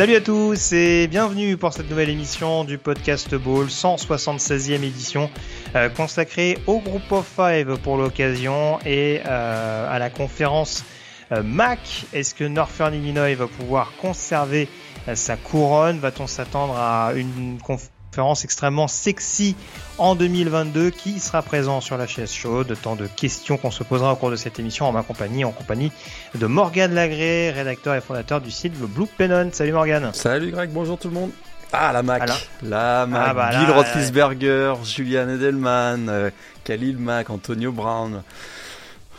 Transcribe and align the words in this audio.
Salut 0.00 0.14
à 0.16 0.22
tous 0.22 0.72
et 0.72 1.08
bienvenue 1.08 1.58
pour 1.58 1.74
cette 1.74 1.90
nouvelle 1.90 2.08
émission 2.08 2.64
du 2.64 2.78
podcast 2.78 3.34
Ball, 3.34 3.66
176e 3.66 4.82
édition 4.82 5.28
euh, 5.76 5.90
consacrée 5.90 6.56
au 6.66 6.78
groupe 6.78 7.12
of 7.12 7.26
five 7.26 7.78
pour 7.82 7.98
l'occasion 7.98 8.78
et 8.86 9.20
euh, 9.26 9.94
à 9.94 9.98
la 9.98 10.08
conférence 10.08 10.86
euh, 11.32 11.42
MAC. 11.42 12.06
Est-ce 12.14 12.34
que 12.34 12.44
Northern 12.44 12.94
Illinois 12.94 13.34
va 13.34 13.46
pouvoir 13.46 13.92
conserver 14.00 14.68
sa 15.12 15.36
couronne? 15.36 15.98
Va-t-on 15.98 16.26
s'attendre 16.26 16.78
à 16.78 17.12
une 17.14 17.58
conférence 17.62 17.99
extrêmement 18.44 18.88
sexy 18.88 19.54
en 19.98 20.14
2022 20.14 20.90
qui 20.90 21.20
sera 21.20 21.42
présent 21.42 21.80
sur 21.80 21.96
la 21.96 22.06
chaise 22.06 22.32
chaude 22.32 22.76
Tant 22.82 22.96
de 22.96 23.06
questions 23.06 23.56
qu'on 23.56 23.70
se 23.70 23.84
posera 23.84 24.12
au 24.12 24.16
cours 24.16 24.30
de 24.30 24.36
cette 24.36 24.58
émission 24.58 24.86
en 24.86 24.92
ma 24.92 25.02
compagnie, 25.02 25.44
en 25.44 25.52
compagnie 25.52 25.92
de 26.34 26.46
Morgane 26.46 26.92
Lagré, 26.94 27.50
rédacteur 27.50 27.94
et 27.94 28.00
fondateur 28.00 28.40
du 28.40 28.50
site 28.50 28.72
Le 28.80 28.86
Blue 28.86 29.06
Pennon. 29.06 29.50
Salut 29.52 29.72
Morgane. 29.72 30.12
Salut 30.12 30.50
Greg, 30.50 30.70
bonjour 30.70 30.98
tout 30.98 31.08
le 31.08 31.14
monde. 31.14 31.30
Ah 31.72 31.92
la 31.92 32.02
Mac, 32.02 32.22
Alors 32.22 32.40
la 32.62 33.06
Mac, 33.06 33.26
Ah, 33.28 33.34
bah, 33.34 33.50
Bill 33.50 33.68
là, 33.68 33.74
Roethlisberger, 33.74 34.74
Julian 34.84 35.28
Edelman, 35.28 36.08
euh, 36.08 36.30
Khalil 36.64 36.98
Mack, 36.98 37.30
Antonio 37.30 37.70
Brown. 37.70 38.22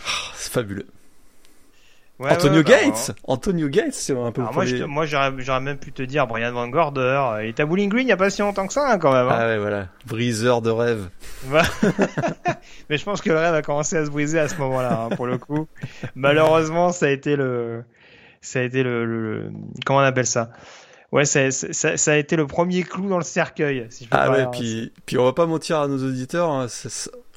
Ah, 0.05 0.09
C'est 0.36 0.52
fabuleux. 0.52 0.86
Ouais, 2.22 2.31
Antonio 2.31 2.58
ouais, 2.58 2.64
bah, 2.64 2.69
Gates, 2.86 3.11
Antonio 3.23 3.67
Gates, 3.67 3.94
c'est 3.94 4.14
un 4.16 4.31
peu 4.31 4.41
le 4.41 4.45
moi, 4.53 4.66
premier- 5.05 5.08
j'aurais, 5.44 5.59
même 5.59 5.77
pu 5.77 5.91
te 5.91 6.03
dire 6.03 6.27
Brian 6.27 6.52
Van 6.52 6.67
Gorder. 6.67 7.02
euh, 7.02 7.44
Il 7.45 7.50
était 7.50 7.64
à 7.64 7.66
Bowling 7.66 7.89
Green 7.89 8.03
il 8.03 8.05
n'y 8.05 8.11
a 8.11 8.17
pas 8.17 8.30
si 8.30 8.41
longtemps 8.41 8.67
que 8.67 8.73
ça 8.73 8.91
hein, 8.91 9.00
quand 9.00 9.11
même. 9.11 9.27
hein. 9.27 9.36
Ah 9.36 9.47
ouais 9.47 9.58
voilà, 9.58 9.88
briseur 10.05 10.61
de 10.61 10.69
rêve. 10.69 11.09
Mais 12.89 12.97
je 12.97 13.03
pense 13.05 13.22
que 13.22 13.30
le 13.30 13.38
rêve 13.38 13.53
a 13.53 13.61
commencé 13.61 13.97
à 13.97 14.05
se 14.05 14.11
briser 14.11 14.39
à 14.39 14.47
ce 14.47 14.55
moment-là, 14.58 15.08
hein, 15.11 15.16
pour 15.16 15.25
le 15.25 15.38
coup. 15.38 15.67
Malheureusement, 16.16 16.92
ça 16.92 17.08
a 17.08 17.09
été 17.09 17.36
le, 17.36 17.83
ça 18.42 18.59
a 18.59 18.64
été 18.64 18.83
le, 18.83 19.52
comment 19.86 19.99
on 19.99 20.03
appelle 20.03 20.27
ça? 20.27 20.52
Ouais, 21.11 21.25
ça, 21.25 21.52
ça, 21.52 21.97
ça 21.97 22.11
a 22.11 22.16
été 22.16 22.36
le 22.38 22.47
premier 22.47 22.83
clou 22.83 23.09
dans 23.09 23.17
le 23.17 23.23
cercueil. 23.23 23.86
Si 23.89 24.05
je 24.05 24.09
peux 24.09 24.17
Ah 24.19 24.31
ouais, 24.31 24.38
dire. 24.42 24.52
puis 24.52 24.94
puis 25.05 25.17
on 25.17 25.25
va 25.25 25.33
pas 25.33 25.45
mentir 25.45 25.80
à 25.80 25.88
nos 25.88 25.97
auditeurs, 26.08 26.67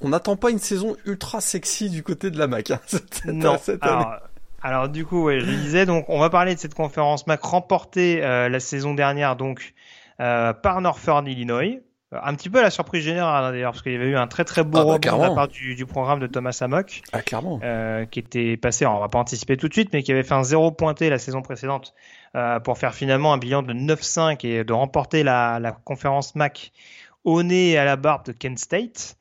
on 0.01 0.09
n'attend 0.09 0.37
pas 0.37 0.51
une 0.51 0.61
saison 0.61 0.95
ultra 1.07 1.41
sexy 1.41 1.91
du 1.91 2.03
côté 2.05 2.31
de 2.31 2.39
la 2.39 2.47
Mac 2.47 2.71
hein, 2.71 2.79
cette, 2.87 3.25
Non. 3.25 3.59
cette 3.61 3.83
année. 3.83 3.93
Alors, 3.93 4.19
alors 4.65 4.89
du 4.89 5.05
coup, 5.05 5.25
ouais, 5.25 5.39
je 5.41 5.47
le 5.47 5.57
disais, 5.57 5.87
donc 5.87 6.07
on 6.09 6.19
va 6.19 6.31
parler 6.31 6.55
de 6.55 6.59
cette 6.61 6.75
conférence 6.75 7.27
MAC 7.27 7.43
remportée 7.43 8.23
euh, 8.25 8.49
la 8.49 8.59
saison 8.61 8.95
dernière 8.95 9.37
donc 9.37 9.75
euh, 10.21 10.53
par 10.53 10.81
Northern 10.81 11.27
Illinois. 11.27 11.81
Euh, 12.13 12.19
Un 12.23 12.35
petit 12.35 12.49
peu 12.51 12.59
à 12.61 12.63
la 12.63 12.71
surprise 12.71 13.03
générale 13.05 13.45
hein, 13.45 13.51
d'ailleurs, 13.53 13.73
parce 13.73 13.83
qu'il 13.83 13.93
y 13.93 13.97
avait 13.97 14.07
eu 14.09 14.17
un 14.17 14.27
très 14.27 14.45
très 14.45 14.63
beau 14.65 14.79
Ah 14.79 14.85
bah, 14.85 14.93
rebond 14.93 14.99
de 15.19 15.23
la 15.23 15.35
part 15.35 15.49
du, 15.49 15.75
du 15.75 15.87
programme 15.87 16.19
de 16.21 16.27
Thomas 16.27 16.57
Amok, 16.61 17.03
Ah 17.13 17.23
clairement. 17.23 17.61
euh, 17.63 18.05
qui 18.07 18.19
était 18.21 18.57
passé, 18.57 18.85
alors 18.85 18.99
on 18.99 19.01
va 19.01 19.09
pas 19.09 19.19
anticiper 19.19 19.57
tout 19.57 19.69
de 19.69 19.73
suite, 19.75 19.91
mais 19.93 20.03
qui 20.03 20.13
avait 20.13 20.23
fait 20.23 20.35
un 20.35 20.45
zéro 20.45 20.71
pointé 20.71 21.11
la 21.11 21.19
saison 21.19 21.43
précédente 21.43 21.95
euh, 22.37 22.59
pour 22.61 22.79
faire 22.79 22.95
finalement 22.95 23.33
un 23.33 23.39
bilan 23.39 23.63
de 23.63 23.73
9-5 23.75 24.47
et 24.47 24.65
de 24.65 24.73
remporter 24.73 25.23
la, 25.23 25.59
la 25.61 25.73
conférence 25.73 26.35
MAC 26.35 26.73
au 27.25 27.43
nez 27.43 27.71
et 27.71 27.79
à 27.79 27.85
la 27.85 27.97
barbe 27.97 28.27
de 28.27 28.33
Kent 28.33 28.59
State. 28.59 29.17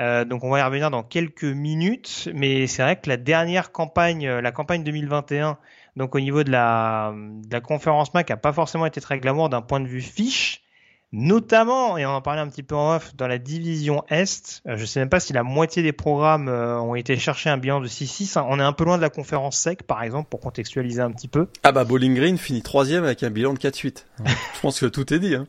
Euh, 0.00 0.24
donc 0.24 0.42
on 0.44 0.50
va 0.50 0.58
y 0.60 0.62
revenir 0.62 0.90
dans 0.90 1.02
quelques 1.02 1.44
minutes, 1.44 2.28
mais 2.34 2.66
c'est 2.66 2.82
vrai 2.82 2.96
que 2.96 3.08
la 3.08 3.16
dernière 3.18 3.70
campagne, 3.70 4.26
euh, 4.26 4.40
la 4.40 4.50
campagne 4.50 4.82
2021, 4.82 5.58
donc 5.96 6.14
au 6.14 6.20
niveau 6.20 6.42
de 6.42 6.50
la, 6.50 7.12
de 7.14 7.52
la 7.52 7.60
conférence 7.60 8.14
MAC, 8.14 8.30
a 8.30 8.36
pas 8.36 8.52
forcément 8.52 8.86
été 8.86 9.00
très 9.00 9.18
glamour 9.18 9.50
d'un 9.50 9.60
point 9.60 9.80
de 9.80 9.86
vue 9.86 10.00
fiche, 10.00 10.62
notamment, 11.12 11.98
et 11.98 12.06
on 12.06 12.10
en 12.10 12.22
parlait 12.22 12.40
un 12.40 12.48
petit 12.48 12.62
peu 12.62 12.76
en 12.76 12.94
off, 12.96 13.14
dans 13.16 13.26
la 13.26 13.38
division 13.38 14.04
Est. 14.08 14.62
Euh, 14.66 14.76
je 14.76 14.84
sais 14.86 15.00
même 15.00 15.08
pas 15.08 15.20
si 15.20 15.32
la 15.32 15.42
moitié 15.42 15.82
des 15.82 15.92
programmes 15.92 16.48
euh, 16.48 16.80
ont 16.80 16.94
été 16.94 17.16
chercher 17.16 17.50
un 17.50 17.58
bilan 17.58 17.80
de 17.80 17.88
6-6. 17.88 18.38
hein. 18.38 18.46
On 18.48 18.58
est 18.60 18.62
un 18.62 18.72
peu 18.72 18.84
loin 18.84 18.96
de 18.96 19.02
la 19.02 19.10
conférence 19.10 19.58
SEC, 19.58 19.82
par 19.82 20.02
exemple, 20.02 20.28
pour 20.30 20.40
contextualiser 20.40 21.02
un 21.02 21.10
petit 21.10 21.28
peu. 21.28 21.48
Ah 21.62 21.72
bah 21.72 21.84
Bowling 21.84 22.14
Green 22.14 22.38
finit 22.38 22.62
troisième 22.62 23.04
avec 23.04 23.22
un 23.22 23.30
bilan 23.30 23.52
de 23.54 23.58
4-8. 23.58 24.04
Je 24.24 24.60
pense 24.62 24.80
que 24.80 24.86
tout 24.86 25.12
est 25.12 25.18
dit. 25.18 25.34
Hein. 25.34 25.46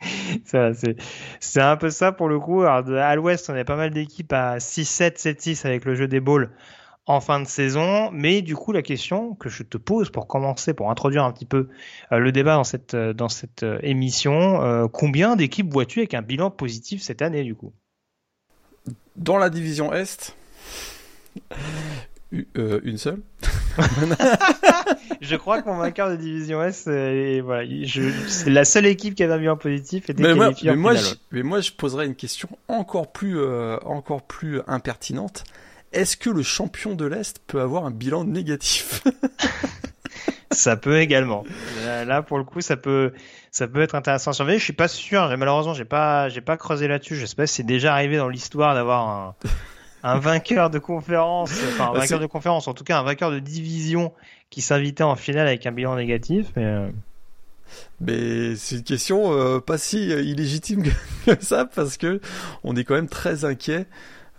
C'est, 1.40 1.60
un 1.60 1.76
peu 1.76 1.90
ça 1.90 2.12
pour 2.12 2.28
le 2.28 2.38
coup. 2.38 2.62
Alors, 2.62 2.84
de- 2.84 2.94
à 2.94 3.14
l'ouest, 3.14 3.50
on 3.50 3.54
a 3.54 3.64
pas 3.64 3.76
mal 3.76 3.90
d'équipes 3.90 4.32
à 4.32 4.58
6-7, 4.58 5.18
7-6 5.18 5.66
avec 5.66 5.84
le 5.84 5.94
jeu 5.94 6.08
des 6.08 6.20
balls 6.20 6.50
en 7.06 7.20
fin 7.20 7.40
de 7.40 7.46
saison. 7.46 8.10
Mais 8.12 8.42
du 8.42 8.54
coup, 8.54 8.72
la 8.72 8.82
question 8.82 9.34
que 9.34 9.48
je 9.48 9.62
te 9.62 9.78
pose 9.78 10.10
pour 10.10 10.28
commencer, 10.28 10.74
pour 10.74 10.90
introduire 10.90 11.24
un 11.24 11.32
petit 11.32 11.46
peu 11.46 11.68
euh, 12.12 12.18
le 12.18 12.30
débat 12.32 12.54
dans 12.54 12.64
cette, 12.64 12.94
euh, 12.94 13.12
dans 13.12 13.28
cette 13.28 13.62
euh, 13.62 13.78
émission, 13.82 14.88
combien 14.92 15.34
d'équipes 15.34 15.72
vois-tu 15.72 16.00
avec 16.00 16.14
un 16.14 16.22
bilan 16.22 16.50
positif 16.50 17.02
cette 17.02 17.22
année 17.22 17.42
du 17.42 17.54
coup? 17.54 17.72
Dans 19.16 19.38
la 19.38 19.50
division 19.50 19.92
Est, 19.92 20.36
une 22.54 22.98
seule. 22.98 23.22
Je 25.20 25.36
crois 25.36 25.62
que 25.62 25.68
mon 25.68 25.76
vainqueur 25.76 26.10
de 26.10 26.16
division 26.16 26.62
S, 26.62 26.82
c'est, 26.84 27.40
voilà, 27.40 27.64
je, 27.82 28.10
c'est 28.28 28.50
la 28.50 28.64
seule 28.64 28.86
équipe 28.86 29.14
qui 29.14 29.22
avait 29.22 29.34
un 29.34 29.38
bilan 29.38 29.56
positif 29.56 30.04
Mais 30.16 30.34
moi, 30.34 30.50
mais, 30.62 30.76
moi, 30.76 30.94
je, 30.94 31.14
mais 31.32 31.42
moi, 31.42 31.60
je 31.60 31.72
poserais 31.72 32.06
une 32.06 32.14
question 32.14 32.48
encore 32.68 33.12
plus, 33.12 33.38
euh, 33.38 33.78
encore 33.84 34.22
plus 34.22 34.60
impertinente. 34.66 35.44
Est-ce 35.92 36.16
que 36.16 36.30
le 36.30 36.42
champion 36.42 36.94
de 36.94 37.06
l'Est 37.06 37.40
peut 37.46 37.60
avoir 37.60 37.84
un 37.86 37.90
bilan 37.90 38.24
négatif? 38.24 39.02
Ça 40.50 40.76
peut 40.76 40.98
également. 40.98 41.44
Là, 41.84 42.22
pour 42.22 42.38
le 42.38 42.44
coup, 42.44 42.60
ça 42.62 42.76
peut, 42.76 43.12
ça 43.50 43.68
peut 43.68 43.82
être 43.82 43.94
intéressant 43.94 44.30
à 44.30 44.34
surveiller. 44.34 44.58
Je 44.58 44.64
suis 44.64 44.72
pas 44.72 44.88
sûr. 44.88 45.28
Malheureusement, 45.36 45.74
j'ai 45.74 45.84
pas, 45.84 46.30
j'ai 46.30 46.40
pas 46.40 46.56
creusé 46.56 46.88
là-dessus. 46.88 47.16
Je 47.16 47.26
sais 47.26 47.36
pas 47.36 47.46
si 47.46 47.56
c'est 47.56 47.62
déjà 47.64 47.92
arrivé 47.92 48.16
dans 48.16 48.28
l'histoire 48.28 48.74
d'avoir 48.74 49.08
un, 49.08 49.34
un 50.02 50.18
vainqueur 50.18 50.70
de 50.70 50.78
conférence, 50.78 51.52
enfin 51.52 51.88
un 51.90 51.92
Bah, 51.92 51.98
vainqueur 52.00 52.20
de 52.20 52.26
conférence, 52.26 52.68
en 52.68 52.74
tout 52.74 52.84
cas 52.84 52.98
un 52.98 53.02
vainqueur 53.02 53.30
de 53.30 53.38
division 53.38 54.12
qui 54.50 54.62
s'invitait 54.62 55.04
en 55.04 55.16
finale 55.16 55.46
avec 55.46 55.66
un 55.66 55.72
bilan 55.72 55.96
négatif. 55.96 56.46
Mais 56.56 56.64
euh, 56.64 56.88
Mais 58.00 58.56
c'est 58.56 58.76
une 58.76 58.82
question 58.84 59.32
euh, 59.32 59.60
pas 59.60 59.76
si 59.78 60.12
euh, 60.12 60.22
illégitime 60.22 60.84
que 61.26 61.42
ça 61.44 61.64
parce 61.66 61.96
que 61.96 62.20
on 62.64 62.76
est 62.76 62.84
quand 62.84 62.94
même 62.94 63.08
très 63.08 63.44
inquiet. 63.44 63.86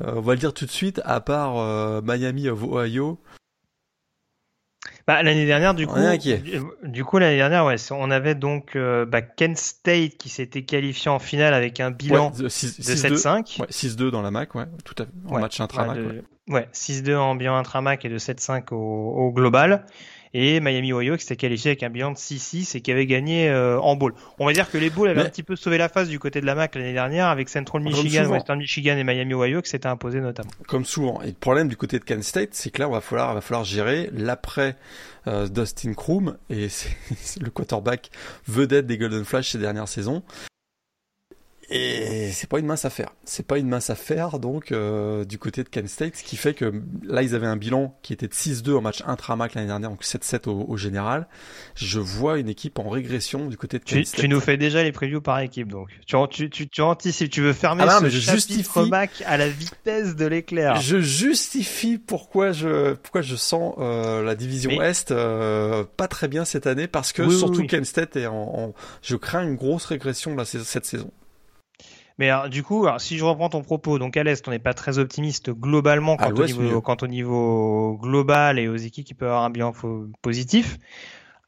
Euh, 0.02 0.14
on 0.16 0.22
va 0.22 0.34
le 0.34 0.40
dire 0.40 0.54
tout 0.54 0.66
de 0.66 0.72
suite. 0.72 1.02
À 1.06 1.20
part 1.22 1.58
euh, 1.60 2.02
Miami 2.04 2.50
of 2.50 2.64
Ohio, 2.64 3.20
bah, 5.06 5.24
l'année 5.24 5.46
dernière, 5.48 5.74
du 5.74 5.88
coup, 5.88 5.98
du, 6.00 6.62
du 6.84 7.04
coup 7.04 7.18
l'année 7.18 7.36
dernière, 7.38 7.66
ouais, 7.66 7.76
on 7.92 8.12
avait 8.12 8.36
donc 8.36 8.78
bah, 8.78 9.22
Kent 9.22 9.58
State 9.58 10.18
qui 10.18 10.30
s'était 10.30 10.64
qualifié 10.64 11.10
en 11.10 11.18
finale 11.20 11.54
avec 11.54 11.80
un 11.80 11.90
bilan 11.92 12.32
ouais, 12.32 12.44
de 12.44 12.48
six- 12.50 12.78
de 12.78 12.84
6-2. 12.84 13.16
7-5. 13.18 13.62
Ouais, 13.62 13.68
6-2 13.70 14.12
dans 14.12 14.22
la 14.22 14.30
MAC, 14.32 14.54
ouais, 14.56 14.66
tout 14.86 14.94
à 15.02 15.06
fait. 15.06 15.12
En 15.28 15.40
match 15.40 15.60
intra-MAC. 15.60 15.98
De- 15.98 16.24
ouais, 16.50 16.68
6-2 16.74 17.16
en 17.16 17.36
bilan 17.36 17.56
intramac 17.56 18.04
et 18.06 18.10
de 18.10 18.18
7-5 18.20 18.74
au, 18.74 18.76
au 18.76 19.32
global. 19.32 19.86
Et 20.36 20.60
Miami 20.60 20.94
Ohio 20.94 21.16
qui 21.18 21.24
s'était 21.24 21.38
qualifié 21.38 21.72
avec 21.72 21.82
un 21.82 21.90
bilan 21.90 22.12
de 22.12 22.16
6-6 22.16 22.78
et 22.78 22.82
qui 22.82 22.92
avait 22.92 23.08
gagné 23.08 23.50
euh, 23.50 23.80
en 23.80 23.96
bowl. 23.96 24.14
On 24.38 24.46
va 24.46 24.54
dire 24.54 24.70
que 24.70 24.78
les 24.78 24.92
bowls 24.92 25.10
avaient 25.10 25.22
Mais- 25.22 25.26
un 25.26 25.30
petit 25.32 25.42
peu 25.42 25.56
sauvé 25.56 25.80
la 25.80 25.90
face 25.90 26.08
du 26.08 26.20
côté 26.20 26.40
de 26.40 26.46
la 26.46 26.54
MAC 26.54 26.76
l'année 26.76 26.94
dernière 26.94 27.30
avec 27.30 27.50
Central 27.50 27.82
Michigan. 27.82 28.30
Western 28.30 28.60
Michigan 28.60 28.96
et 28.98 29.04
Miami 29.04 29.34
Ohio 29.34 29.64
qui 29.64 29.72
s'étaient 29.72 29.88
imposés 29.88 30.22
notamment. 30.22 30.52
Comme 30.68 30.86
souvent. 30.86 31.20
Et 31.24 31.28
le 31.30 31.34
problème 31.34 31.68
du 31.68 31.76
côté 31.78 31.98
de 31.98 32.04
Kent 32.04 32.22
State, 32.24 32.50
c'est 32.52 32.70
que 32.70 32.80
là, 32.80 32.88
on 32.88 32.92
va 32.92 33.02
falloir, 33.02 33.34
va 33.34 33.42
falloir 33.42 33.64
gérer 33.64 34.12
l'après 34.14 34.76
euh, 35.26 35.48
Dustin 35.48 35.94
Kroom 35.94 36.38
et 36.52 36.70
c'est 36.70 37.42
le 37.42 37.50
quarterback 37.50 38.12
vedette 38.48 38.86
des 38.86 39.00
Golden 39.00 39.26
Flash 39.26 39.54
ces 39.54 39.58
dernières 39.58 39.88
saisons. 39.88 40.22
Et 41.72 42.32
c'est 42.34 42.50
pas 42.50 42.60
une 42.60 42.66
mince 42.66 42.86
affaire. 42.86 43.10
C'est 43.26 43.46
pas 43.46 43.58
une 43.60 43.68
mince 43.68 43.90
affaire, 43.90 44.40
donc, 44.40 44.72
euh, 44.72 45.24
du 45.26 45.38
côté 45.38 45.64
de 45.64 45.70
Kent 45.70 45.88
State, 45.88 46.16
ce 46.16 46.24
qui 46.24 46.36
fait 46.36 46.54
que 46.54 46.82
là, 47.04 47.22
ils 47.22 47.36
avaient 47.36 47.48
un 47.48 47.58
bilan 47.58 47.98
qui 48.02 48.14
était 48.14 48.28
de 48.28 48.34
6-2 48.34 48.76
en 48.78 48.82
match 48.82 49.04
intra-MAC 49.06 49.54
l'année 49.54 49.68
dernière, 49.68 49.90
donc 49.92 50.04
7-7 50.04 50.48
au, 50.50 50.66
au 50.68 50.78
général. 50.78 51.28
Je 51.76 52.00
vois 52.00 52.40
une 52.40 52.50
équipe 52.50 52.80
en 52.80 52.90
régression 52.90 53.48
du 53.48 53.58
côté 53.58 53.78
de 53.80 53.84
Tu, 53.84 53.96
Kent 53.96 54.06
State. 54.08 54.22
tu 54.22 54.28
nous 54.30 54.40
fais 54.40 54.58
déjà 54.58 54.82
les 54.84 54.92
previews 54.92 55.22
par 55.22 55.40
équipe 55.40 55.68
donc. 55.68 55.90
Tu, 56.08 56.16
tu, 56.32 56.50
tu, 56.50 56.68
tu 56.70 56.82
anticipes, 56.82 57.30
tu 57.30 57.42
veux 57.42 57.54
fermer 57.54 57.84
Ah 57.88 57.94
non, 57.94 57.98
ce 58.00 58.04
mais 58.06 58.10
je 58.10 58.20
justifie. 58.20 58.90
MAC 58.90 59.24
à 59.26 59.38
la 59.38 59.48
vitesse 59.50 60.16
de 60.16 60.26
l'éclair. 60.26 60.78
Je 60.82 61.00
justifie 61.00 61.98
pourquoi 61.98 62.52
je 62.52 62.94
pourquoi 62.94 63.22
je 63.22 63.36
sens 63.36 63.76
euh, 63.78 64.24
la 64.24 64.36
division 64.36 64.72
Mais- 64.72 64.90
Est 64.90 65.12
euh, 65.12 65.84
pas 65.98 66.08
très 66.08 66.28
bien 66.28 66.46
cette 66.46 66.66
année 66.68 66.88
parce 66.88 67.14
que 67.14 67.22
Oui, 67.22 67.30
oui, 67.30 67.38
surtout 67.38 67.62
oui. 67.62 67.68
Kent 67.68 67.86
State 67.86 68.16
est 68.16 68.26
en, 68.28 68.34
en- 68.36 68.74
je 69.02 69.16
crains 69.16 69.44
une 69.44 69.56
grosse 69.56 69.86
régression 69.86 70.36
là, 70.36 70.46
cette 70.46 70.86
saison. 70.86 71.12
Mais 72.20 72.30
du 72.50 72.64
coup, 72.64 72.86
si 72.98 73.18
je 73.18 73.24
reprends 73.24 73.50
ton 73.50 73.62
propos, 73.62 73.98
donc 73.98 74.18
à 74.18 74.24
l'Est, 74.24 74.46
on 74.48 74.52
n'est 74.52 74.60
pas 74.60 74.74
très 74.74 75.00
optimiste 75.00 75.52
globalement 75.52 76.18
quant, 76.18 76.30
au 76.30 76.46
niveau, 76.46 76.82
quant 76.82 76.98
au 77.02 77.08
niveau 77.08 77.98
global 78.02 78.60
et 78.60 78.68
aux 78.68 78.76
équipes 78.76 79.06
qui 79.06 79.14
peuvent 79.14 79.30
avoir 79.30 79.46
un 79.46 79.50
bilan 79.50 79.74
positif. 80.22 80.78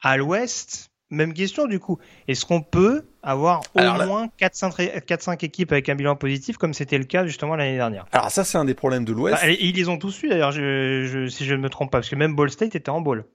À 0.01 0.15
l'Ouest, 0.15 0.89
même 1.09 1.33
question 1.33 1.67
du 1.67 1.79
coup. 1.79 1.99
Est-ce 2.27 2.45
qu'on 2.45 2.61
peut 2.61 3.05
avoir 3.21 3.61
au 3.75 3.81
moins 3.81 4.29
4-5 4.39 5.45
équipes 5.45 5.73
avec 5.73 5.89
un 5.89 5.95
bilan 5.95 6.15
positif 6.15 6.57
comme 6.57 6.73
c'était 6.73 6.97
le 6.97 7.03
cas 7.03 7.27
justement 7.27 7.57
l'année 7.57 7.75
dernière? 7.75 8.05
Alors 8.13 8.31
ça 8.31 8.45
c'est 8.45 8.57
un 8.57 8.65
des 8.65 8.73
problèmes 8.73 9.03
de 9.03 9.11
l'Ouest. 9.11 9.37
Bah, 9.41 9.49
ils 9.49 9.75
les 9.75 9.89
ont 9.89 9.97
tous 9.97 10.23
eu 10.23 10.29
d'ailleurs, 10.29 10.53
je, 10.53 11.27
si 11.27 11.45
je 11.45 11.53
ne 11.53 11.59
me 11.59 11.69
trompe 11.69 11.91
pas, 11.91 11.97
parce 11.99 12.09
que 12.09 12.15
même 12.15 12.33
Ball 12.33 12.49
State 12.49 12.75
était 12.75 12.89
en 12.89 13.01
ball. 13.01 13.25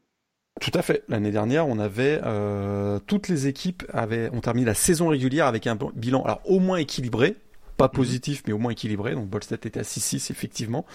Tout 0.60 0.70
à 0.74 0.82
fait. 0.82 1.04
L'année 1.08 1.30
dernière, 1.30 1.66
on 1.66 1.78
avait 1.78 2.20
euh, 2.24 2.98
toutes 3.06 3.28
les 3.28 3.46
équipes 3.46 3.84
avaient 3.92 4.30
ont 4.30 4.40
terminé 4.40 4.66
la 4.66 4.74
saison 4.74 5.08
régulière 5.08 5.46
avec 5.46 5.66
un 5.66 5.76
bilan 5.94 6.22
alors 6.22 6.40
au 6.46 6.60
moins 6.60 6.78
équilibré, 6.78 7.36
pas 7.76 7.88
mhm. 7.88 7.92
positif, 7.92 8.42
mais 8.46 8.54
au 8.54 8.58
moins 8.58 8.72
équilibré. 8.72 9.14
Donc 9.14 9.28
State 9.42 9.66
était 9.66 9.80
à 9.80 9.82
6-6 9.82 10.30
effectivement. 10.30 10.86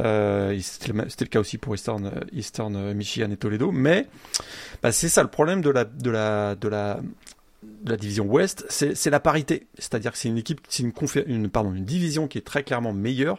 Euh, 0.00 0.58
c'était 0.60 0.92
le, 0.92 1.26
cas 1.26 1.40
aussi 1.40 1.58
pour 1.58 1.74
Eastern, 1.74 2.10
Eastern 2.32 2.94
Michigan 2.94 3.30
et 3.30 3.36
Toledo. 3.36 3.72
Mais 3.72 4.06
bah, 4.82 4.90
c'est 4.90 5.10
ça 5.10 5.22
le 5.22 5.28
problème 5.28 5.60
de 5.60 5.70
la 5.70 5.84
de 5.84 6.10
la 6.10 6.54
de 6.54 6.68
la 6.68 7.00
la 7.86 7.96
division 7.96 8.24
Ouest, 8.26 8.64
c'est 8.68 9.10
la 9.10 9.20
parité. 9.20 9.66
C'est-à-dire 9.78 10.12
que 10.12 10.18
c'est 10.18 10.28
une 10.28 10.38
équipe, 10.38 10.60
c'est 10.68 10.82
une, 10.82 10.92
une, 11.26 11.50
pardon, 11.50 11.74
une 11.74 11.84
division 11.84 12.28
qui 12.28 12.38
est 12.38 12.42
très 12.42 12.62
clairement 12.62 12.92
meilleure 12.92 13.38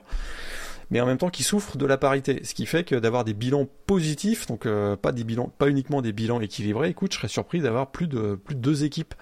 mais 0.89 1.01
en 1.01 1.05
même 1.05 1.17
temps 1.17 1.29
qui 1.29 1.43
souffre 1.43 1.77
de 1.77 1.85
la 1.85 1.97
parité. 1.97 2.41
Ce 2.43 2.53
qui 2.53 2.65
fait 2.65 2.83
que 2.83 2.95
d'avoir 2.95 3.23
des 3.23 3.33
bilans 3.33 3.67
positifs, 3.87 4.47
donc 4.47 4.65
euh, 4.65 4.95
pas 4.95 5.11
des 5.11 5.23
bilans, 5.23 5.51
pas 5.57 5.69
uniquement 5.69 6.01
des 6.01 6.13
bilans 6.13 6.39
équilibrés. 6.41 6.89
Écoute, 6.89 7.13
je 7.13 7.17
serais 7.17 7.27
surpris 7.27 7.61
d'avoir 7.61 7.91
plus 7.91 8.07
de 8.07 8.35
plus 8.35 8.55
de 8.55 8.61
deux 8.61 8.83
équipes 8.83 9.13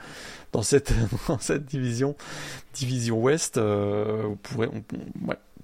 dans 0.51 0.61
cette 0.61 0.93
dans 1.27 1.39
cette 1.39 1.65
division 1.65 2.15
division 2.73 3.21
Ouest. 3.21 3.57
Euh, 3.57 4.35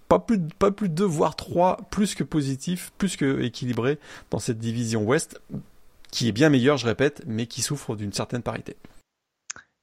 pas 0.08 0.20
plus 0.20 0.40
de, 0.40 0.54
pas 0.58 0.72
plus 0.72 0.90
voire 1.00 1.36
trois 1.36 1.78
plus 1.92 2.16
que 2.16 2.24
positifs, 2.24 2.92
plus 2.98 3.16
que 3.16 3.42
équilibrés 3.42 4.00
dans 4.32 4.40
cette 4.40 4.58
division 4.58 5.04
Ouest 5.04 5.40
qui 6.12 6.28
est 6.28 6.32
bien 6.32 6.50
meilleure, 6.50 6.78
je 6.78 6.88
répète, 6.88 7.24
mais 7.28 7.46
qui 7.46 7.62
souffre 7.62 7.96
d'une 7.96 8.14
certaine 8.14 8.42
parité. 8.42 8.76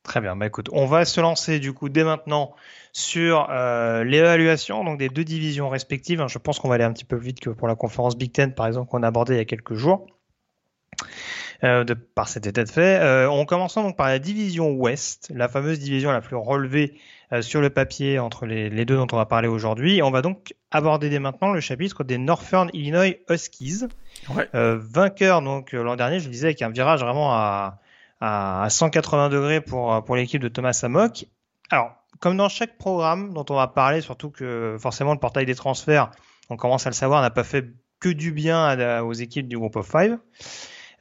Très 0.07 0.21
bien. 0.21 0.37
Bah 0.37 0.47
écoute, 0.47 0.69
on 0.73 0.87
va 0.87 1.05
se 1.05 1.21
lancer 1.21 1.59
du 1.59 1.73
coup 1.73 1.89
dès 1.89 2.05
maintenant 2.05 2.55
sur 2.93 3.49
euh, 3.51 4.05
l'évaluation 4.05 4.85
donc 4.85 4.99
des 4.99 5.09
deux 5.09 5.25
divisions 5.25 5.69
respectives. 5.69 6.25
Je 6.29 6.39
pense 6.39 6.61
qu'on 6.61 6.69
va 6.69 6.77
aller 6.77 6.85
un 6.85 6.93
petit 6.93 7.05
peu 7.05 7.17
vite 7.17 7.41
que 7.41 7.51
pour 7.51 7.67
la 7.67 7.75
conférence 7.75 8.17
Big 8.17 8.31
Ten 8.31 8.55
par 8.55 8.69
exemple 8.69 8.89
qu'on 8.89 9.03
a 9.03 9.09
abordé 9.09 9.35
il 9.35 9.39
y 9.39 9.41
a 9.41 9.45
quelques 9.45 9.75
jours. 9.75 10.07
Euh, 11.65 11.85
de, 11.85 11.95
par 11.95 12.29
cet 12.29 12.47
état 12.47 12.65
de 12.65 12.69
fait. 12.69 13.01
Euh, 13.01 13.31
on 13.31 13.47
commence 13.47 13.77
donc 13.77 13.97
par 13.97 14.09
la 14.09 14.19
division 14.19 14.73
Ouest, 14.73 15.33
la 15.35 15.49
fameuse 15.49 15.79
division 15.79 16.13
la 16.13 16.21
plus 16.21 16.37
relevée 16.37 16.99
euh, 17.33 17.41
sur 17.41 17.63
le 17.63 17.71
papier 17.71 18.19
entre 18.19 18.45
les, 18.45 18.69
les, 18.69 18.85
deux 18.85 18.97
dont 18.97 19.07
on 19.11 19.17
va 19.17 19.25
parler 19.25 19.49
aujourd'hui. 19.49 20.03
On 20.03 20.11
va 20.11 20.21
donc 20.21 20.55
aborder 20.71 21.09
dès 21.09 21.19
maintenant 21.19 21.53
le 21.53 21.61
chapitre 21.61 22.05
des 22.05 22.19
Northern 22.19 22.69
Illinois 22.75 23.17
Huskies, 23.31 23.85
ouais. 24.35 24.49
vainqueur 24.53 25.41
donc 25.41 25.73
l'an 25.73 25.97
dernier, 25.97 26.21
je 26.21 26.27
le 26.27 26.33
disais, 26.33 26.49
avec 26.49 26.61
un 26.61 26.69
virage 26.69 27.01
vraiment 27.01 27.33
à, 27.33 27.79
à 28.21 28.67
180 28.69 29.29
degrés 29.29 29.61
pour, 29.61 30.05
pour 30.05 30.17
l'équipe 30.17 30.41
de 30.41 30.49
Thomas 30.49 30.79
Amok. 30.83 31.27
Alors, 31.71 31.93
comme 32.21 32.37
dans 32.37 32.49
chaque 32.49 32.79
programme 32.79 33.35
dont 33.35 33.45
on 33.51 33.55
va 33.55 33.67
parler, 33.67 34.01
surtout 34.01 34.31
que 34.31 34.77
forcément 34.79 35.13
le 35.13 35.19
portail 35.19 35.47
des 35.47 35.55
transferts, 35.55 36.11
on 36.49 36.57
commence 36.57 36.87
à 36.87 36.91
le 36.91 36.95
savoir, 36.95 37.23
n'a 37.23 37.31
pas 37.31 37.45
fait 37.45 37.67
que 38.01 38.09
du 38.09 38.33
bien 38.33 39.01
aux 39.03 39.13
équipes 39.13 39.49
du 39.49 39.59
groupe 39.59 39.77
of 39.77 39.91
five. 39.91 40.19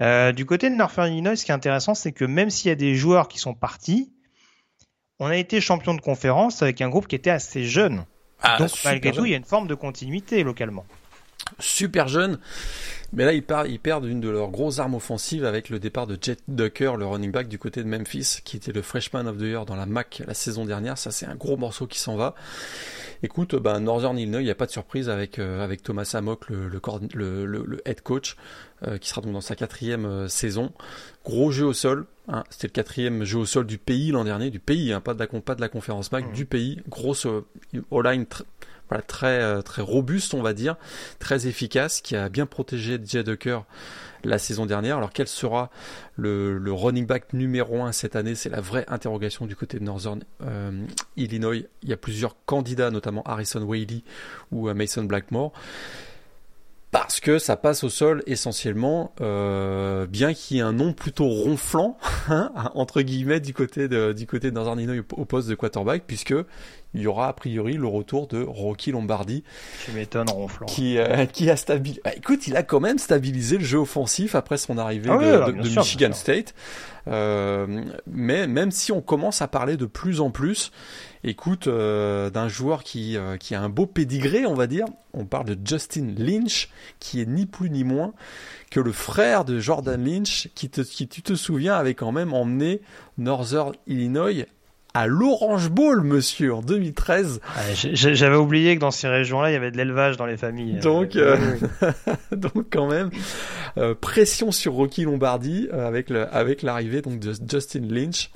Euh, 0.02 0.32
du 0.32 0.46
côté 0.46 0.70
de 0.70 0.76
Northern 0.76 1.12
Illinois, 1.12 1.36
ce 1.36 1.46
qui 1.46 1.52
est 1.52 1.56
intéressant, 1.56 1.94
c'est 1.94 2.12
que 2.12 2.26
même 2.26 2.50
s'il 2.50 2.70
y 2.70 2.72
a 2.72 2.76
des 2.76 2.96
joueurs 2.96 3.28
qui 3.28 3.38
sont 3.38 3.54
partis, 3.54 4.12
on 5.20 5.28
a 5.28 5.38
été 5.38 5.62
champion 5.62 5.94
de 5.94 6.02
conférence 6.02 6.62
avec 6.62 6.82
un 6.82 6.90
groupe 6.90 7.08
qui 7.08 7.16
était 7.16 7.30
assez 7.30 7.64
jeune. 7.64 8.06
Ah, 8.42 8.58
Donc 8.58 8.72
malgré 8.84 9.12
tout, 9.12 9.26
il 9.26 9.32
y 9.32 9.34
a 9.34 9.38
une 9.38 9.46
forme 9.46 9.68
de 9.68 9.76
continuité 9.76 10.44
localement 10.44 10.86
super 11.60 12.08
jeune. 12.08 12.40
Mais 13.16 13.24
là, 13.24 13.34
ils, 13.34 13.44
ils 13.72 13.80
perdent 13.80 14.06
une 14.06 14.20
de 14.20 14.30
leurs 14.30 14.50
grosses 14.50 14.80
armes 14.80 14.96
offensives 14.96 15.46
avec 15.46 15.70
le 15.70 15.80
départ 15.80 16.06
de 16.06 16.18
Jet 16.22 16.40
Ducker, 16.50 16.98
le 16.98 17.06
running 17.06 17.32
back 17.32 17.48
du 17.48 17.58
côté 17.58 17.82
de 17.82 17.88
Memphis, 17.88 18.40
qui 18.44 18.58
était 18.58 18.74
le 18.74 18.82
freshman 18.82 19.26
of 19.26 19.38
the 19.38 19.44
year 19.44 19.66
dans 19.66 19.78
la 19.78 19.86
MAC 19.86 20.22
la 20.28 20.34
saison 20.34 20.66
dernière. 20.66 20.98
Ça, 20.98 21.12
c'est 21.12 21.26
un 21.26 21.36
gros 21.36 21.56
morceau 21.56 21.88
qui 21.88 21.98
s'en 21.98 22.18
va. 22.18 22.36
Écoute, 23.24 23.56
ben, 23.56 23.80
Northern 23.80 24.18
Illinois, 24.18 24.42
il 24.42 24.46
n'y 24.46 24.52
a 24.52 24.56
pas 24.56 24.66
de 24.66 24.72
surprise 24.72 25.10
avec, 25.10 25.40
euh, 25.40 25.64
avec 25.64 25.82
Thomas 25.82 26.12
Amok, 26.14 26.50
le, 26.50 26.68
le, 26.68 27.46
le, 27.46 27.82
head 27.86 28.02
coach, 28.02 28.36
euh, 28.86 28.98
qui 28.98 29.08
sera 29.08 29.22
donc 29.22 29.32
dans 29.32 29.42
sa 29.42 29.56
quatrième 29.56 30.06
euh, 30.06 30.28
saison. 30.28 30.74
Gros 31.24 31.52
jeu 31.52 31.66
au 31.66 31.74
sol. 31.74 32.08
Hein, 32.28 32.44
C'était 32.50 32.68
le 32.68 32.74
quatrième 32.74 33.24
jeu 33.24 33.40
au 33.40 33.46
sol 33.46 33.66
du 33.66 33.78
pays 33.78 34.12
l'an 34.12 34.26
dernier, 34.26 34.50
du 34.50 34.60
pays, 34.60 34.92
hein, 34.92 35.00
pas, 35.00 35.14
de 35.14 35.20
la, 35.20 35.28
pas 35.28 35.56
de 35.56 35.62
la 35.62 35.70
conférence 35.70 36.12
MAC, 36.12 36.28
mmh. 36.28 36.34
du 36.34 36.46
pays. 36.46 36.82
Grosse 36.90 37.26
all-line 37.92 38.26
très 39.08 39.42
euh, 39.42 39.62
très 39.62 39.82
robuste, 39.82 40.34
on 40.34 40.42
va 40.42 40.54
dire, 40.54 40.76
très 41.20 41.48
efficace, 41.48 42.02
qui 42.02 42.16
a 42.16 42.30
bien 42.30 42.46
protégé 42.46 43.00
Jay 43.04 43.24
Ducker 43.24 43.60
la 44.24 44.40
saison 44.40 44.66
dernière. 44.66 44.98
Alors 44.98 45.12
quel 45.12 45.28
sera 45.28 45.70
le, 46.16 46.60
running 46.68 47.06
back 47.06 47.34
numéro 47.34 47.82
1 47.84 47.92
cette 47.92 48.16
année? 48.16 48.36
C'est 48.36 48.50
la 48.50 48.62
vraie 48.62 48.86
interrogation 48.88 49.46
du 49.46 49.56
côté 49.56 49.80
de 49.80 49.84
Northern 49.84 50.24
euh, 50.42 50.86
Illinois. 51.16 51.68
Il 51.84 51.90
y 51.90 51.94
a 51.94 51.98
plusieurs 51.98 52.36
candidats, 52.46 52.92
notamment 52.92 53.24
Harrison 53.24 53.62
Whaley 53.62 54.04
ou 54.52 54.70
euh, 54.70 54.74
Mason 54.74 55.04
Blackmore 55.04 55.54
parce 56.92 57.20
que 57.20 57.40
ça 57.40 57.58
passe 57.58 57.84
au 57.84 57.90
sol 57.90 58.24
essentiellement, 58.26 59.14
bien 59.20 60.34
qu'il 60.34 60.56
y 60.56 60.60
ait 60.62 60.64
un 60.64 60.72
nom 60.72 60.94
plutôt 60.94 61.28
ronflant 61.28 61.98
hein, 62.30 62.54
entre 62.74 63.02
guillemets 63.02 63.42
du 63.42 63.54
côté 63.54 63.90
du 64.14 64.26
côté 64.26 64.50
de 64.50 64.56
Northern 64.56 64.80
Illinois 64.80 65.04
au 65.12 65.26
poste 65.26 65.50
de 65.50 65.56
quarterback, 65.56 66.04
puisque 66.08 66.34
il 66.96 67.02
y 67.02 67.08
aura 67.08 67.28
a 67.28 67.34
priori 67.34 67.74
le 67.74 67.88
retour 67.88 68.28
de 68.28 68.42
Rocky 68.42 68.92
Lombardi. 68.92 69.44
Qui 69.86 69.92
m'étonne 69.92 70.30
ronflant. 70.30 70.66
Qui 70.66 70.98
euh, 70.98 71.26
qui 71.26 71.50
a 71.50 71.58
stabilisé. 71.58 72.02
Bah, 72.04 72.12
écoute, 72.16 72.48
il 72.48 72.56
a 72.56 72.64
quand 72.64 72.80
même 72.80 72.98
stabilisé 72.98 73.58
le 73.58 73.66
jeu 73.66 73.80
offensif 73.80 74.34
après 74.36 74.58
son 74.58 74.78
arrivée 74.78 75.10
ah 75.12 75.48
de, 75.48 75.52
de, 75.52 75.70
Michigan 75.70 76.14
State. 76.14 76.54
Euh, 77.08 77.84
mais 78.08 78.48
même 78.48 78.72
si 78.72 78.92
on 78.92 79.02
commence 79.02 79.42
à 79.42 79.48
parler 79.48 79.78
de 79.78 79.86
plus 79.86 80.22
en 80.22 80.32
plus, 80.32 80.72
écoute, 81.24 81.68
euh, 81.68 82.30
d'un 82.30 82.48
joueur 82.48 82.84
qui, 82.84 83.18
euh, 83.18 83.38
qui 83.38 83.56
a 83.56 83.62
un 83.62 83.70
beau 83.70 83.86
pédigré, 83.86 84.46
on 84.46 84.54
va 84.54 84.68
dire. 84.68 84.86
On 85.14 85.26
parle 85.26 85.46
de 85.46 85.58
Justin 85.64 86.14
Lynch, 86.18 86.70
qui 87.00 87.22
est 87.22 87.26
ni 87.26 87.46
plus 87.46 87.70
ni 87.70 87.84
moins 87.84 88.14
que 88.72 88.80
le 88.80 88.92
frère 88.92 89.46
de 89.46 89.60
Jordan 89.60 90.04
Lynch, 90.04 90.50
qui, 90.56 90.70
te, 90.70 90.82
qui 90.82 91.08
tu 91.08 91.22
te 91.22 91.36
souviens, 91.36 91.76
avait 91.76 91.94
quand 91.94 92.12
même 92.12 92.34
emmené 92.34 92.82
Northern 93.18 93.74
Illinois 93.88 94.46
à 94.96 95.06
l'Orange 95.06 95.70
Bowl, 95.70 96.02
monsieur, 96.02 96.54
en 96.54 96.62
2013. 96.62 97.42
J'avais 97.94 98.36
oublié 98.36 98.76
que 98.76 98.82
dans 98.82 98.92
ces 98.92 99.08
régions-là, 99.08 99.52
il 99.52 99.54
y 99.54 99.58
avait 99.58 99.72
de 99.72 99.78
l'élevage 99.78 100.18
dans 100.18 100.26
les 100.26 100.38
familles. 100.38 100.80
Donc, 100.80 101.16
euh, 101.16 101.38
donc 102.32 102.66
quand 102.72 102.88
même, 102.88 103.12
pression 104.02 104.52
sur 104.52 104.74
Rocky 104.74 105.04
Lombardi 105.04 105.68
avec 105.72 106.10
le, 106.10 106.34
avec 106.34 106.64
l'arrivée 106.64 107.02
donc 107.02 107.20
de 107.20 107.34
Justin 107.48 107.88
Lynch. 107.90 108.32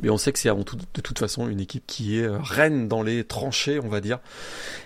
Mais 0.00 0.10
on 0.10 0.18
sait 0.18 0.32
que 0.32 0.38
c'est 0.38 0.48
avant 0.48 0.62
tout, 0.62 0.76
de 0.76 1.00
toute 1.00 1.18
façon, 1.18 1.48
une 1.48 1.60
équipe 1.60 1.86
qui 1.86 2.18
est 2.18 2.24
euh, 2.24 2.38
reine 2.38 2.88
dans 2.88 3.02
les 3.02 3.24
tranchées, 3.24 3.80
on 3.80 3.88
va 3.88 4.00
dire, 4.00 4.18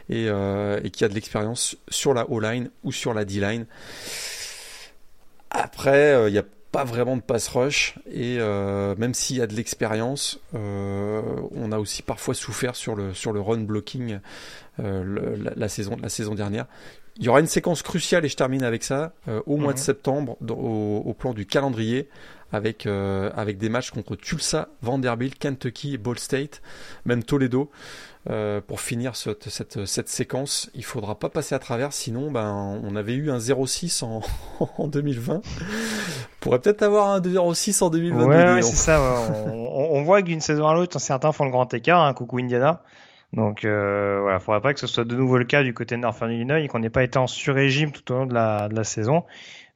et, 0.09 0.27
euh, 0.29 0.81
et 0.83 0.91
qui 0.91 1.05
a 1.05 1.09
de 1.09 1.15
l'expérience 1.15 1.77
sur 1.89 2.15
la 2.15 2.29
O-line 2.31 2.71
ou 2.83 2.93
sur 2.93 3.15
la 3.15 3.25
D-line. 3.25 3.67
Après, 5.51 6.11
il 6.11 6.15
euh, 6.15 6.31
n'y 6.31 6.39
a 6.39 6.45
pas 6.75 6.85
vraiment 6.85 7.17
de 7.17 7.23
pass 7.23 7.49
rush, 7.49 7.95
et 8.11 8.39
euh, 8.41 8.97
même 8.99 9.15
s'il 9.15 9.37
y 9.37 9.41
a 9.41 9.47
de 9.47 9.55
l'expérience, 9.55 10.41
euh, 10.55 11.23
on 11.53 11.71
a 11.71 11.79
aussi 11.79 12.03
parfois 12.03 12.35
souffert 12.35 12.75
sur 12.75 12.97
le, 12.97 13.15
sur 13.15 13.33
le 13.33 13.41
run 13.41 13.59
blocking 13.59 14.19
le, 14.79 15.37
la, 15.37 15.53
la, 15.55 15.69
saison, 15.69 15.97
la 16.03 16.09
saison 16.09 16.35
dernière. 16.35 16.67
Il 17.17 17.23
y 17.23 17.29
aura 17.29 17.39
une 17.39 17.47
séquence 17.47 17.83
cruciale, 17.83 18.25
et 18.25 18.29
je 18.29 18.35
termine 18.35 18.65
avec 18.65 18.83
ça, 18.83 19.13
au 19.47 19.57
mois 19.57 19.73
de 19.73 19.79
mhm. 19.79 19.85
septembre, 19.85 20.37
au, 20.51 21.03
au 21.07 21.15
plan 21.15 21.33
du 21.33 21.47
calendrier, 21.47 22.09
avec, 22.55 22.87
euh, 22.87 23.31
avec 23.35 23.59
des 23.59 23.69
matchs 23.69 23.91
contre 23.91 24.15
Tulsa, 24.17 24.69
Vanderbilt, 24.81 25.39
Kentucky, 25.39 25.99
Ball 25.99 26.19
State, 26.19 26.63
même 27.05 27.25
Toledo. 27.25 27.71
Euh, 28.31 28.63
pour 28.63 28.81
finir 28.81 29.17
cette, 29.17 29.51
cette, 29.51 29.85
cette, 29.85 30.09
séquence, 30.09 30.71
il 30.75 30.83
faudra 30.83 31.19
pas 31.19 31.29
passer 31.29 31.55
à 31.55 31.59
travers, 31.59 31.93
sinon 31.93 32.31
ben, 32.31 32.81
on 32.83 32.97
avait 32.97 33.13
eu 33.13 33.31
un 33.31 33.37
0,6 33.37 34.03
en, 34.03 34.23
en 34.79 34.89
2020. 34.89 35.43
On 36.45 36.51
pourrait 36.51 36.59
peut-être 36.59 36.83
avoir 36.83 37.09
un 37.09 37.21
0,6 37.21 37.83
en 37.83 37.89
2022. 37.89 38.27
Ouais, 38.27 38.63
c'est 38.63 38.77
ça. 38.77 39.01
on, 39.47 39.89
on, 39.93 40.03
voit 40.03 40.21
d'une 40.21 40.41
saison 40.41 40.69
à 40.69 40.75
l'autre, 40.75 40.99
certains 40.99 41.33
font 41.33 41.47
le 41.47 41.51
grand 41.51 41.73
écart. 41.73 42.03
Hein, 42.03 42.13
coucou 42.13 42.39
Indiana. 42.39 42.83
Donc 43.33 43.65
euh, 43.65 44.21
voilà, 44.21 44.39
faudrait 44.39 44.61
pas 44.61 44.75
que 44.75 44.81
ce 44.81 44.87
soit 44.87 45.05
de 45.05 45.17
nouveau 45.17 45.39
le 45.39 45.45
cas 45.45 45.63
du 45.63 45.75
côté 45.75 45.97
de 45.97 46.01
Northern 46.01 46.31
Illinois 46.31 46.61
et 46.61 46.69
qu'on 46.69 46.79
n'ait 46.79 46.91
pas 46.91 47.03
été 47.03 47.19
en 47.19 47.27
sur-régime 47.27 47.91
tout 47.91 48.13
au 48.13 48.17
long 48.17 48.27
de 48.27 48.35
la, 48.35 48.69
de 48.69 48.77
la 48.77 48.85
saison. 48.85 49.25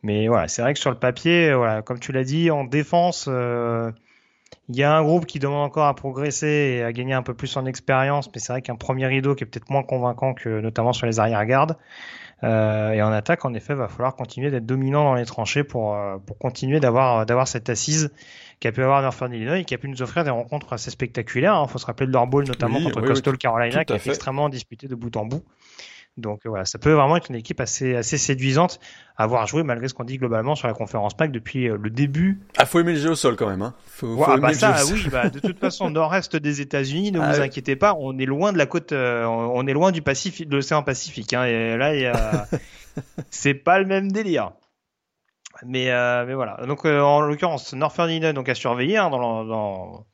Mais 0.03 0.29
voilà, 0.29 0.47
c'est 0.47 0.63
vrai 0.63 0.75
que 0.75 0.79
sur 0.79 0.91
le 0.91 0.99
papier, 0.99 1.53
voilà, 1.55 1.83
comme 1.83 1.99
tu 1.99 2.13
l'as 2.13 2.23
dit, 2.23 2.51
en 2.51 2.65
défense, 2.65 3.27
euh, 3.29 3.91
il 4.69 4.77
y 4.77 4.85
a 4.85 4.95
un 4.95 5.03
groupe 5.03 5.27
qui 5.27 5.39
demande 5.39 5.65
encore 5.65 5.87
à 5.87 5.95
progresser 5.95 6.77
et 6.79 6.85
à 6.85 6.93
gagner 6.93 7.15
un 7.15 7.23
peu 7.23 7.35
plus 7.35 7.57
en 7.57 7.67
expérience, 7.67 8.31
mais 8.33 8.39
c'est 8.39 8.53
vrai 8.53 8.63
qu'un 8.63 8.77
premier 8.77 9.07
rideau 9.07 9.35
qui 9.35 9.43
est 9.43 9.47
peut-être 9.47 9.71
moins 9.71 9.83
convaincant 9.83 10.35
que 10.35 10.61
notamment 10.61 10.93
sur 10.93 11.07
les 11.07 11.19
arrière-gardes. 11.19 11.77
Euh, 12.45 12.93
et 12.93 13.03
en 13.03 13.11
attaque, 13.11 13.45
en 13.45 13.55
effet, 13.55 13.75
va 13.75 13.89
falloir 13.89 14.15
continuer 14.15 14.51
d'être 14.51 14.67
dominant 14.67 15.05
dans 15.05 15.15
les 15.15 15.25
tranchées 15.25 15.65
pour, 15.65 15.95
euh, 15.95 16.19
pour 16.19 16.39
continuer 16.39 16.79
d'avoir, 16.79 17.27
d'avoir 17.27 17.49
cette 17.49 17.69
assise 17.69 18.11
qu'a 18.61 18.71
pu 18.71 18.83
avoir 18.83 19.03
Northern 19.03 19.33
Illinois 19.33 19.59
et 19.59 19.65
qui 19.65 19.75
a 19.75 19.79
pu 19.79 19.89
nous 19.89 20.03
offrir 20.03 20.25
des 20.25 20.31
rencontres 20.31 20.73
assez 20.73 20.91
spectaculaires. 20.91 21.55
Il 21.55 21.65
hein. 21.65 21.67
faut 21.67 21.79
se 21.79 21.87
rappeler 21.87 22.07
de 22.07 22.13
leur 22.13 22.27
ball, 22.27 22.47
notamment 22.47 22.81
contre 22.81 23.01
Coastal 23.01 23.39
Carolina, 23.39 23.85
qui 23.85 23.93
est 23.93 24.07
extrêmement 24.07 24.49
disputé 24.49 24.87
de 24.87 24.95
bout 24.95 25.17
en 25.17 25.25
bout. 25.25 25.43
Donc 26.19 26.41
voilà, 26.45 26.65
ça 26.65 26.79
peut 26.79 26.93
vraiment 26.93 27.17
être 27.17 27.31
une 27.31 27.37
équipe 27.37 27.61
assez, 27.61 27.97
assez 27.97 28.19
séduisante 28.19 28.81
à 29.17 29.25
avoir 29.25 29.47
joué 29.47 29.63
malgré 29.63 29.89
ce 29.89 29.95
qu'on 29.95 30.05
dit 30.05 30.19
globalement 30.19 30.55
sur 30.55 30.69
la 30.69 30.75
conférence 30.75 31.17
PAC 31.17 31.33
depuis 31.33 31.69
le 31.69 31.91
début. 31.91 32.41
Ah, 32.57 32.67
faut 32.67 32.81
aimer 32.81 32.93
le 32.93 33.01
jeu 33.01 33.11
au 33.11 33.15
sol 33.15 33.37
quand 33.37 33.49
même. 33.49 33.63
Hein. 33.63 33.75
Faut, 33.87 34.17
faut 34.17 34.39
bah 34.39 34.53
ça, 34.53 34.77
oui, 34.93 35.09
bah, 35.11 35.29
de 35.29 35.41
toute 35.41 35.59
façon, 35.59 35.91
nord-est 35.91 36.37
des 36.37 36.61
États-Unis, 36.61 37.13
ne 37.13 37.21
ah 37.21 37.33
vous 37.33 37.41
inquiétez 37.41 37.77
pas, 37.77 37.97
on 37.99 38.19
est 38.19 38.27
loin 38.27 38.53
de 38.53 38.59
la 38.59 38.67
côte, 38.67 38.93
on 38.93 39.67
est 39.67 39.73
loin 39.73 39.93
du 39.93 40.03
Pacifique, 40.03 40.49
de 40.49 40.57
l'océan 40.57 40.83
Pacifique. 40.83 41.33
Hein, 41.33 41.45
et 41.45 41.77
là, 41.77 42.47
c'est 43.31 43.55
pas 43.55 43.79
le 43.79 43.87
même 43.87 44.13
délire. 44.13 44.53
Mais, 45.65 45.91
euh, 45.91 46.25
mais 46.27 46.35
voilà. 46.35 46.59
Donc, 46.67 46.85
euh, 46.85 47.01
en 47.01 47.21
l'occurrence, 47.21 47.73
Northern 47.75 48.09
Illinois 48.11 48.33
donc 48.33 48.49
à 48.49 48.55
surveiller 48.55 48.97
hein, 48.97 49.11
dans, 49.11 49.45
dans, 49.45 50.07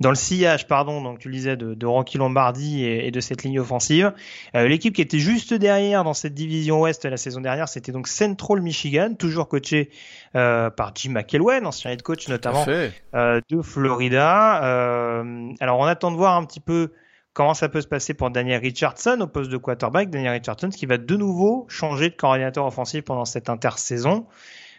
dans 0.00 0.08
le 0.08 0.16
sillage, 0.16 0.66
pardon, 0.66 1.02
donc 1.02 1.18
tu 1.18 1.28
le 1.28 1.34
disais, 1.34 1.56
de, 1.56 1.74
de 1.74 1.86
Rocky 1.86 2.18
Lombardi 2.18 2.84
et, 2.84 3.10
de 3.10 3.20
cette 3.20 3.42
ligne 3.42 3.60
offensive. 3.60 4.12
Euh, 4.54 4.66
l'équipe 4.66 4.94
qui 4.94 5.02
était 5.02 5.18
juste 5.18 5.54
derrière 5.54 6.04
dans 6.04 6.14
cette 6.14 6.34
division 6.34 6.80
ouest 6.80 7.04
la 7.04 7.16
saison 7.16 7.40
dernière, 7.40 7.68
c'était 7.68 7.92
donc 7.92 8.08
Central 8.08 8.62
Michigan, 8.62 9.14
toujours 9.18 9.48
coaché 9.48 9.90
par 10.32 10.92
Jim 10.94 11.12
McElwain, 11.12 11.64
ancien 11.64 11.90
head 11.90 12.02
coach 12.02 12.28
notamment 12.28 12.64
de 12.64 13.62
Florida. 13.62 14.56
alors 15.60 15.78
on 15.78 15.84
attend 15.84 16.10
de 16.10 16.16
voir 16.16 16.36
un 16.36 16.44
petit 16.44 16.60
peu 16.60 16.90
comment 17.32 17.54
ça 17.54 17.68
peut 17.68 17.80
se 17.80 17.86
passer 17.86 18.14
pour 18.14 18.30
Daniel 18.30 18.60
Richardson 18.60 19.18
au 19.20 19.26
poste 19.26 19.50
de 19.50 19.56
quarterback. 19.56 20.10
Daniel 20.10 20.32
Richardson 20.32 20.70
qui 20.70 20.86
va 20.86 20.98
de 20.98 21.16
nouveau 21.16 21.66
changer 21.68 22.10
de 22.10 22.14
coordinateur 22.14 22.66
offensif 22.66 23.04
pendant 23.04 23.24
cette 23.24 23.48
intersaison 23.48 24.26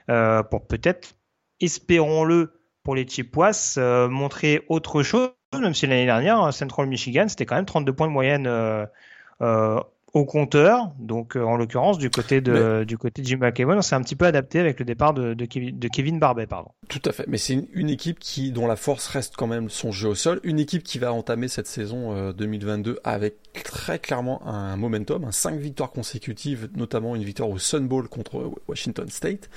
euh, 0.09 0.43
pour 0.43 0.65
peut-être, 0.67 1.15
espérons-le, 1.59 2.61
pour 2.83 2.95
les 2.95 3.05
Chippewas, 3.07 3.75
euh, 3.77 4.07
montrer 4.09 4.63
autre 4.69 5.03
chose, 5.03 5.29
même 5.59 5.73
si 5.73 5.88
l'année 5.88 6.05
dernière, 6.05 6.53
Central 6.53 6.88
Michigan, 6.88 7.27
c'était 7.27 7.45
quand 7.45 7.55
même 7.55 7.65
32 7.65 7.93
points 7.93 8.07
de 8.07 8.11
moyenne 8.11 8.47
euh, 8.47 9.79
au 10.13 10.25
compteur. 10.25 10.91
Donc, 11.00 11.35
en 11.35 11.57
l'occurrence, 11.57 11.97
du 11.97 12.09
côté 12.09 12.41
de 12.41 12.83
du 12.85 12.97
côté 12.97 13.21
de 13.21 13.27
Jim 13.27 13.38
McEwan, 13.39 13.77
on 13.77 13.81
s'est 13.81 13.95
un 13.95 14.01
petit 14.01 14.15
peu 14.15 14.25
adapté 14.25 14.59
avec 14.59 14.79
le 14.79 14.85
départ 14.85 15.13
de, 15.13 15.33
de, 15.33 15.45
Kevin, 15.45 15.77
de 15.77 15.88
Kevin 15.88 16.19
Barbet, 16.19 16.47
pardon. 16.47 16.71
Tout 16.89 17.01
à 17.05 17.11
fait. 17.11 17.25
Mais 17.27 17.38
c'est 17.38 17.67
une, 17.73 17.89
équipe 17.89 18.19
qui, 18.19 18.51
dont 18.51 18.67
la 18.67 18.75
force 18.75 19.07
reste 19.07 19.35
quand 19.35 19.47
même 19.47 19.69
son 19.69 19.91
jeu 19.91 20.09
au 20.09 20.15
sol. 20.15 20.39
Une 20.43 20.59
équipe 20.59 20.83
qui 20.83 21.00
va 21.00 21.13
entamer 21.13 21.47
cette 21.47 21.67
saison 21.67 22.31
2022 22.31 23.00
avec 23.03 23.35
très 23.63 24.00
clairement 24.00 24.45
un 24.47 24.75
momentum, 24.77 25.23
un 25.25 25.31
5 25.31 25.59
victoires 25.59 25.91
consécutives, 25.91 26.69
notamment 26.75 27.15
une 27.15 27.23
victoire 27.23 27.50
au 27.50 27.57
Sun 27.57 27.88
Bowl 27.88 28.07
contre 28.07 28.51
Washington 28.67 29.09
State. 29.09 29.50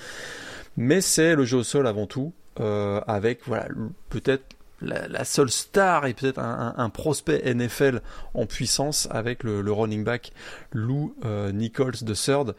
Mais 0.77 1.01
c'est 1.01 1.35
le 1.35 1.45
jeu 1.45 1.59
au 1.59 1.63
sol 1.63 1.87
avant 1.87 2.07
tout, 2.07 2.33
euh, 2.61 3.01
avec 3.07 3.41
voilà 3.47 3.69
peut-être 4.11 4.45
la, 4.81 5.25
seule 5.25 5.51
star 5.51 6.07
et 6.07 6.15
peut-être 6.15 6.39
un, 6.39 6.91
prospect 6.91 7.43
NFL 7.55 8.01
en 8.35 8.47
puissance 8.47 9.09
avec 9.11 9.43
le, 9.43 9.61
running 9.73 10.05
back 10.05 10.33
Lou 10.73 11.15
euh, 11.25 11.53
Nichols 11.53 12.03
de 12.03 12.15
Third, 12.15 12.55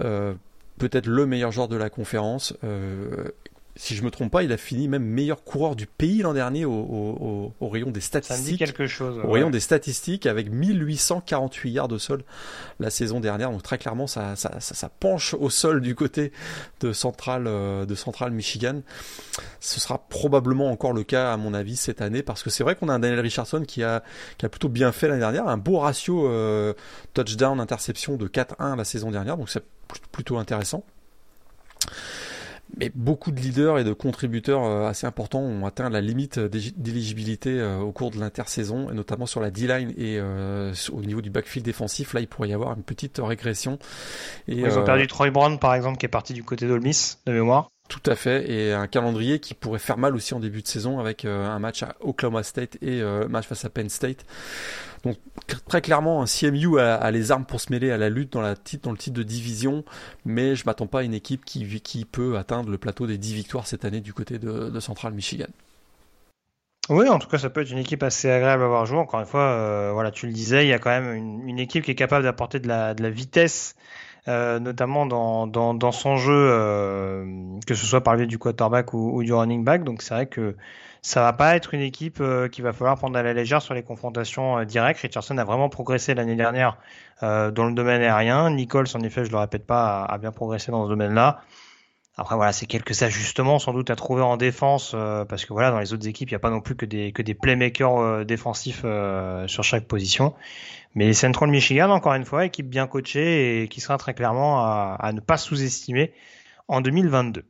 euh, 0.00 0.34
peut-être 0.78 1.06
le 1.06 1.26
meilleur 1.26 1.52
joueur 1.52 1.68
de 1.68 1.76
la 1.76 1.90
conférence 1.90 2.54
si 3.76 3.94
je 3.94 4.02
me 4.02 4.10
trompe 4.10 4.32
pas, 4.32 4.42
il 4.42 4.52
a 4.52 4.56
fini 4.56 4.88
même 4.88 5.04
meilleur 5.04 5.44
coureur 5.44 5.76
du 5.76 5.86
pays 5.86 6.22
l'an 6.22 6.32
dernier 6.32 6.64
au, 6.64 7.52
rayon 7.60 7.90
des 7.90 8.00
statistiques. 8.00 8.44
Ça 8.44 8.50
dit 8.50 8.56
quelque 8.56 8.86
chose. 8.86 9.20
Au 9.22 9.30
rayon 9.30 9.50
des 9.50 9.60
statistiques 9.60 10.24
avec 10.24 10.50
1848 10.50 11.70
yards 11.70 11.88
de 11.88 11.98
sol 11.98 12.24
la 12.80 12.88
saison 12.88 13.20
dernière. 13.20 13.50
Donc 13.50 13.62
très 13.62 13.76
clairement, 13.76 14.06
ça, 14.06 14.34
ça, 14.34 14.60
ça, 14.60 14.88
penche 14.88 15.34
au 15.34 15.50
sol 15.50 15.82
du 15.82 15.94
côté 15.94 16.32
de 16.80 16.92
Central, 16.92 17.44
euh, 17.46 17.84
de 17.84 17.94
Central 17.94 18.30
Michigan. 18.30 18.80
Ce 19.60 19.78
sera 19.78 19.98
probablement 19.98 20.70
encore 20.70 20.94
le 20.94 21.04
cas 21.04 21.32
à 21.32 21.36
mon 21.36 21.52
avis 21.52 21.76
cette 21.76 22.00
année 22.00 22.22
parce 22.22 22.42
que 22.42 22.48
c'est 22.48 22.64
vrai 22.64 22.76
qu'on 22.76 22.88
a 22.88 22.94
un 22.94 22.98
Daniel 22.98 23.20
Richardson 23.20 23.62
qui 23.66 23.82
a, 23.82 24.02
qui 24.38 24.46
a 24.46 24.48
plutôt 24.48 24.70
bien 24.70 24.90
fait 24.90 25.08
l'année 25.08 25.20
dernière, 25.20 25.48
un 25.48 25.58
beau 25.58 25.80
ratio 25.80 26.28
euh, 26.28 26.72
touchdown 27.12 27.60
interception 27.60 28.16
de 28.16 28.26
4-1 28.26 28.76
la 28.76 28.84
saison 28.84 29.10
dernière. 29.10 29.36
Donc 29.36 29.50
c'est 29.50 29.64
plutôt 30.12 30.38
intéressant 30.38 30.82
mais 32.76 32.90
beaucoup 32.94 33.30
de 33.30 33.40
leaders 33.40 33.78
et 33.78 33.84
de 33.84 33.92
contributeurs 33.92 34.64
euh, 34.64 34.86
assez 34.86 35.06
importants 35.06 35.40
ont 35.40 35.64
atteint 35.66 35.88
la 35.88 36.00
limite 36.00 36.38
d'éligibilité 36.38 37.58
euh, 37.58 37.78
au 37.78 37.92
cours 37.92 38.10
de 38.10 38.18
l'intersaison, 38.18 38.90
et 38.90 38.94
notamment 38.94 39.26
sur 39.26 39.40
la 39.40 39.50
D-line 39.50 39.92
et 39.96 40.18
euh, 40.18 40.72
au 40.92 41.00
niveau 41.00 41.22
du 41.22 41.30
backfield 41.30 41.64
défensif. 41.64 42.12
Là, 42.12 42.20
il 42.20 42.28
pourrait 42.28 42.48
y 42.48 42.54
avoir 42.54 42.76
une 42.76 42.82
petite 42.82 43.18
régression. 43.22 43.78
Et, 44.48 44.56
Ils 44.56 44.78
ont 44.78 44.84
perdu 44.84 45.06
Troy 45.06 45.30
Brown, 45.30 45.58
par 45.58 45.74
exemple, 45.74 45.98
qui 45.98 46.06
est 46.06 46.10
parti 46.10 46.34
du 46.34 46.44
côté 46.44 46.66
d'Olmis, 46.66 47.16
de 47.26 47.32
mémoire. 47.32 47.68
Tout 47.88 48.02
à 48.06 48.16
fait, 48.16 48.50
et 48.50 48.72
un 48.72 48.88
calendrier 48.88 49.38
qui 49.38 49.54
pourrait 49.54 49.78
faire 49.78 49.96
mal 49.96 50.16
aussi 50.16 50.34
en 50.34 50.40
début 50.40 50.60
de 50.60 50.66
saison 50.66 50.98
avec 50.98 51.24
un 51.24 51.58
match 51.60 51.84
à 51.84 51.94
Oklahoma 52.00 52.42
State 52.42 52.78
et 52.82 53.00
un 53.00 53.28
match 53.28 53.46
face 53.46 53.64
à 53.64 53.70
Penn 53.70 53.88
State. 53.88 54.24
Donc 55.06 55.18
très 55.68 55.80
clairement, 55.80 56.20
un 56.20 56.26
CMU 56.26 56.80
a, 56.80 57.10
les 57.12 57.30
armes 57.30 57.44
pour 57.44 57.60
se 57.60 57.70
mêler 57.70 57.92
à 57.92 57.96
la 57.96 58.08
lutte 58.08 58.32
dans, 58.32 58.42
le 58.42 58.56
titre 58.56 58.90
de 58.90 59.22
division, 59.22 59.84
mais 60.24 60.56
je 60.56 60.64
m'attends 60.66 60.88
pas 60.88 61.00
à 61.00 61.02
une 61.04 61.14
équipe 61.14 61.44
qui, 61.44 62.04
peut 62.04 62.36
atteindre 62.36 62.70
le 62.70 62.78
plateau 62.78 63.06
des 63.06 63.16
10 63.16 63.34
victoires 63.34 63.68
cette 63.68 63.84
année 63.84 64.00
du 64.00 64.12
côté 64.12 64.38
de, 64.38 64.80
Central 64.80 65.12
Michigan. 65.12 65.46
Oui, 66.88 67.08
en 67.08 67.18
tout 67.18 67.28
cas, 67.28 67.38
ça 67.38 67.50
peut 67.50 67.62
être 67.62 67.70
une 67.70 67.78
équipe 67.78 68.02
assez 68.02 68.30
agréable 68.30 68.64
à 68.64 68.66
voir 68.68 68.86
jouer. 68.86 68.98
Encore 68.98 69.20
une 69.20 69.26
fois, 69.26 69.42
euh, 69.42 69.90
voilà, 69.92 70.10
tu 70.10 70.26
le 70.26 70.32
disais, 70.32 70.64
il 70.64 70.68
y 70.68 70.72
a 70.72 70.78
quand 70.78 70.90
même 70.90 71.12
une, 71.14 71.58
équipe 71.58 71.84
qui 71.84 71.92
est 71.92 71.96
capable 71.96 72.24
d'apporter 72.24 72.58
de 72.58 72.68
la 72.68 73.10
vitesse, 73.10 73.76
euh, 74.28 74.58
notamment 74.58 75.06
dans, 75.06 75.46
dans, 75.46 75.92
son 75.92 76.16
jeu, 76.16 76.34
euh, 76.34 77.24
que 77.66 77.74
ce 77.74 77.86
soit 77.86 78.02
par 78.02 78.14
le 78.14 78.18
biais 78.20 78.26
du 78.26 78.38
quarterback 78.38 78.92
ou, 78.92 79.22
du 79.22 79.32
running 79.32 79.64
back. 79.64 79.84
Donc 79.84 80.02
c'est 80.02 80.14
vrai 80.14 80.26
que 80.26 80.56
ça 81.00 81.22
va 81.22 81.32
pas 81.32 81.54
être 81.54 81.74
une 81.74 81.80
équipe 81.80 82.18
euh, 82.20 82.48
qui 82.48 82.60
va 82.60 82.72
falloir 82.72 82.96
prendre 82.96 83.16
à 83.16 83.22
la 83.22 83.32
légère 83.32 83.62
sur 83.62 83.74
les 83.74 83.84
confrontations 83.84 84.58
euh, 84.58 84.64
directes. 84.64 85.00
Richardson 85.00 85.38
a 85.38 85.44
vraiment 85.44 85.68
progressé 85.68 86.14
l'année 86.14 86.36
dernière 86.36 86.78
dans 87.22 87.64
le 87.64 87.72
domaine 87.72 88.02
aérien. 88.02 88.50
Nichols, 88.50 88.88
en 88.94 89.00
effet, 89.00 89.24
je 89.24 89.30
le 89.30 89.38
répète 89.38 89.64
pas, 89.64 90.04
a, 90.04 90.18
bien 90.18 90.32
progressé 90.32 90.70
dans 90.70 90.84
ce 90.84 90.90
domaine-là. 90.90 91.40
Après 92.16 92.34
voilà, 92.34 92.52
c'est 92.52 92.66
quelques 92.66 93.02
ajustements 93.02 93.58
sans 93.58 93.72
doute 93.72 93.90
à 93.90 93.96
trouver 93.96 94.22
en 94.22 94.36
défense 94.36 94.92
parce 95.28 95.44
que 95.44 95.52
voilà, 95.52 95.70
dans 95.70 95.80
les 95.80 95.92
autres 95.92 96.08
équipes, 96.08 96.30
il 96.30 96.32
n'y 96.32 96.36
a 96.36 96.40
pas 96.40 96.50
non 96.50 96.62
plus 96.62 96.74
que 96.74 96.86
des 96.86 97.12
que 97.12 97.20
des 97.20 97.34
playmakers 97.34 98.24
défensifs 98.24 98.86
sur 99.46 99.64
chaque 99.64 99.86
position. 99.86 100.34
Mais 100.94 101.12
Central 101.12 101.50
Michigan, 101.50 101.90
encore 101.90 102.14
une 102.14 102.24
fois, 102.24 102.46
équipe 102.46 102.70
bien 102.70 102.86
coachée 102.86 103.62
et 103.62 103.68
qui 103.68 103.82
sera 103.82 103.98
très 103.98 104.14
clairement 104.14 104.64
à 104.64 105.10
ne 105.12 105.20
pas 105.20 105.36
sous-estimer 105.36 106.14
en 106.68 106.80
2022. 106.80 107.44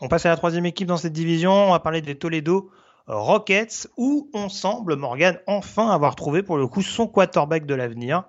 On 0.00 0.08
passe 0.08 0.26
à 0.26 0.30
la 0.30 0.36
troisième 0.36 0.66
équipe 0.66 0.88
dans 0.88 0.96
cette 0.96 1.12
division. 1.12 1.52
On 1.52 1.70
va 1.70 1.78
parler 1.78 2.02
des 2.02 2.16
Toledo 2.16 2.70
Rockets, 3.06 3.88
où 3.96 4.28
on 4.34 4.48
semble, 4.48 4.96
Morgan, 4.96 5.40
enfin 5.46 5.90
avoir 5.90 6.14
trouvé 6.14 6.42
pour 6.42 6.58
le 6.58 6.66
coup 6.66 6.82
son 6.82 7.06
quarterback 7.06 7.64
de 7.64 7.74
l'avenir. 7.74 8.24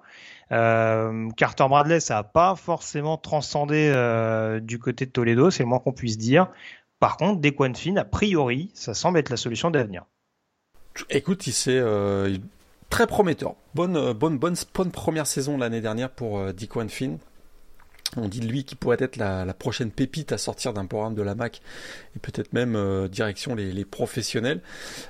Euh, 0.51 1.29
Carter 1.37 1.65
Bradley, 1.67 1.99
ça 1.99 2.15
n'a 2.15 2.23
pas 2.23 2.55
forcément 2.55 3.17
transcendé 3.17 3.91
euh, 3.93 4.59
du 4.59 4.79
côté 4.79 5.05
de 5.05 5.11
Toledo, 5.11 5.51
c'est 5.51 5.63
le 5.63 5.69
moins 5.69 5.79
qu'on 5.79 5.93
puisse 5.93 6.17
dire. 6.17 6.47
Par 6.99 7.17
contre, 7.17 7.39
Dequan 7.39 7.73
Finn, 7.73 7.97
a 7.97 8.05
priori, 8.05 8.71
ça 8.73 8.93
semble 8.93 9.19
être 9.19 9.29
la 9.29 9.37
solution 9.37 9.71
d'avenir. 9.71 10.05
Écoute, 11.09 11.47
il 11.47 11.53
s'est 11.53 11.79
euh, 11.79 12.35
très 12.89 13.07
prometteur. 13.07 13.55
Bonne, 13.75 14.13
bonne, 14.13 14.37
bonne, 14.37 14.55
première 14.91 15.27
saison 15.27 15.57
l'année 15.57 15.81
dernière 15.81 16.09
pour 16.09 16.53
Dequan 16.53 16.89
Finn. 16.89 17.19
On 18.17 18.27
dit 18.27 18.39
de 18.39 18.47
lui 18.47 18.63
qu'il 18.63 18.75
pourrait 18.75 18.97
être 18.99 19.17
la, 19.17 19.53
prochaine 19.53 19.91
pépite 19.91 20.31
à 20.31 20.39
sortir 20.39 20.73
d'un 20.73 20.87
programme 20.87 21.13
de 21.13 21.21
la 21.21 21.35
MAC 21.35 21.61
et 22.15 22.19
peut-être 22.19 22.53
même 22.53 23.07
direction 23.07 23.53
les, 23.53 23.85
professionnels. 23.85 24.61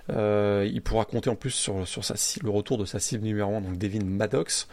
Il 0.10 0.82
pourra 0.84 1.06
compter 1.06 1.30
en 1.30 1.36
plus 1.36 1.52
sur, 1.52 1.76
le 1.78 2.50
retour 2.50 2.78
de 2.78 2.84
sa 2.84 3.00
cible 3.00 3.24
numéro 3.24 3.56
1, 3.56 3.62
donc 3.62 3.78
Devin 3.78 4.04
Maddox. 4.04 4.68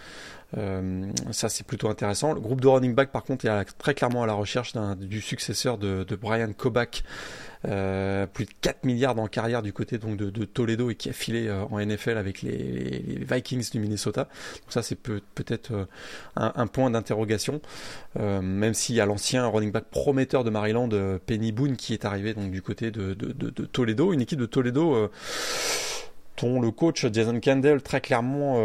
Euh, 0.56 1.10
ça 1.32 1.48
c'est 1.48 1.66
plutôt 1.66 1.88
intéressant. 1.88 2.32
Le 2.32 2.40
groupe 2.40 2.60
de 2.60 2.68
running 2.68 2.94
back 2.94 3.10
par 3.10 3.24
contre 3.24 3.46
est 3.46 3.64
très 3.78 3.94
clairement 3.94 4.22
à 4.22 4.26
la 4.26 4.34
recherche 4.34 4.74
du 4.98 5.20
successeur 5.20 5.78
de, 5.78 6.04
Brian 6.20 6.52
Kobach 6.52 7.02
euh, 7.66 8.26
plus 8.26 8.44
de 8.44 8.50
4 8.60 8.84
milliards 8.84 9.18
en 9.18 9.26
carrière 9.26 9.62
du 9.62 9.72
côté 9.72 9.98
donc 9.98 10.16
de, 10.16 10.44
Toledo 10.44 10.90
et 10.90 10.94
qui 10.94 11.08
a 11.08 11.12
filé 11.12 11.48
euh, 11.48 11.64
en 11.64 11.84
NFL 11.84 12.16
avec 12.16 12.42
les, 12.42 13.18
Vikings 13.28 13.70
du 13.72 13.80
Minnesota. 13.80 14.24
Donc 14.24 14.72
ça 14.72 14.82
c'est 14.82 14.94
peut, 14.94 15.20
être 15.48 15.72
euh, 15.72 15.84
un, 16.36 16.66
point 16.66 16.90
d'interrogation, 16.90 17.60
même 18.14 18.74
s'il 18.74 18.94
y 18.94 19.00
a 19.00 19.06
l'ancien 19.06 19.46
running 19.46 19.72
back 19.72 19.84
prometteur 19.90 20.44
de 20.44 20.50
Maryland, 20.50 20.88
Penny 21.26 21.52
Boone, 21.52 21.76
qui 21.76 21.92
est 21.92 22.04
arrivé 22.04 22.34
donc 22.34 22.50
du 22.50 22.62
côté 22.62 22.90
de, 22.90 23.14
Toledo, 23.72 24.12
une 24.12 24.20
équipe 24.20 24.38
de 24.38 24.46
Toledo 24.46 25.10
le 26.42 26.70
coach 26.70 27.06
Jason 27.12 27.40
Kendall 27.40 27.82
très 27.82 28.00
clairement 28.00 28.56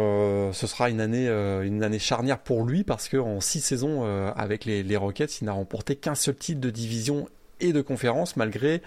ce 0.52 0.66
sera 0.66 0.90
une 0.90 1.00
année 1.00 1.28
une 1.28 1.82
année 1.82 1.98
charnière 1.98 2.38
pour 2.38 2.64
lui 2.64 2.84
parce 2.84 3.08
que 3.08 3.16
en 3.16 3.40
six 3.40 3.60
saisons 3.60 4.04
avec 4.36 4.64
les, 4.64 4.96
Rockets 4.96 5.40
il 5.40 5.44
n'a 5.44 5.52
remporté 5.52 5.96
qu'un 5.96 6.14
seul 6.14 6.36
titre 6.36 6.60
de 6.60 6.70
division 6.70 7.26
et 7.60 7.72
de 7.72 7.80
conférence 7.80 8.36
malgré 8.36 8.82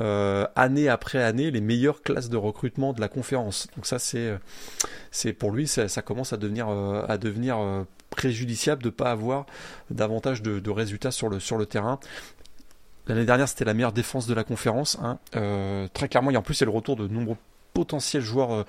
euh, 0.00 0.46
année 0.56 0.88
après 0.88 1.22
année 1.22 1.52
les 1.52 1.60
meilleures 1.60 2.02
classes 2.02 2.28
de 2.28 2.36
recrutement 2.36 2.92
de 2.92 3.00
la 3.00 3.08
conférence. 3.08 3.68
Donc 3.76 3.86
ça 3.86 4.00
c'est 4.00 4.18
euh, 4.18 4.38
c'est 5.12 5.32
pour 5.32 5.52
lui 5.52 5.68
ça, 5.68 5.86
commence 6.02 6.32
à 6.32 6.36
devenir 6.36 6.68
euh, 6.68 7.04
à 7.08 7.18
devenir 7.18 7.58
préjudiciable 8.10 8.82
de 8.82 8.90
pas 8.90 9.10
avoir 9.10 9.46
davantage 9.90 10.42
de, 10.42 10.70
résultats 10.70 11.12
sur 11.12 11.28
le 11.28 11.38
sur 11.38 11.56
le 11.56 11.66
terrain. 11.66 12.00
L'année 13.06 13.26
dernière, 13.26 13.48
c'était 13.48 13.66
la 13.66 13.74
meilleure 13.74 13.92
défense 13.92 14.26
de 14.26 14.32
la 14.32 14.44
conférence. 14.44 14.98
Hein. 15.02 15.18
Euh, 15.36 15.88
très 15.92 16.08
clairement, 16.08 16.30
et 16.30 16.36
en 16.38 16.42
plus, 16.42 16.54
c'est 16.54 16.64
le 16.64 16.70
retour 16.70 16.96
de 16.96 17.06
nombreux 17.06 17.36
potentiels 17.74 18.22
joueurs 18.22 18.64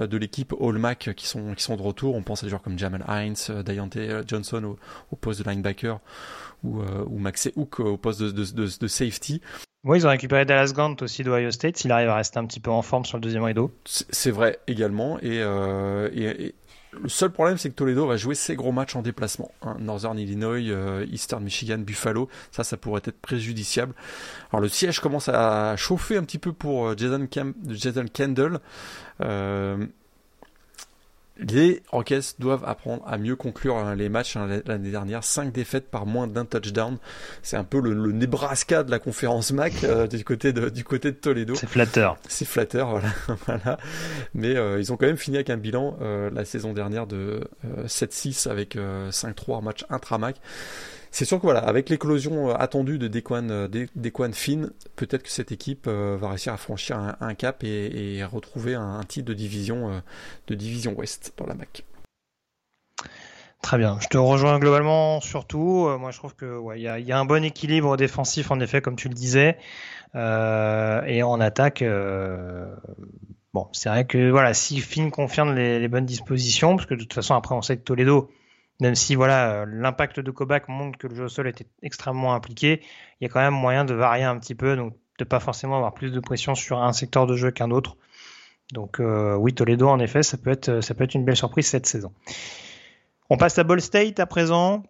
euh, 0.00 0.06
de 0.06 0.16
l'équipe 0.16 0.54
All 0.58 0.78
Mac 0.78 1.10
qui 1.14 1.26
sont, 1.26 1.54
qui 1.54 1.62
sont 1.62 1.76
de 1.76 1.82
retour. 1.82 2.14
On 2.14 2.22
pense 2.22 2.42
à 2.42 2.46
des 2.46 2.50
joueurs 2.50 2.62
comme 2.62 2.78
Jamal 2.78 3.04
Hines, 3.08 3.34
euh, 3.50 3.62
Dayante 3.62 3.98
Johnson 4.26 4.64
au, 4.64 4.78
au, 5.10 5.16
poste 5.16 5.44
de 5.44 5.50
linebacker 5.50 6.00
ou, 6.62 6.80
euh, 6.80 7.04
ou 7.06 7.20
Hook 7.56 7.80
au 7.80 7.96
poste 7.98 8.22
de, 8.22 8.30
de, 8.30 8.44
de, 8.44 8.68
de 8.80 8.86
safety. 8.86 9.42
Oui, 9.84 9.98
ils 9.98 10.06
ont 10.06 10.10
récupéré 10.10 10.46
Dallas 10.46 10.72
Gant 10.74 10.96
aussi 11.02 11.22
d'Ohio 11.24 11.50
State, 11.50 11.76
s'il 11.76 11.92
arrive 11.92 12.08
à 12.08 12.16
rester 12.16 12.38
un 12.38 12.46
petit 12.46 12.60
peu 12.60 12.70
en 12.70 12.80
forme 12.80 13.04
sur 13.04 13.18
le 13.18 13.20
deuxième 13.20 13.42
rideau. 13.42 13.70
C'est 13.84 14.30
vrai 14.30 14.58
également, 14.66 15.18
euh, 15.22 16.08
et 16.14 16.54
le 17.02 17.08
seul 17.08 17.30
problème, 17.30 17.58
c'est 17.58 17.70
que 17.70 17.74
Toledo 17.74 18.06
va 18.06 18.16
jouer 18.16 18.34
ses 18.34 18.56
gros 18.56 18.72
matchs 18.72 18.96
en 18.96 19.02
déplacement. 19.02 19.50
Hein. 19.62 19.76
Northern 19.80 20.18
Illinois, 20.18 20.70
euh, 20.70 21.06
Eastern 21.10 21.42
Michigan, 21.42 21.78
Buffalo. 21.78 22.28
Ça, 22.50 22.64
ça 22.64 22.76
pourrait 22.76 23.02
être 23.04 23.20
préjudiciable. 23.20 23.94
Alors 24.50 24.60
le 24.60 24.68
siège 24.68 25.00
commence 25.00 25.28
à 25.28 25.76
chauffer 25.76 26.16
un 26.16 26.22
petit 26.22 26.38
peu 26.38 26.52
pour 26.52 26.88
euh, 26.88 26.94
Jason, 26.96 27.26
Kendall. 28.12 28.60
Euh, 29.20 29.86
les 31.38 31.82
Rockets 31.90 32.38
doivent 32.38 32.64
apprendre 32.64 33.02
à 33.06 33.18
mieux 33.18 33.36
conclure 33.36 33.76
hein, 33.76 33.94
les 33.96 34.08
matchs 34.08 34.36
hein, 34.36 34.62
l'année 34.66 34.90
dernière. 34.90 35.24
5 35.24 35.52
défaites 35.52 35.90
par 35.90 36.06
moins 36.06 36.26
d'un 36.26 36.44
touchdown. 36.44 36.98
C'est 37.42 37.56
un 37.56 37.64
peu 37.64 37.80
le, 37.80 37.92
le, 37.92 38.12
Nebraska 38.12 38.84
de 38.84 38.90
la 38.90 38.98
conférence 38.98 39.52
MAC 39.52 39.84
euh, 39.84 40.06
du, 40.06 40.24
côté 40.24 40.52
de, 40.52 40.68
du 40.68 40.84
côté 40.84 41.10
de 41.10 41.16
Toledo. 41.16 41.54
C'est 41.54 41.68
flatteur. 41.68 42.18
C'est 42.28 42.44
flatteur, 42.44 42.90
voilà. 42.98 43.08
voilà. 43.46 43.78
Mais 44.34 44.56
euh, 44.56 44.78
ils 44.78 44.92
ont 44.92 44.96
quand 44.96 45.06
même 45.06 45.16
fini 45.16 45.36
avec 45.36 45.50
un 45.50 45.56
bilan 45.56 45.96
euh, 46.00 46.30
la 46.32 46.44
saison 46.44 46.72
dernière 46.72 47.06
de 47.06 47.40
7-6 47.86 48.48
avec 48.48 48.76
5-3 48.76 49.54
en 49.54 49.62
match 49.62 49.84
intra-MAC 49.90 50.36
c'est 51.14 51.24
sûr 51.24 51.38
que 51.38 51.42
voilà, 51.42 51.60
avec 51.60 51.90
l'éclosion 51.90 52.50
euh, 52.50 52.54
attendue 52.58 52.98
de 52.98 53.06
Dequan, 53.06 53.48
euh, 53.48 54.32
Finn, 54.32 54.70
peut-être 54.96 55.22
que 55.22 55.30
cette 55.30 55.52
équipe 55.52 55.86
euh, 55.86 56.16
va 56.20 56.30
réussir 56.30 56.52
à 56.52 56.56
franchir 56.56 56.98
un, 57.20 57.34
cap 57.34 57.62
et, 57.62 58.16
et, 58.16 58.24
retrouver 58.24 58.74
un, 58.74 59.00
titre 59.06 59.26
de 59.28 59.34
division, 59.34 60.02
Ouest 60.96 61.32
dans 61.36 61.46
la 61.46 61.54
MAC. 61.54 61.84
Très 63.62 63.78
bien. 63.78 63.96
Je 64.00 64.08
te 64.08 64.18
rejoins 64.18 64.58
globalement 64.58 65.20
surtout. 65.20 65.88
moi, 65.98 66.10
je 66.10 66.18
trouve 66.18 66.34
que 66.34 66.58
ouais, 66.58 66.80
y, 66.80 66.88
a, 66.88 67.18
un 67.18 67.24
bon 67.24 67.44
équilibre 67.44 67.96
défensif 67.96 68.50
en 68.50 68.58
effet, 68.58 68.80
comme 68.80 68.96
tu 68.96 69.08
le 69.08 69.14
disais, 69.14 69.56
euh, 70.16 71.02
et 71.06 71.22
en 71.22 71.40
attaque. 71.40 71.82
Euh, 71.82 72.74
bon, 73.52 73.68
c'est 73.72 73.88
vrai 73.88 74.04
que 74.04 74.30
voilà, 74.30 74.52
si 74.52 74.80
Finn 74.80 75.12
confirme 75.12 75.54
les, 75.54 75.86
bonnes 75.86 76.06
dispositions, 76.06 76.74
parce 76.74 76.86
que 76.86 76.94
de 76.94 77.00
toute 77.00 77.14
façon 77.14 77.34
après 77.34 77.54
on 77.54 77.62
sait 77.62 77.76
que 77.76 77.82
Toledo 77.82 78.30
même 78.80 78.94
si 78.94 79.14
voilà 79.14 79.62
euh, 79.62 79.66
l'impact 79.66 80.20
de 80.20 80.30
Kovac 80.30 80.68
montre 80.68 80.98
que 80.98 81.06
le 81.06 81.14
jeu 81.14 81.24
au 81.24 81.28
sol 81.28 81.48
était 81.48 81.66
extrêmement 81.82 82.34
impliqué, 82.34 82.82
il 83.20 83.24
y 83.24 83.26
a 83.26 83.28
quand 83.32 83.40
même 83.40 83.54
moyen 83.54 83.84
de 83.84 83.94
varier 83.94 84.24
un 84.24 84.38
petit 84.38 84.54
peu, 84.54 84.76
donc 84.76 84.94
de 85.18 85.24
pas 85.24 85.40
forcément 85.40 85.76
avoir 85.76 85.94
plus 85.94 86.10
de 86.10 86.20
pression 86.20 86.54
sur 86.54 86.82
un 86.82 86.92
secteur 86.92 87.26
de 87.26 87.36
jeu 87.36 87.50
qu'un 87.50 87.70
autre. 87.70 87.96
Donc 88.72 89.00
euh, 89.00 89.34
oui, 89.36 89.54
Toledo 89.54 89.88
en 89.88 89.98
effet, 89.98 90.22
ça 90.22 90.36
peut 90.36 90.50
être 90.50 90.80
ça 90.80 90.94
peut 90.94 91.04
être 91.04 91.14
une 91.14 91.24
belle 91.24 91.36
surprise 91.36 91.66
cette 91.66 91.86
saison. 91.86 92.12
On 93.30 93.36
passe 93.36 93.58
à 93.58 93.64
Ball 93.64 93.80
State 93.80 94.20
à 94.20 94.26
présent. 94.26 94.82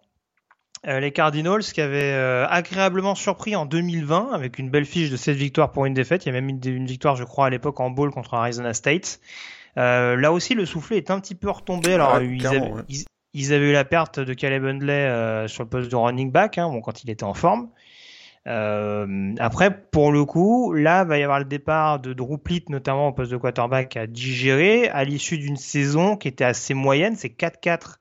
Euh, 0.87 0.99
les 0.99 1.11
Cardinals 1.11 1.63
qui 1.63 1.81
avaient 1.81 2.13
euh, 2.13 2.45
agréablement 2.47 3.15
surpris 3.15 3.55
en 3.55 3.65
2020 3.65 4.31
avec 4.33 4.59
une 4.59 4.69
belle 4.69 4.85
fiche 4.85 5.09
de 5.09 5.17
7 5.17 5.35
victoires 5.35 5.71
pour 5.71 5.85
une 5.85 5.95
défaite. 5.95 6.25
Il 6.25 6.27
y 6.27 6.29
a 6.29 6.33
même 6.33 6.49
une, 6.49 6.61
une 6.63 6.85
victoire, 6.85 7.15
je 7.15 7.23
crois, 7.23 7.47
à 7.47 7.49
l'époque 7.49 7.79
en 7.79 7.89
bowl 7.89 8.11
contre 8.11 8.35
Arizona 8.35 8.73
State. 8.73 9.19
Euh, 9.77 10.15
là 10.15 10.31
aussi, 10.31 10.53
le 10.53 10.65
soufflet 10.65 10.97
est 10.97 11.09
un 11.09 11.19
petit 11.19 11.33
peu 11.33 11.49
retombé. 11.49 11.93
Alors, 11.93 12.15
ouais, 12.15 12.27
ils, 12.27 12.45
avaient, 12.45 12.59
ouais. 12.59 12.81
ils, 12.87 13.05
ils 13.35 13.53
avaient 13.53 13.69
eu 13.69 13.73
la 13.73 13.83
perte 13.83 14.19
de 14.19 14.33
Caleb 14.33 14.63
Hundley 14.63 14.93
euh, 14.93 15.47
sur 15.49 15.63
le 15.63 15.69
poste 15.69 15.91
de 15.91 15.95
running 15.97 16.31
back, 16.31 16.57
hein, 16.57 16.71
quand 16.81 17.03
il 17.03 17.09
était 17.09 17.25
en 17.25 17.33
forme. 17.33 17.69
Euh, 18.47 19.35
après, 19.39 19.77
pour 19.91 20.13
le 20.13 20.23
coup, 20.23 20.71
là, 20.71 21.03
va 21.03 21.17
y 21.17 21.23
avoir 21.23 21.39
le 21.39 21.45
départ 21.45 21.99
de 21.99 22.13
Drew 22.13 22.39
notamment 22.69 23.09
au 23.09 23.11
poste 23.11 23.31
de 23.31 23.37
quarterback, 23.37 23.97
à 23.97 24.07
digérer 24.07 24.87
à 24.87 25.03
l'issue 25.03 25.37
d'une 25.37 25.57
saison 25.57 26.15
qui 26.15 26.29
était 26.29 26.45
assez 26.45 26.73
moyenne. 26.73 27.17
C'est 27.17 27.37
4-4 27.37 27.97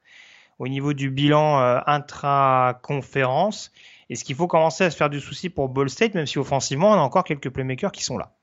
au 0.60 0.68
niveau 0.68 0.92
du 0.92 1.10
bilan 1.10 1.60
euh, 1.60 1.80
intra-conférence. 1.86 3.72
Est-ce 4.10 4.22
qu'il 4.22 4.36
faut 4.36 4.46
commencer 4.46 4.84
à 4.84 4.90
se 4.90 4.96
faire 4.96 5.10
du 5.10 5.18
souci 5.18 5.50
pour 5.50 5.68
Ball 5.68 5.90
State, 5.90 6.14
même 6.14 6.26
si 6.26 6.38
offensivement, 6.38 6.90
on 6.90 6.94
a 6.94 6.98
encore 6.98 7.24
quelques 7.24 7.50
playmakers 7.50 7.90
qui 7.90 8.04
sont 8.04 8.18
là 8.18 8.33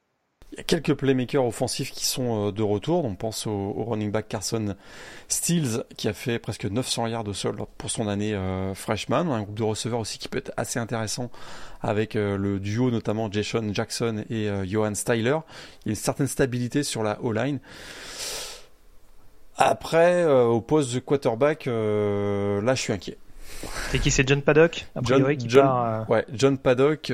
il 0.51 0.57
y 0.57 0.59
a 0.59 0.63
quelques 0.63 0.93
playmakers 0.93 1.45
offensifs 1.45 1.91
qui 1.91 2.05
sont 2.05 2.47
euh, 2.47 2.51
de 2.51 2.63
retour. 2.63 3.05
On 3.05 3.15
pense 3.15 3.47
au, 3.47 3.51
au 3.51 3.85
running 3.85 4.11
back 4.11 4.27
Carson 4.27 4.75
Steels 5.31 5.83
qui 5.95 6.07
a 6.07 6.13
fait 6.13 6.39
presque 6.39 6.65
900 6.65 7.07
yards 7.07 7.23
de 7.23 7.33
sol 7.33 7.55
pour 7.77 7.89
son 7.89 8.07
année 8.07 8.33
euh, 8.33 8.73
freshman. 8.75 9.31
Un 9.31 9.41
groupe 9.43 9.57
de 9.57 9.63
receveurs 9.63 9.99
aussi 9.99 10.19
qui 10.19 10.27
peut 10.27 10.37
être 10.37 10.51
assez 10.57 10.77
intéressant 10.77 11.31
avec 11.81 12.15
euh, 12.15 12.37
le 12.37 12.59
duo 12.59 12.91
notamment 12.91 13.31
Jason 13.31 13.73
Jackson 13.73 14.25
et 14.29 14.49
euh, 14.49 14.65
Johan 14.65 14.93
Styler. 14.93 15.37
Il 15.85 15.87
y 15.87 15.89
a 15.89 15.91
une 15.91 15.95
certaine 15.95 16.27
stabilité 16.27 16.83
sur 16.83 17.01
la 17.01 17.21
O-line. 17.21 17.59
Après, 19.57 20.25
au 20.25 20.59
poste 20.59 20.93
de 20.93 20.99
quarterback, 20.99 21.65
là 21.65 22.73
je 22.73 22.81
suis 22.81 22.93
inquiet. 22.93 23.17
C'est 23.91 23.99
qui 23.99 24.09
C'est 24.09 24.27
John 24.27 24.41
Paddock 24.41 24.87
a 24.95 25.01
priori, 25.01 25.35
John, 25.35 25.37
qui 25.37 25.49
John, 25.49 25.65
part, 25.65 26.09
ouais, 26.09 26.25
John 26.33 26.57
Paddock. 26.57 27.11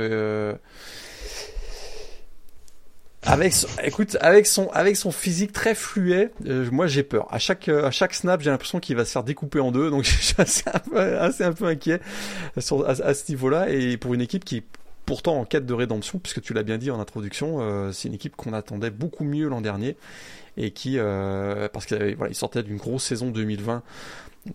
Avec 3.28 3.54
son, 3.54 3.68
écoute, 3.84 4.18
avec 4.22 4.48
son, 4.48 4.70
avec 4.70 4.96
son 4.96 5.12
physique 5.12 5.52
très 5.52 5.76
fluet, 5.76 6.32
euh, 6.46 6.68
moi 6.72 6.88
j'ai 6.88 7.04
peur. 7.04 7.28
À 7.32 7.40
chaque, 7.40 7.68
à 7.70 7.92
chaque 7.92 8.14
snap, 8.14 8.42
j'ai 8.42 8.50
l'impression 8.50 8.80
qu'il 8.80 8.96
va 8.96 9.06
se 9.06 9.12
faire 9.12 9.24
découper 9.24 9.60
en 9.60 9.72
deux, 9.72 9.90
donc 9.90 10.04
je 10.06 10.18
suis 10.18 10.36
assez 10.38 10.64
un 10.74 10.80
peu, 10.80 11.20
assez 11.20 11.44
un 11.44 11.54
peu 11.54 11.66
inquiet 11.66 12.00
sur, 12.58 12.88
à, 12.88 13.14
ce 13.14 13.24
niveau-là. 13.30 13.70
Et 13.70 13.98
pour 13.98 14.14
une 14.14 14.22
équipe 14.22 14.46
qui, 14.46 14.64
pourtant 15.06 15.40
en 15.40 15.46
quête 15.46 15.66
de 15.66 15.74
rédemption, 15.74 16.20
puisque 16.20 16.42
tu 16.42 16.54
l'as 16.54 16.64
bien 16.64 16.78
dit 16.78 16.92
en 16.92 17.00
introduction, 17.00 17.58
euh, 17.62 17.92
c'est 17.92 18.08
une 18.08 18.14
équipe 18.14 18.36
qu'on 18.36 18.54
attendait 18.54 18.92
beaucoup 18.92 19.24
mieux 19.24 19.48
l'an 19.48 19.62
dernier 19.62 19.96
et 20.58 20.72
qui, 20.72 20.98
euh, 20.98 21.70
parce 21.72 21.86
qu'il 21.86 22.16
voilà, 22.16 22.32
il 22.32 22.36
sortait 22.36 22.64
d'une 22.64 22.78
grosse 22.78 23.04
saison 23.04 23.30
2020 23.30 23.76
euh, 23.76 23.80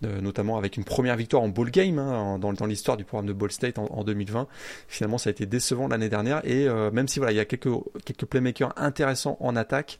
notamment 0.01 0.57
avec 0.57 0.77
une 0.77 0.83
première 0.83 1.15
victoire 1.15 1.43
en 1.43 1.49
bowl 1.49 1.71
game 1.71 1.99
hein, 1.99 2.39
dans, 2.39 2.53
dans 2.53 2.65
l'histoire 2.65 2.97
du 2.97 3.03
programme 3.03 3.27
de 3.27 3.33
Ball 3.33 3.51
State 3.51 3.77
en, 3.77 3.85
en, 3.85 4.03
2020. 4.03 4.47
Finalement, 4.87 5.17
ça 5.17 5.29
a 5.29 5.31
été 5.31 5.45
décevant 5.45 5.87
l'année 5.87 6.09
dernière 6.09 6.41
et 6.45 6.67
euh, 6.67 6.91
même 6.91 7.07
si 7.07 7.19
voilà, 7.19 7.31
il 7.31 7.35
y 7.35 7.39
a 7.39 7.45
quelques 7.45 7.69
quelques 8.05 8.25
playmakers 8.25 8.73
intéressants 8.77 9.37
en 9.39 9.55
attaque, 9.55 9.99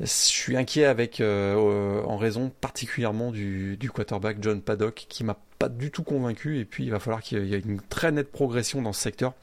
je 0.00 0.06
suis 0.06 0.56
inquiet 0.56 0.86
avec 0.86 1.20
euh, 1.20 2.02
en 2.02 2.16
raison 2.16 2.50
particulièrement 2.60 3.30
du, 3.30 3.76
du 3.76 3.90
quarterback 3.90 4.38
John 4.40 4.60
Paddock 4.60 5.06
qui 5.08 5.22
m'a 5.22 5.38
pas 5.58 5.68
du 5.68 5.90
tout 5.90 6.02
convaincu 6.02 6.58
et 6.58 6.64
puis 6.64 6.84
il 6.84 6.90
va 6.90 6.98
falloir 6.98 7.22
qu'il 7.22 7.46
y 7.46 7.54
ait 7.54 7.60
une 7.60 7.80
très 7.80 8.10
nette 8.10 8.32
progression 8.32 8.82
dans 8.82 8.92
ce 8.92 9.00
secteur. 9.00 9.34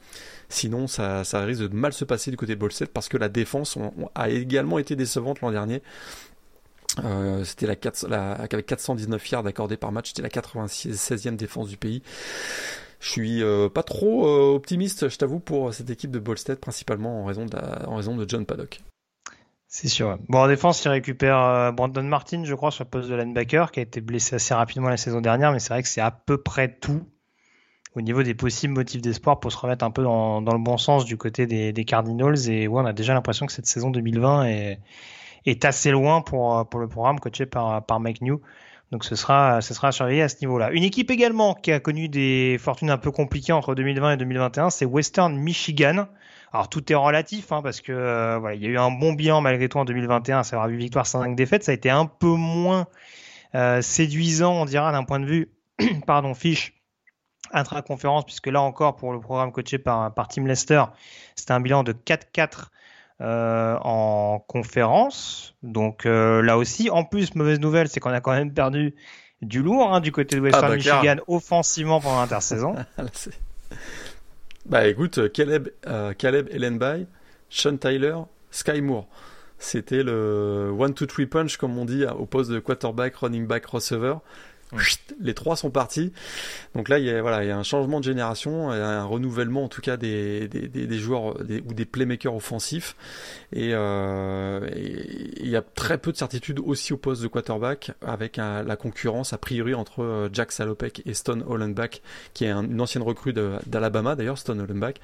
Sinon, 0.50 0.86
ça, 0.86 1.24
ça 1.24 1.40
risque 1.40 1.62
de 1.62 1.74
mal 1.74 1.94
se 1.94 2.04
passer 2.04 2.30
du 2.30 2.36
côté 2.36 2.54
de 2.54 2.60
Ball 2.60 2.70
State 2.70 2.90
parce 2.90 3.08
que 3.08 3.16
la 3.16 3.30
défense 3.30 3.78
a 4.14 4.28
également 4.28 4.78
été 4.78 4.96
décevante 4.96 5.40
l'an 5.40 5.50
dernier. 5.50 5.82
Euh, 6.98 7.44
c'était 7.44 7.66
la, 7.66 7.76
4, 7.76 8.08
la 8.08 8.32
avec 8.32 8.66
419 8.66 9.30
yards 9.30 9.46
accordés 9.46 9.76
par 9.76 9.92
match, 9.92 10.08
c'était 10.08 10.22
la 10.22 10.28
96e 10.28 11.36
défense 11.36 11.68
du 11.68 11.76
pays. 11.76 12.02
Je 13.00 13.10
suis 13.10 13.42
euh, 13.42 13.68
pas 13.68 13.82
trop 13.82 14.26
euh, 14.26 14.54
optimiste, 14.54 15.08
je 15.08 15.16
t'avoue, 15.16 15.40
pour 15.40 15.74
cette 15.74 15.90
équipe 15.90 16.10
de 16.10 16.36
State, 16.36 16.60
principalement 16.60 17.22
en 17.22 17.24
raison 17.24 17.46
de, 17.46 18.28
John 18.28 18.46
Paddock. 18.46 18.80
C'est 19.66 19.88
sûr. 19.88 20.18
Bon, 20.28 20.40
en 20.40 20.48
défense, 20.48 20.84
il 20.84 20.88
récupère 20.90 21.72
Brandon 21.72 22.02
Martin, 22.02 22.44
je 22.44 22.54
crois, 22.54 22.70
sur 22.70 22.84
le 22.84 22.90
poste 22.90 23.08
de 23.08 23.14
linebacker, 23.14 23.72
qui 23.72 23.80
a 23.80 23.82
été 23.82 24.00
blessé 24.00 24.36
assez 24.36 24.52
rapidement 24.52 24.88
la 24.88 24.98
saison 24.98 25.20
dernière, 25.20 25.50
mais 25.50 25.58
c'est 25.58 25.72
vrai 25.72 25.82
que 25.82 25.88
c'est 25.88 26.02
à 26.02 26.10
peu 26.10 26.36
près 26.36 26.76
tout 26.78 27.02
au 27.94 28.00
niveau 28.00 28.22
des 28.22 28.34
possibles 28.34 28.74
motifs 28.74 29.02
d'espoir 29.02 29.40
pour 29.40 29.50
se 29.52 29.56
remettre 29.56 29.84
un 29.84 29.90
peu 29.90 30.02
dans, 30.02 30.40
dans 30.40 30.52
le 30.52 30.62
bon 30.62 30.78
sens 30.78 31.04
du 31.04 31.16
côté 31.16 31.46
des, 31.46 31.72
des 31.72 31.84
Cardinals. 31.84 32.48
Et 32.48 32.68
ouais, 32.68 32.82
on 32.82 32.86
a 32.86 32.92
déjà 32.92 33.14
l'impression 33.14 33.46
que 33.46 33.52
cette 33.52 33.66
saison 33.66 33.90
2020 33.90 34.44
est 34.44 34.80
est 35.46 35.64
assez 35.64 35.90
loin 35.90 36.22
pour, 36.22 36.68
pour 36.68 36.80
le 36.80 36.88
programme 36.88 37.20
coaché 37.20 37.46
par, 37.46 37.84
par 37.84 38.00
Mike 38.00 38.22
New. 38.22 38.40
Donc 38.92 39.04
ce 39.04 39.16
sera, 39.16 39.62
ce 39.62 39.72
sera 39.72 39.88
à 39.88 39.92
surveiller 39.92 40.20
à 40.20 40.28
ce 40.28 40.36
niveau-là. 40.42 40.70
Une 40.70 40.84
équipe 40.84 41.10
également 41.10 41.54
qui 41.54 41.72
a 41.72 41.80
connu 41.80 42.10
des 42.10 42.58
fortunes 42.60 42.90
un 42.90 42.98
peu 42.98 43.10
compliquées 43.10 43.54
entre 43.54 43.74
2020 43.74 44.12
et 44.12 44.16
2021, 44.18 44.68
c'est 44.68 44.84
Western 44.84 45.34
Michigan. 45.34 46.08
Alors 46.52 46.68
tout 46.68 46.92
est 46.92 46.94
relatif 46.94 47.52
hein, 47.52 47.62
parce 47.62 47.80
que 47.80 47.90
euh, 47.90 48.36
voilà, 48.38 48.54
il 48.54 48.62
y 48.62 48.66
a 48.66 48.68
eu 48.68 48.76
un 48.76 48.90
bon 48.90 49.14
bilan 49.14 49.40
malgré 49.40 49.70
tout 49.70 49.78
en 49.78 49.86
2021, 49.86 50.40
à 50.40 50.44
savoir 50.44 50.68
8 50.68 50.76
victoires, 50.76 51.06
5 51.06 51.34
défaites. 51.34 51.64
Ça 51.64 51.72
a 51.72 51.74
été 51.74 51.88
un 51.88 52.04
peu 52.04 52.34
moins 52.34 52.86
euh, 53.54 53.80
séduisant, 53.80 54.52
on 54.52 54.66
dira, 54.66 54.92
d'un 54.92 55.04
point 55.04 55.20
de 55.20 55.26
vue, 55.26 55.50
pardon, 56.06 56.34
fiche 56.34 56.74
intra-conférence, 57.50 58.26
puisque 58.26 58.48
là 58.48 58.60
encore, 58.60 58.96
pour 58.96 59.12
le 59.12 59.20
programme 59.20 59.52
coaché 59.52 59.78
par, 59.78 60.12
par 60.12 60.28
Tim 60.28 60.44
Lester, 60.44 60.84
c'était 61.34 61.52
un 61.52 61.60
bilan 61.60 61.82
de 61.82 61.92
4-4 61.92 62.66
euh, 63.22 63.76
en 63.82 64.44
conférence. 64.46 65.54
Donc 65.62 66.06
euh, 66.06 66.42
là 66.42 66.58
aussi, 66.58 66.90
en 66.90 67.04
plus, 67.04 67.34
mauvaise 67.34 67.60
nouvelle, 67.60 67.88
c'est 67.88 68.00
qu'on 68.00 68.10
a 68.10 68.20
quand 68.20 68.32
même 68.32 68.52
perdu 68.52 68.94
du 69.42 69.62
lourd 69.62 69.94
hein, 69.94 70.00
du 70.00 70.12
côté 70.12 70.36
de 70.36 70.40
Western 70.40 70.64
ah 70.64 70.68
bah, 70.68 70.76
Michigan 70.76 71.00
clair. 71.00 71.22
offensivement 71.28 72.00
pendant 72.00 72.20
l'intersaison. 72.20 72.74
Bah 74.64 74.86
écoute, 74.86 75.32
Caleb, 75.32 75.70
euh, 75.88 76.12
Caleb 76.12 76.48
Ellenby, 76.52 77.06
Sean 77.50 77.76
Tyler, 77.76 78.14
Sky 78.52 78.80
Moore. 78.80 79.08
C'était 79.58 80.04
le 80.04 80.70
one 80.76 80.94
two 80.94 81.06
three 81.06 81.26
punch 81.26 81.56
comme 81.56 81.76
on 81.78 81.84
dit 81.84 82.04
au 82.04 82.26
poste 82.26 82.50
de 82.50 82.60
quarterback, 82.60 83.16
running 83.16 83.46
back, 83.46 83.66
receiver. 83.66 84.14
Les 85.20 85.34
trois 85.34 85.56
sont 85.56 85.70
partis. 85.70 86.12
Donc 86.74 86.88
là, 86.88 86.98
il 86.98 87.04
y 87.04 87.10
a, 87.10 87.20
voilà, 87.20 87.44
il 87.44 87.48
y 87.48 87.50
a 87.50 87.58
un 87.58 87.62
changement 87.62 88.00
de 88.00 88.04
génération, 88.04 88.70
un 88.70 89.04
renouvellement 89.04 89.64
en 89.64 89.68
tout 89.68 89.82
cas 89.82 89.96
des, 89.96 90.48
des, 90.48 90.68
des, 90.68 90.98
joueurs 90.98 91.36
ou 91.66 91.74
des 91.74 91.84
playmakers 91.84 92.34
offensifs. 92.34 92.96
Euh, 93.54 94.68
et, 94.74 95.42
il 95.42 95.48
y 95.48 95.56
a 95.56 95.62
très 95.62 95.98
peu 95.98 96.12
de 96.12 96.16
certitude 96.16 96.58
aussi 96.60 96.92
au 96.92 96.96
poste 96.96 97.22
de 97.22 97.28
quarterback 97.28 97.92
avec 98.00 98.36
la 98.36 98.76
concurrence 98.76 99.32
a 99.32 99.38
priori 99.38 99.74
entre 99.74 100.02
euh, 100.02 100.28
Jack 100.32 100.52
Salopek 100.52 101.02
et 101.06 101.14
Stone 101.14 101.44
Hollenbach, 101.46 102.00
qui 102.32 102.44
est 102.44 102.50
une 102.50 102.80
ancienne 102.80 103.02
recrue 103.02 103.32
d'Alabama 103.32 104.16
d'ailleurs, 104.16 104.38
Stone 104.38 104.60
Hollenbach. 104.60 104.94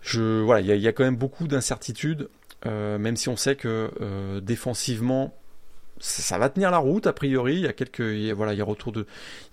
Je, 0.00 0.40
voilà, 0.40 0.60
il 0.60 0.66
y, 0.66 0.72
a, 0.72 0.74
il 0.74 0.82
y 0.82 0.88
a 0.88 0.92
quand 0.92 1.04
même 1.04 1.16
beaucoup 1.16 1.46
d'incertitudes. 1.46 2.28
Euh, 2.64 2.96
même 2.96 3.16
si 3.16 3.28
on 3.28 3.36
sait 3.36 3.56
que 3.56 3.90
euh, 4.00 4.40
défensivement 4.40 5.34
ça 6.02 6.36
va 6.36 6.48
tenir 6.48 6.72
la 6.72 6.78
route 6.78 7.06
a 7.06 7.12
priori. 7.12 7.54
Il 7.54 7.60
y 7.60 7.66
a 7.68 7.72
quelques, 7.72 8.02
voilà, 8.34 8.52
il 8.52 8.58
y 8.58 8.60
a 8.60 8.64
retour 8.64 8.90
de, 8.90 9.06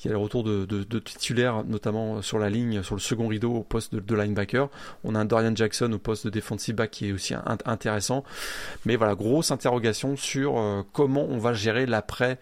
il 0.04 0.08
y 0.08 0.10
a 0.10 0.14
le 0.14 0.18
retour 0.18 0.44
de, 0.44 1.00
titulaires, 1.00 1.64
notamment 1.64 2.24
sur 2.24 2.40
la 2.40 2.50
ligne, 2.50 2.82
sur 2.82 2.96
le 2.96 3.02
second 3.02 3.28
rideau 3.28 3.54
au 3.54 3.64
poste 3.64 3.94
de, 3.94 4.16
linebacker. 4.16 4.68
On 5.04 5.14
a 5.14 5.20
un 5.20 5.26
Dorian 5.26 5.56
Jackson 5.56 5.92
au 5.94 6.00
poste 6.00 6.26
de 6.26 6.32
defensive 6.32 6.76
back 6.76 6.90
qui 6.90 7.10
est 7.10 7.12
aussi 7.12 7.36
intéressant. 7.66 8.24
Mais 8.86 8.96
voilà, 8.96 9.14
grosse 9.14 9.52
interrogation 9.52 10.18
sur 10.18 10.58
euh, 10.58 10.82
comment 10.92 11.26
on 11.30 11.38
va 11.38 11.54
gérer 11.54 11.86
l'après. 11.86 12.40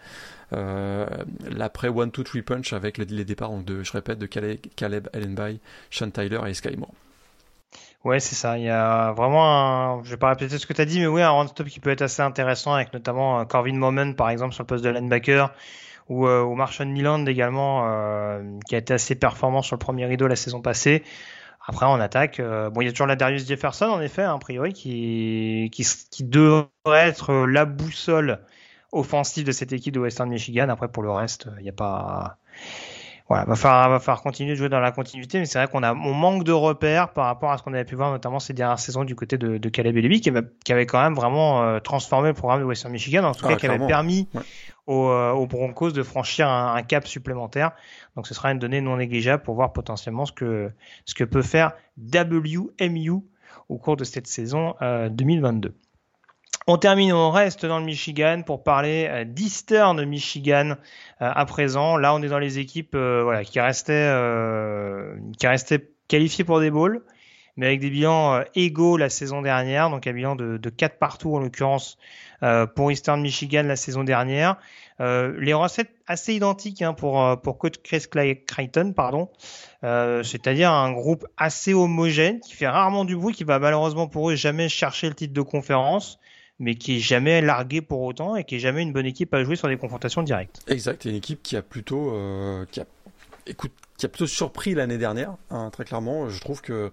Euh, 0.54 1.06
l'après 1.50 1.88
one 1.88 2.10
two 2.10 2.22
three 2.22 2.40
punch 2.40 2.72
avec 2.72 2.96
les, 2.96 3.04
départs 3.26 3.52
de 3.58 3.82
je 3.82 3.92
répète 3.92 4.18
de 4.18 4.24
Caleb, 4.24 4.58
Caleb 4.74 5.08
Ellenby, 5.12 5.60
Sean 5.90 6.10
Tyler 6.10 6.40
et 6.46 6.54
Sky 6.54 6.76
Moore. 6.78 6.94
Ouais, 8.04 8.20
c'est 8.20 8.36
ça. 8.36 8.56
Il 8.58 8.64
y 8.64 8.70
a 8.70 9.12
vraiment 9.12 9.98
un, 9.98 10.04
je 10.04 10.10
vais 10.10 10.16
pas 10.16 10.28
répéter 10.30 10.58
ce 10.58 10.66
que 10.66 10.72
tu 10.72 10.80
as 10.80 10.84
dit, 10.84 11.00
mais 11.00 11.06
oui, 11.08 11.20
un 11.20 11.30
run 11.30 11.48
stop 11.48 11.66
qui 11.66 11.80
peut 11.80 11.90
être 11.90 12.02
assez 12.02 12.22
intéressant 12.22 12.72
avec 12.74 12.92
notamment 12.92 13.40
euh, 13.40 13.44
Corvin 13.44 13.74
Moment, 13.76 14.12
par 14.14 14.30
exemple, 14.30 14.54
sur 14.54 14.62
le 14.62 14.66
poste 14.68 14.84
de 14.84 14.90
linebacker 14.90 15.52
ou, 16.08 16.26
euh, 16.28 16.42
ou 16.42 16.54
Marshall 16.54 16.88
Milan 16.88 17.26
également, 17.26 17.86
euh, 17.88 18.42
qui 18.68 18.74
a 18.76 18.78
été 18.78 18.94
assez 18.94 19.14
performant 19.16 19.62
sur 19.62 19.76
le 19.76 19.80
premier 19.80 20.06
rideau 20.06 20.28
la 20.28 20.36
saison 20.36 20.62
passée. 20.62 21.04
Après, 21.66 21.86
en 21.86 22.00
attaque, 22.00 22.40
euh, 22.40 22.70
bon, 22.70 22.82
il 22.82 22.86
y 22.86 22.88
a 22.88 22.92
toujours 22.92 23.06
la 23.08 23.16
Darius 23.16 23.46
Jefferson, 23.48 23.86
en 23.86 24.00
effet, 24.00 24.22
hein, 24.22 24.34
a 24.36 24.38
priori, 24.38 24.72
qui, 24.72 25.70
qui, 25.72 25.84
qui 26.10 26.24
devrait 26.24 26.68
être 27.08 27.34
la 27.46 27.66
boussole 27.66 28.40
offensive 28.92 29.44
de 29.46 29.52
cette 29.52 29.72
équipe 29.72 29.94
de 29.94 30.00
Western 30.00 30.30
Michigan. 30.30 30.68
Après, 30.70 30.88
pour 30.88 31.02
le 31.02 31.10
reste, 31.10 31.48
il 31.58 31.64
n'y 31.64 31.68
a 31.70 31.72
pas, 31.72 32.38
voilà, 33.28 33.44
va 33.44 33.56
falloir, 33.56 33.90
va 33.90 34.00
falloir 34.00 34.22
continuer 34.22 34.52
de 34.52 34.56
jouer 34.56 34.70
dans 34.70 34.80
la 34.80 34.90
continuité, 34.90 35.38
mais 35.38 35.44
c'est 35.44 35.58
vrai 35.58 35.68
qu'on 35.68 35.82
a, 35.82 35.92
on 35.92 36.14
manque 36.14 36.44
de 36.44 36.52
repères 36.52 37.12
par 37.12 37.26
rapport 37.26 37.50
à 37.50 37.58
ce 37.58 37.62
qu'on 37.62 37.74
avait 37.74 37.84
pu 37.84 37.94
voir 37.94 38.10
notamment 38.10 38.38
ces 38.38 38.54
dernières 38.54 38.78
saisons 38.78 39.04
du 39.04 39.14
côté 39.14 39.36
de, 39.36 39.58
de 39.58 39.68
Caleb 39.68 39.98
qui, 40.12 40.32
qui, 40.64 40.72
avait 40.72 40.86
quand 40.86 41.02
même 41.02 41.14
vraiment 41.14 41.62
euh, 41.62 41.78
transformé 41.78 42.28
le 42.28 42.34
programme 42.34 42.60
de 42.60 42.64
Western 42.64 42.90
Michigan, 42.90 43.24
en 43.24 43.34
tout 43.34 43.46
cas 43.46 43.56
qui 43.56 43.66
avait 43.66 43.86
permis 43.86 44.28
aux, 44.86 45.08
euh, 45.08 45.32
aux, 45.32 45.46
Broncos 45.46 45.90
de 45.90 46.02
franchir 46.02 46.48
un, 46.48 46.74
un, 46.74 46.82
cap 46.82 47.06
supplémentaire. 47.06 47.72
Donc 48.16 48.26
ce 48.26 48.32
sera 48.32 48.50
une 48.50 48.58
donnée 48.58 48.80
non 48.80 48.96
négligeable 48.96 49.42
pour 49.42 49.54
voir 49.54 49.74
potentiellement 49.74 50.24
ce 50.24 50.32
que 50.32 50.70
ce 51.04 51.14
que 51.14 51.24
peut 51.24 51.42
faire 51.42 51.72
WMU 51.98 53.22
au 53.68 53.76
cours 53.76 53.96
de 53.96 54.04
cette 54.04 54.26
saison 54.26 54.74
euh, 54.80 55.10
2022. 55.10 55.74
On 56.70 56.76
termine, 56.76 57.14
on 57.14 57.30
reste 57.30 57.64
dans 57.64 57.78
le 57.78 57.86
Michigan 57.86 58.42
pour 58.44 58.62
parler 58.62 59.06
euh, 59.08 59.24
d'Eastern 59.24 60.04
Michigan 60.04 60.72
euh, 60.72 60.74
à 61.18 61.46
présent. 61.46 61.96
Là, 61.96 62.14
on 62.14 62.20
est 62.20 62.28
dans 62.28 62.38
les 62.38 62.58
équipes 62.58 62.94
euh, 62.94 63.42
qui 63.42 63.58
restaient 63.58 64.12
qui 65.38 65.46
restaient 65.46 65.88
qualifiées 66.08 66.44
pour 66.44 66.60
des 66.60 66.70
bowls, 66.70 67.02
mais 67.56 67.68
avec 67.68 67.80
des 67.80 67.88
bilans 67.88 68.42
égaux 68.54 68.98
la 68.98 69.08
saison 69.08 69.40
dernière, 69.40 69.88
donc 69.88 70.06
un 70.06 70.12
bilan 70.12 70.36
de, 70.36 70.58
de 70.58 70.68
4 70.68 70.98
partout 70.98 71.34
en 71.34 71.38
l'occurrence 71.38 71.96
pour 72.76 72.92
Eastern 72.92 73.22
Michigan 73.22 73.62
la 73.62 73.76
saison 73.76 74.04
dernière. 74.04 74.56
les 75.00 75.54
recettes 75.54 75.90
assez 76.06 76.34
identiques 76.34 76.82
hein, 76.82 76.92
pour 76.92 77.40
pour 77.40 77.56
coach 77.56 77.76
Chris 77.82 78.04
Creighton, 78.46 78.92
pardon. 78.94 79.30
c'est-à-dire 79.82 80.70
un 80.70 80.92
groupe 80.92 81.26
assez 81.38 81.72
homogène 81.72 82.40
qui 82.40 82.52
fait 82.52 82.68
rarement 82.68 83.06
du 83.06 83.16
bruit, 83.16 83.34
qui 83.34 83.44
va 83.44 83.58
malheureusement 83.58 84.06
pour 84.06 84.30
eux 84.30 84.34
jamais 84.34 84.68
chercher 84.68 85.08
le 85.08 85.14
titre 85.14 85.32
de 85.32 85.42
conférence, 85.42 86.20
mais 86.58 86.74
qui 86.74 86.96
est 86.96 87.00
jamais 87.00 87.40
largué 87.40 87.80
pour 87.80 88.02
autant 88.02 88.36
et 88.36 88.44
qui 88.44 88.56
est 88.56 88.60
jamais 88.60 88.82
une 88.82 88.92
bonne 88.92 89.06
équipe 89.06 89.32
à 89.34 89.44
jouer 89.44 89.56
sur 89.56 89.68
des 89.68 89.76
confrontations 89.76 90.22
directes. 90.22 90.60
Exact, 90.66 91.04
une 91.04 91.14
équipe 91.14 91.42
qui 91.42 91.56
a 91.56 91.62
plutôt, 91.62 92.12
euh, 92.14 92.64
qui 92.70 92.80
a, 92.80 92.86
écoute, 93.46 93.72
qui 93.98 94.06
a 94.06 94.08
plutôt 94.08 94.28
surpris 94.28 94.74
l'année 94.74 94.96
dernière, 94.96 95.34
hein, 95.50 95.70
très 95.70 95.84
clairement. 95.84 96.30
Je 96.30 96.40
trouve 96.40 96.62
que 96.62 96.92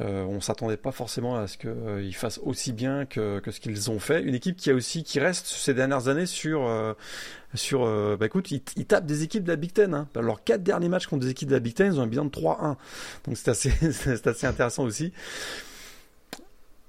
euh, 0.00 0.24
on 0.24 0.40
s'attendait 0.40 0.76
pas 0.76 0.90
forcément 0.90 1.36
à 1.36 1.46
ce 1.46 1.56
qu'ils 1.56 1.70
euh, 1.70 2.12
fassent 2.12 2.40
aussi 2.42 2.72
bien 2.72 3.06
que, 3.06 3.40
ce 3.48 3.60
qu'ils 3.60 3.90
ont 3.92 4.00
fait. 4.00 4.22
Une 4.22 4.34
équipe 4.34 4.56
qui 4.56 4.70
a 4.70 4.74
aussi, 4.74 5.04
qui 5.04 5.20
reste 5.20 5.46
ces 5.46 5.72
dernières 5.72 6.08
années 6.08 6.26
sur, 6.26 6.66
euh, 6.66 6.94
sur, 7.54 7.86
bah 8.16 8.26
écoute, 8.26 8.50
ils, 8.50 8.60
ils, 8.76 8.86
tapent 8.86 9.06
des 9.06 9.22
équipes 9.22 9.44
de 9.44 9.50
la 9.50 9.56
Big 9.56 9.72
Ten. 9.72 9.94
Hein. 9.94 10.08
Leurs 10.16 10.42
quatre 10.42 10.64
derniers 10.64 10.88
matchs 10.88 11.06
contre 11.06 11.22
des 11.22 11.30
équipes 11.30 11.48
de 11.48 11.54
la 11.54 11.60
Big 11.60 11.74
Ten, 11.74 11.92
ils 11.92 12.00
ont 12.00 12.02
un 12.02 12.08
bilan 12.08 12.24
de 12.24 12.30
3-1. 12.30 12.76
Donc 13.24 13.36
c'est 13.36 13.48
assez, 13.48 13.70
c'est 13.92 14.26
assez 14.26 14.46
intéressant 14.46 14.82
aussi. 14.82 15.12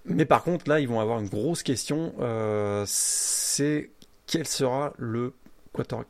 Mais 0.06 0.26
par 0.26 0.44
contre, 0.44 0.70
là, 0.70 0.80
ils 0.80 0.88
vont 0.88 1.00
avoir 1.00 1.20
une 1.20 1.30
grosse 1.30 1.64
question. 1.64 2.14
Euh, 2.20 2.84
c'est 2.88 3.92
quel 4.28 4.48
sera 4.48 4.94
le 4.98 5.34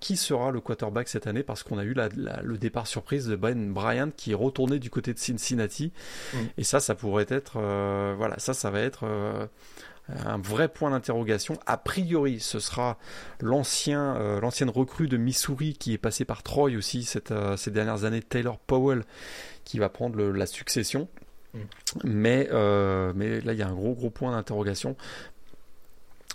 qui 0.01 0.17
sera 0.17 0.51
le 0.51 0.59
quarterback 0.59 1.07
cette 1.07 1.25
année? 1.25 1.41
Parce 1.41 1.63
qu'on 1.63 1.77
a 1.77 1.85
eu 1.85 1.93
la, 1.93 2.09
le 2.09 2.57
départ 2.57 2.85
surprise 2.85 3.27
de 3.27 3.37
Ben 3.37 3.71
Bryant 3.71 4.09
qui 4.15 4.33
est 4.33 4.35
retourné 4.35 4.77
du 4.77 4.89
côté 4.89 5.13
de 5.13 5.19
Cincinnati 5.19 5.93
mm. 6.33 6.37
et 6.57 6.65
ça 6.65 6.81
ça 6.81 6.95
pourrait 6.95 7.27
être 7.29 7.53
euh, 7.55 8.13
voilà 8.17 8.37
ça 8.39 8.53
ça 8.53 8.71
va 8.71 8.81
être 8.81 9.05
euh, 9.05 9.47
un 10.09 10.37
vrai 10.37 10.67
point 10.67 10.91
d'interrogation 10.91 11.57
a 11.65 11.77
priori 11.77 12.41
ce 12.41 12.59
sera 12.59 12.97
l'ancien 13.39 14.39
l'ancienne 14.41 14.69
recrue 14.69 15.07
de 15.07 15.15
Missouri 15.15 15.75
qui 15.75 15.93
est 15.93 15.97
passé 15.97 16.25
par 16.25 16.43
Troy 16.43 16.75
aussi 16.75 17.05
cette, 17.05 17.33
ces 17.55 17.71
dernières 17.71 18.03
années 18.03 18.21
Taylor 18.21 18.59
Powell 18.59 19.05
qui 19.63 19.79
va 19.79 19.87
prendre 19.87 20.17
le, 20.17 20.33
la 20.33 20.45
succession 20.45 21.07
mais, 22.03 22.49
euh, 22.51 23.13
mais 23.15 23.41
là, 23.41 23.53
il 23.53 23.59
y 23.59 23.61
a 23.61 23.67
un 23.67 23.73
gros, 23.73 23.93
gros 23.93 24.09
point 24.09 24.31
d'interrogation. 24.31 24.95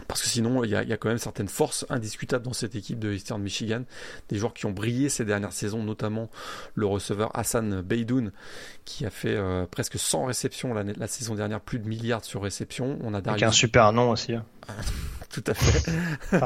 Parce 0.07 0.22
que 0.22 0.28
sinon, 0.28 0.62
il 0.62 0.70
y, 0.70 0.76
a, 0.76 0.85
il 0.85 0.88
y, 0.88 0.92
a, 0.92 0.96
quand 0.96 1.09
même 1.09 1.18
certaines 1.18 1.48
forces 1.48 1.85
indiscutables 1.90 2.44
dans 2.44 2.52
cette 2.52 2.76
équipe 2.76 3.00
de 3.00 3.12
Eastern 3.12 3.42
Michigan. 3.42 3.83
Des 4.28 4.38
joueurs 4.38 4.54
qui 4.54 4.66
ont 4.66 4.70
brillé 4.70 5.09
ces 5.09 5.24
dernières 5.24 5.52
saisons, 5.52 5.83
notamment 5.83 6.31
le 6.76 6.87
receveur 6.87 7.37
Hassan 7.37 7.81
Beidoun, 7.81 8.31
qui 8.85 9.04
a 9.04 9.11
fait 9.11 9.35
euh, 9.35 9.66
presque 9.66 9.98
100 9.98 10.26
réceptions 10.26 10.72
la, 10.72 10.85
la, 10.85 11.07
saison 11.09 11.35
dernière, 11.35 11.61
plus 11.61 11.81
de 11.81 11.88
milliards 11.88 12.24
sur 12.24 12.42
réception. 12.42 12.96
On 13.02 13.12
a 13.12 13.20
Darius... 13.20 13.42
Avec 13.42 13.52
un 13.52 13.57
super 13.57 13.92
nom 13.92 14.11
aussi. 14.11 14.35
Hein. 14.35 14.44
Tout 15.31 15.44
à 15.48 15.54
fait. 15.54 15.92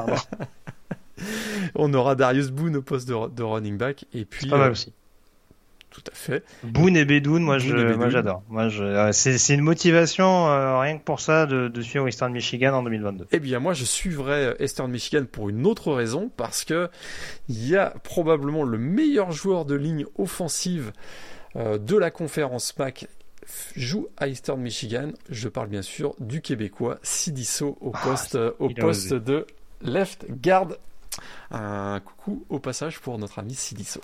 On 1.75 1.93
aura 1.93 2.15
Darius 2.15 2.49
Boone 2.51 2.77
au 2.77 2.83
poste 2.83 3.07
de, 3.07 3.29
de 3.29 3.43
running 3.43 3.77
back. 3.77 4.07
Et 4.15 4.25
puis, 4.25 4.49
pas 4.49 4.57
mal 4.57 4.69
euh, 4.69 4.73
aussi 4.73 4.95
tout 5.93 6.03
à 6.11 6.15
fait. 6.15 6.43
Boone 6.65 6.97
et 6.97 7.05
Bedoun, 7.05 7.43
moi, 7.43 7.59
j'adore. 7.59 8.43
Moi, 8.49 8.69
euh, 8.81 9.13
c'est, 9.13 9.55
une 9.55 9.61
motivation 9.61 10.49
euh, 10.49 10.79
rien 10.79 10.99
que 10.99 11.05
pour 11.05 11.21
ça 11.21 11.45
de, 11.47 11.69
de, 11.69 11.83
suivre 11.83 12.09
Eastern 12.09 12.33
Michigan 12.33 12.73
en 12.73 12.83
2022. 12.83 13.27
Eh 13.31 13.39
bien, 13.39 13.61
moi, 13.61 13.75
je 13.75 13.85
suivrai 13.85 14.47
euh, 14.47 14.55
Eastern 14.59 14.91
Michigan 14.91 15.25
pour 15.31 15.51
une 15.51 15.67
autre 15.67 15.93
raison, 15.93 16.31
parce 16.37 16.65
que 16.65 16.89
il 17.49 17.69
y 17.69 17.77
a 17.77 17.91
probablement 18.03 18.65
le 18.65 18.79
meilleur 18.79 19.33
joueur 19.33 19.67
de 19.67 19.75
ligne 19.75 20.07
offensive 20.17 20.93
de 21.55 21.99
la 21.99 22.11
conférence 22.11 22.79
MAC 22.79 23.09
joue 23.77 24.09
à 24.17 24.27
Eastern 24.27 24.59
Michigan. 24.59 25.11
Je 25.29 25.51
parle 25.51 25.69
bien 25.69 25.83
sûr 25.83 26.15
du 26.19 26.41
Québécois 26.41 26.99
Sidiso 27.03 27.77
au 27.83 27.93
ah, 27.93 28.01
poste, 28.03 28.39
au 28.59 28.71
poste 28.71 29.13
de 29.13 29.47
left 29.83 30.25
guard. 30.31 30.69
Un 31.51 32.01
coucou 32.01 32.47
au 32.49 32.59
passage 32.59 33.01
pour 33.01 33.19
notre 33.19 33.39
ami 33.39 33.55
Sidiso. 33.55 34.01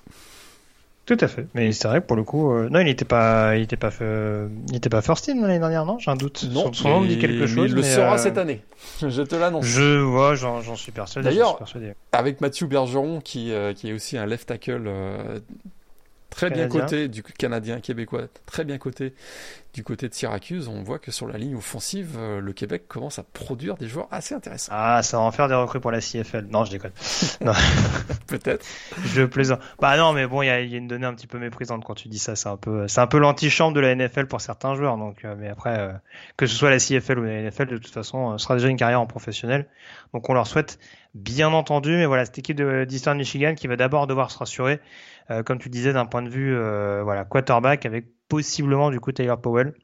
Tout 1.09 1.17
à 1.21 1.27
fait. 1.27 1.47
Mais 1.55 1.73
c'est 1.73 1.89
vrai 1.89 2.03
que 2.03 2.07
pour 2.07 2.19
le 2.19 2.23
coup, 2.23 2.53
euh, 2.53 2.69
non, 2.69 2.81
il 2.81 2.85
n'était 2.85 3.07
pas, 3.07 3.57
il 3.57 3.63
était 3.63 3.79
pas, 3.79 3.91
il 4.69 4.77
était 4.77 4.91
pas 4.91 5.01
first 5.01 5.25
team 5.25 5.41
l'année 5.41 5.59
dernière, 5.59 5.87
non? 5.87 5.99
J'ai 5.99 6.11
un 6.11 6.17
doute. 6.17 6.45
Non, 6.53 6.71
son, 6.75 6.91
nom 6.91 7.01
me 7.01 7.09
dit 7.09 7.19
quelque 7.19 7.47
chose. 7.47 7.57
Mais 7.57 7.71
il 7.71 7.75
le 7.75 7.83
sera 7.83 8.17
euh, 8.17 8.19
cette 8.19 8.37
année. 8.37 8.61
Je 9.01 9.23
te 9.23 9.35
l'annonce. 9.35 9.65
Je 9.65 10.01
vois, 10.01 10.35
j'en 10.35 10.77
suis 10.77 10.93
persuadé. 10.93 11.27
D'ailleurs, 11.27 11.59
avec 12.13 12.43
Mathieu 12.43 12.67
Bergeron, 12.67 13.23
qui, 13.23 13.55
euh, 13.55 13.73
qui 13.73 13.89
est 13.89 13.95
aussi 13.95 14.19
un 14.19 14.27
left 14.27 14.49
tackle 14.49 14.87
très 16.39 16.51
bien 16.51 16.69
coté 16.69 17.09
du 17.09 17.23
Canadien 17.23 17.81
québécois, 17.81 18.29
très 18.47 18.65
bien 18.65 18.79
coté 18.79 19.15
du 19.75 19.85
côté 19.85 20.09
de 20.09 20.15
Syracuse, 20.15 20.67
on 20.67 20.83
voit 20.83 20.99
que 20.99 21.11
sur 21.11 21.29
la 21.29 21.39
ligne 21.39 21.55
offensive, 21.55 22.17
euh, 22.19 22.41
le 22.41 22.53
Québec 22.53 22.89
commence 22.89 23.19
à 23.19 23.23
produire 23.23 23.77
des 23.77 23.87
joueurs 23.87 24.09
assez 24.11 24.35
intéressants. 24.35 24.73
Ah, 24.75 25.03
ça 25.03 25.19
va 25.19 25.23
en 25.23 25.31
faire 25.31 25.47
des 25.47 25.55
recrues 25.55 25.79
pour 25.79 25.91
la 25.91 26.01
CFL. 26.01 26.47
Non, 26.51 26.65
je 26.65 26.71
déconne. 26.71 26.93
Peut-être. 28.27 28.67
je 29.05 29.23
plaisante. 29.23 29.61
Bah 29.79 29.97
non, 29.97 30.13
mais 30.13 30.27
bon, 30.27 30.43
il 30.43 30.47
y 30.47 30.51
a, 30.51 30.61
une 30.61 30.89
donnée 30.89 31.07
un 31.07 31.15
petit 31.15 31.27
peu 31.27 31.39
méprisante 31.39 31.85
quand 31.85 31.95
tu 31.95 32.09
dis 32.09 32.19
ça. 32.19 32.35
C'est 32.35 32.49
un 32.49 32.57
peu, 32.57 32.89
c'est 32.89 33.01
un 33.01 33.07
peu 33.07 33.19
l'antichambre 33.19 33.75
de 33.75 33.81
la 33.81 33.95
NFL 33.95 34.27
pour 34.27 34.41
certains 34.41 34.75
joueurs. 34.75 34.97
Donc, 34.97 35.25
euh, 35.25 35.37
mais 35.39 35.49
après, 35.49 35.79
euh, 35.79 35.93
que 36.37 36.47
ce 36.47 36.57
soit 36.57 36.71
la 36.71 36.79
CFL 36.79 37.19
ou 37.19 37.25
la 37.25 37.43
NFL, 37.43 37.67
de 37.67 37.79
toute 37.79 37.93
façon, 37.93 38.37
ce 38.39 38.43
sera 38.43 38.55
déjà 38.55 38.69
une 38.69 38.77
carrière 38.77 39.01
en 39.01 39.07
professionnel. 39.07 39.69
Donc, 40.15 40.29
on 40.31 40.35
leur 40.35 40.47
souhaite 40.47 40.79
bien 41.15 41.53
entendu. 41.53 41.91
Mais 41.91 42.07
voilà, 42.07 42.25
cette 42.25 42.39
équipe 42.39 42.61
d'Eastern 42.61 43.19
Michigan 43.19 43.55
qui 43.55 43.67
va 43.67 43.77
d'abord 43.77 44.07
devoir 44.07 44.31
se 44.31 44.39
rassurer, 44.39 44.81
comme 45.45 45.59
tu 45.59 45.69
disais, 45.69 45.93
d'un 45.93 46.07
point 46.07 46.23
de 46.23 46.31
vue 46.31 46.55
voilà 47.03 47.25
quarterback 47.25 47.87
avec 47.87 48.07
possiblement 48.29 48.91
du 48.91 49.01
coup 49.01 49.13
Taylor 49.13 49.41
Powell. 49.41 49.75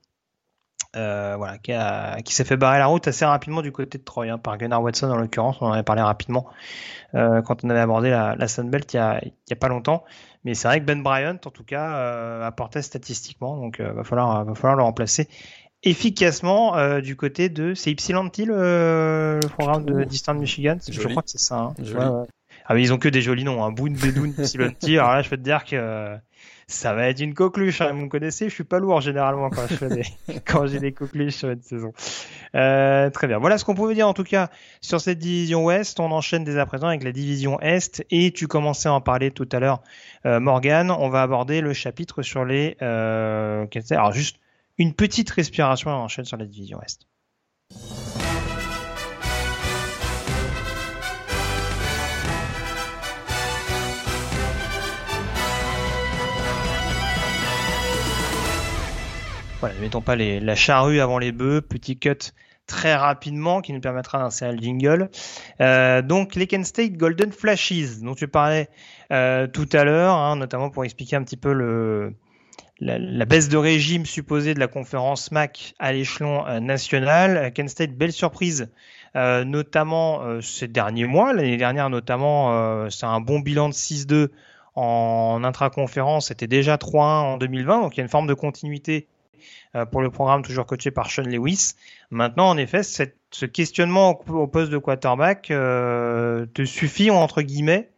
Euh, 0.96 1.34
voilà, 1.36 1.58
qui, 1.58 1.72
qui 2.24 2.32
s'est 2.32 2.44
fait 2.44 2.56
barrer 2.56 2.78
la 2.78 2.86
route 2.86 3.08
assez 3.08 3.24
rapidement 3.24 3.62
du 3.62 3.72
côté 3.72 3.98
de 3.98 4.04
Troy, 4.04 4.28
hein, 4.28 4.38
par 4.38 4.56
Gunnar 4.56 4.80
Watson 4.80 5.10
en 5.10 5.16
l'occurrence, 5.16 5.56
on 5.60 5.66
en 5.66 5.72
avait 5.72 5.82
parlé 5.82 6.02
rapidement 6.02 6.46
euh, 7.16 7.42
quand 7.42 7.64
on 7.64 7.70
avait 7.70 7.80
abordé 7.80 8.10
la, 8.10 8.36
la 8.36 8.46
Sunbelt 8.46 8.94
il 8.94 8.98
y, 8.98 9.00
a, 9.00 9.20
il 9.24 9.32
y 9.50 9.52
a 9.52 9.56
pas 9.56 9.66
longtemps. 9.66 10.04
Mais 10.44 10.54
c'est 10.54 10.68
vrai 10.68 10.78
que 10.78 10.84
Ben 10.84 11.02
Bryant, 11.02 11.38
en 11.44 11.50
tout 11.50 11.64
cas, 11.64 11.96
euh, 11.96 12.46
apportait 12.46 12.80
statistiquement, 12.80 13.56
donc 13.56 13.80
euh, 13.80 13.92
va 13.92 14.04
falloir, 14.04 14.44
va 14.44 14.54
falloir 14.54 14.76
le 14.76 14.84
remplacer 14.84 15.28
efficacement 15.82 16.76
euh, 16.76 17.00
du 17.00 17.16
côté 17.16 17.48
de 17.48 17.74
c'est 17.74 17.90
Ypsilanti 17.90 18.44
le, 18.44 19.40
le 19.42 19.48
programme 19.48 19.84
de 19.84 20.04
Distant 20.04 20.34
Michigan, 20.34 20.76
je 20.88 21.08
crois 21.08 21.22
que 21.22 21.30
c'est 21.30 21.38
ça. 21.38 21.56
Hein. 21.56 21.74
Ouais, 21.80 21.92
ouais. 21.92 22.26
Ah 22.64 22.74
mais 22.74 22.82
ils 22.82 22.92
ont 22.92 22.98
que 22.98 23.08
des 23.08 23.22
jolis 23.22 23.44
noms, 23.44 23.62
hein. 23.62 23.72
Boone, 23.72 23.94
Bedoun, 23.94 24.34
Ypsilanti. 24.38 24.98
Alors 24.98 25.14
là, 25.14 25.22
je 25.22 25.28
peux 25.28 25.36
te 25.36 25.42
dire 25.42 25.64
que 25.64 26.16
ça 26.66 26.94
va 26.94 27.08
être 27.08 27.20
une 27.20 27.34
coqueluche. 27.34 27.80
Hein. 27.80 27.92
Vous 27.92 28.04
me 28.04 28.08
connaissez, 28.08 28.48
je 28.48 28.54
suis 28.54 28.64
pas 28.64 28.78
lourd 28.78 29.00
généralement 29.00 29.50
quand 29.50 29.66
je 29.68 29.74
fais 29.74 29.88
des... 29.88 30.04
quand 30.46 30.66
j'ai 30.66 30.78
des 30.78 30.92
coqueluches 30.92 31.34
sur 31.34 31.50
une 31.50 31.62
saison. 31.62 31.92
Euh, 32.54 33.10
très 33.10 33.26
bien. 33.26 33.38
Voilà 33.38 33.58
ce 33.58 33.64
qu'on 33.64 33.74
pouvait 33.74 33.94
dire 33.94 34.08
en 34.08 34.14
tout 34.14 34.24
cas 34.24 34.50
sur 34.80 35.00
cette 35.00 35.18
division 35.18 35.64
Ouest. 35.64 36.00
On 36.00 36.10
enchaîne 36.10 36.44
dès 36.44 36.58
à 36.58 36.66
présent 36.66 36.88
avec 36.88 37.02
la 37.02 37.12
division 37.12 37.60
Est 37.60 38.04
et 38.10 38.30
tu 38.32 38.46
commençais 38.46 38.88
à 38.88 38.94
en 38.94 39.00
parler 39.00 39.30
tout 39.30 39.48
à 39.52 39.60
l'heure, 39.60 39.82
euh, 40.26 40.40
Morgan. 40.40 40.90
On 40.90 41.08
va 41.08 41.22
aborder 41.22 41.60
le 41.60 41.72
chapitre 41.72 42.22
sur 42.22 42.44
les. 42.44 42.76
Euh... 42.82 43.66
Alors 43.90 44.12
juste 44.12 44.38
une 44.78 44.94
petite 44.94 45.30
respiration 45.30 45.90
et 45.90 45.94
on 45.94 45.98
enchaîne 45.98 46.24
sur 46.24 46.36
la 46.36 46.46
division 46.46 46.80
Est. 46.82 47.06
Voilà, 59.64 59.78
ne 59.78 59.80
mettons 59.80 60.02
pas 60.02 60.14
la 60.14 60.54
charrue 60.54 61.00
avant 61.00 61.18
les 61.18 61.32
bœufs, 61.32 61.62
petit 61.62 61.98
cut 61.98 62.18
très 62.66 62.94
rapidement 62.94 63.62
qui 63.62 63.72
nous 63.72 63.80
permettra 63.80 64.18
d'insérer 64.18 64.52
le 64.52 64.58
jingle. 64.58 65.08
Euh, 65.62 66.02
donc 66.02 66.34
les 66.34 66.46
Kent 66.46 66.66
State 66.66 66.92
Golden 66.98 67.32
Flashes 67.32 68.02
dont 68.02 68.14
tu 68.14 68.28
parlais 68.28 68.68
euh, 69.10 69.46
tout 69.46 69.66
à 69.72 69.84
l'heure, 69.84 70.16
hein, 70.16 70.36
notamment 70.36 70.68
pour 70.68 70.84
expliquer 70.84 71.16
un 71.16 71.22
petit 71.22 71.38
peu 71.38 71.54
le, 71.54 72.12
la, 72.78 73.24
baisse 73.24 73.48
de 73.48 73.56
régime 73.56 74.04
supposée 74.04 74.52
de 74.52 74.60
la 74.60 74.66
conférence 74.66 75.32
MAC 75.32 75.72
à 75.78 75.94
l'échelon 75.94 76.46
euh, 76.46 76.60
national. 76.60 77.50
Kent 77.54 77.70
State, 77.70 77.92
belle 77.96 78.12
surprise, 78.12 78.70
notamment 79.14 80.42
ces 80.42 80.68
derniers 80.68 81.06
mois. 81.06 81.32
L'année 81.32 81.56
dernière 81.56 81.88
notamment, 81.88 82.90
c'est 82.90 83.06
un 83.06 83.20
bon 83.22 83.40
bilan 83.40 83.70
de 83.70 83.74
6-2 83.74 84.28
en 84.74 85.40
intraconférence. 85.42 86.28
C'était 86.28 86.48
déjà 86.48 86.76
3-1 86.76 86.98
en 86.98 87.36
2020, 87.38 87.80
donc 87.80 87.96
il 87.96 87.96
y 87.96 88.00
a 88.00 88.04
une 88.04 88.10
forme 88.10 88.26
de 88.26 88.34
continuité 88.34 89.08
pour 89.90 90.02
le 90.02 90.10
programme 90.10 90.42
toujours 90.42 90.66
coaché 90.66 90.90
par 90.90 91.10
Sean 91.10 91.22
Lewis. 91.22 91.72
Maintenant, 92.10 92.48
en 92.48 92.56
effet, 92.56 92.82
cette, 92.82 93.16
ce 93.30 93.46
questionnement 93.46 94.20
au, 94.28 94.46
poste 94.46 94.70
de 94.70 94.78
quarterback 94.78 95.50
euh, 95.50 96.46
te 96.54 96.64
suffit, 96.64 97.10
entre 97.10 97.42
guillemets, 97.42 97.90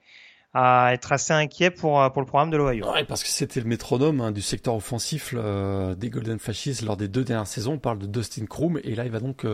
à 0.55 0.95
être 0.95 1.13
assez 1.13 1.35
inquiet 1.35 1.71
pour, 1.71 2.11
pour 2.13 2.23
le 2.23 2.27
programme 2.27 2.51
de 2.51 2.57
l'Ohio. 2.57 2.91
Ouais, 2.91 3.05
parce 3.05 3.23
que 3.23 3.29
c'était 3.29 3.61
le 3.61 3.67
métronome 3.67 4.21
hein, 4.21 4.33
du 4.33 4.41
secteur 4.41 4.75
offensif 4.75 5.35
euh, 5.37 5.95
des 5.95 6.09
Golden 6.09 6.39
Fascistes 6.39 6.83
lors 6.83 6.97
des 6.97 7.09
deux 7.09 7.25
dernières 7.25 7.47
saisons. 7.47 7.75
On 7.75 7.79
parle 7.79 7.99
de 7.99 8.07
Dustin 8.07 8.47
Kroom 8.47 8.81
et 8.83 8.95
là 8.95 9.05
il 9.05 9.11
va 9.11 9.21
donc 9.21 9.45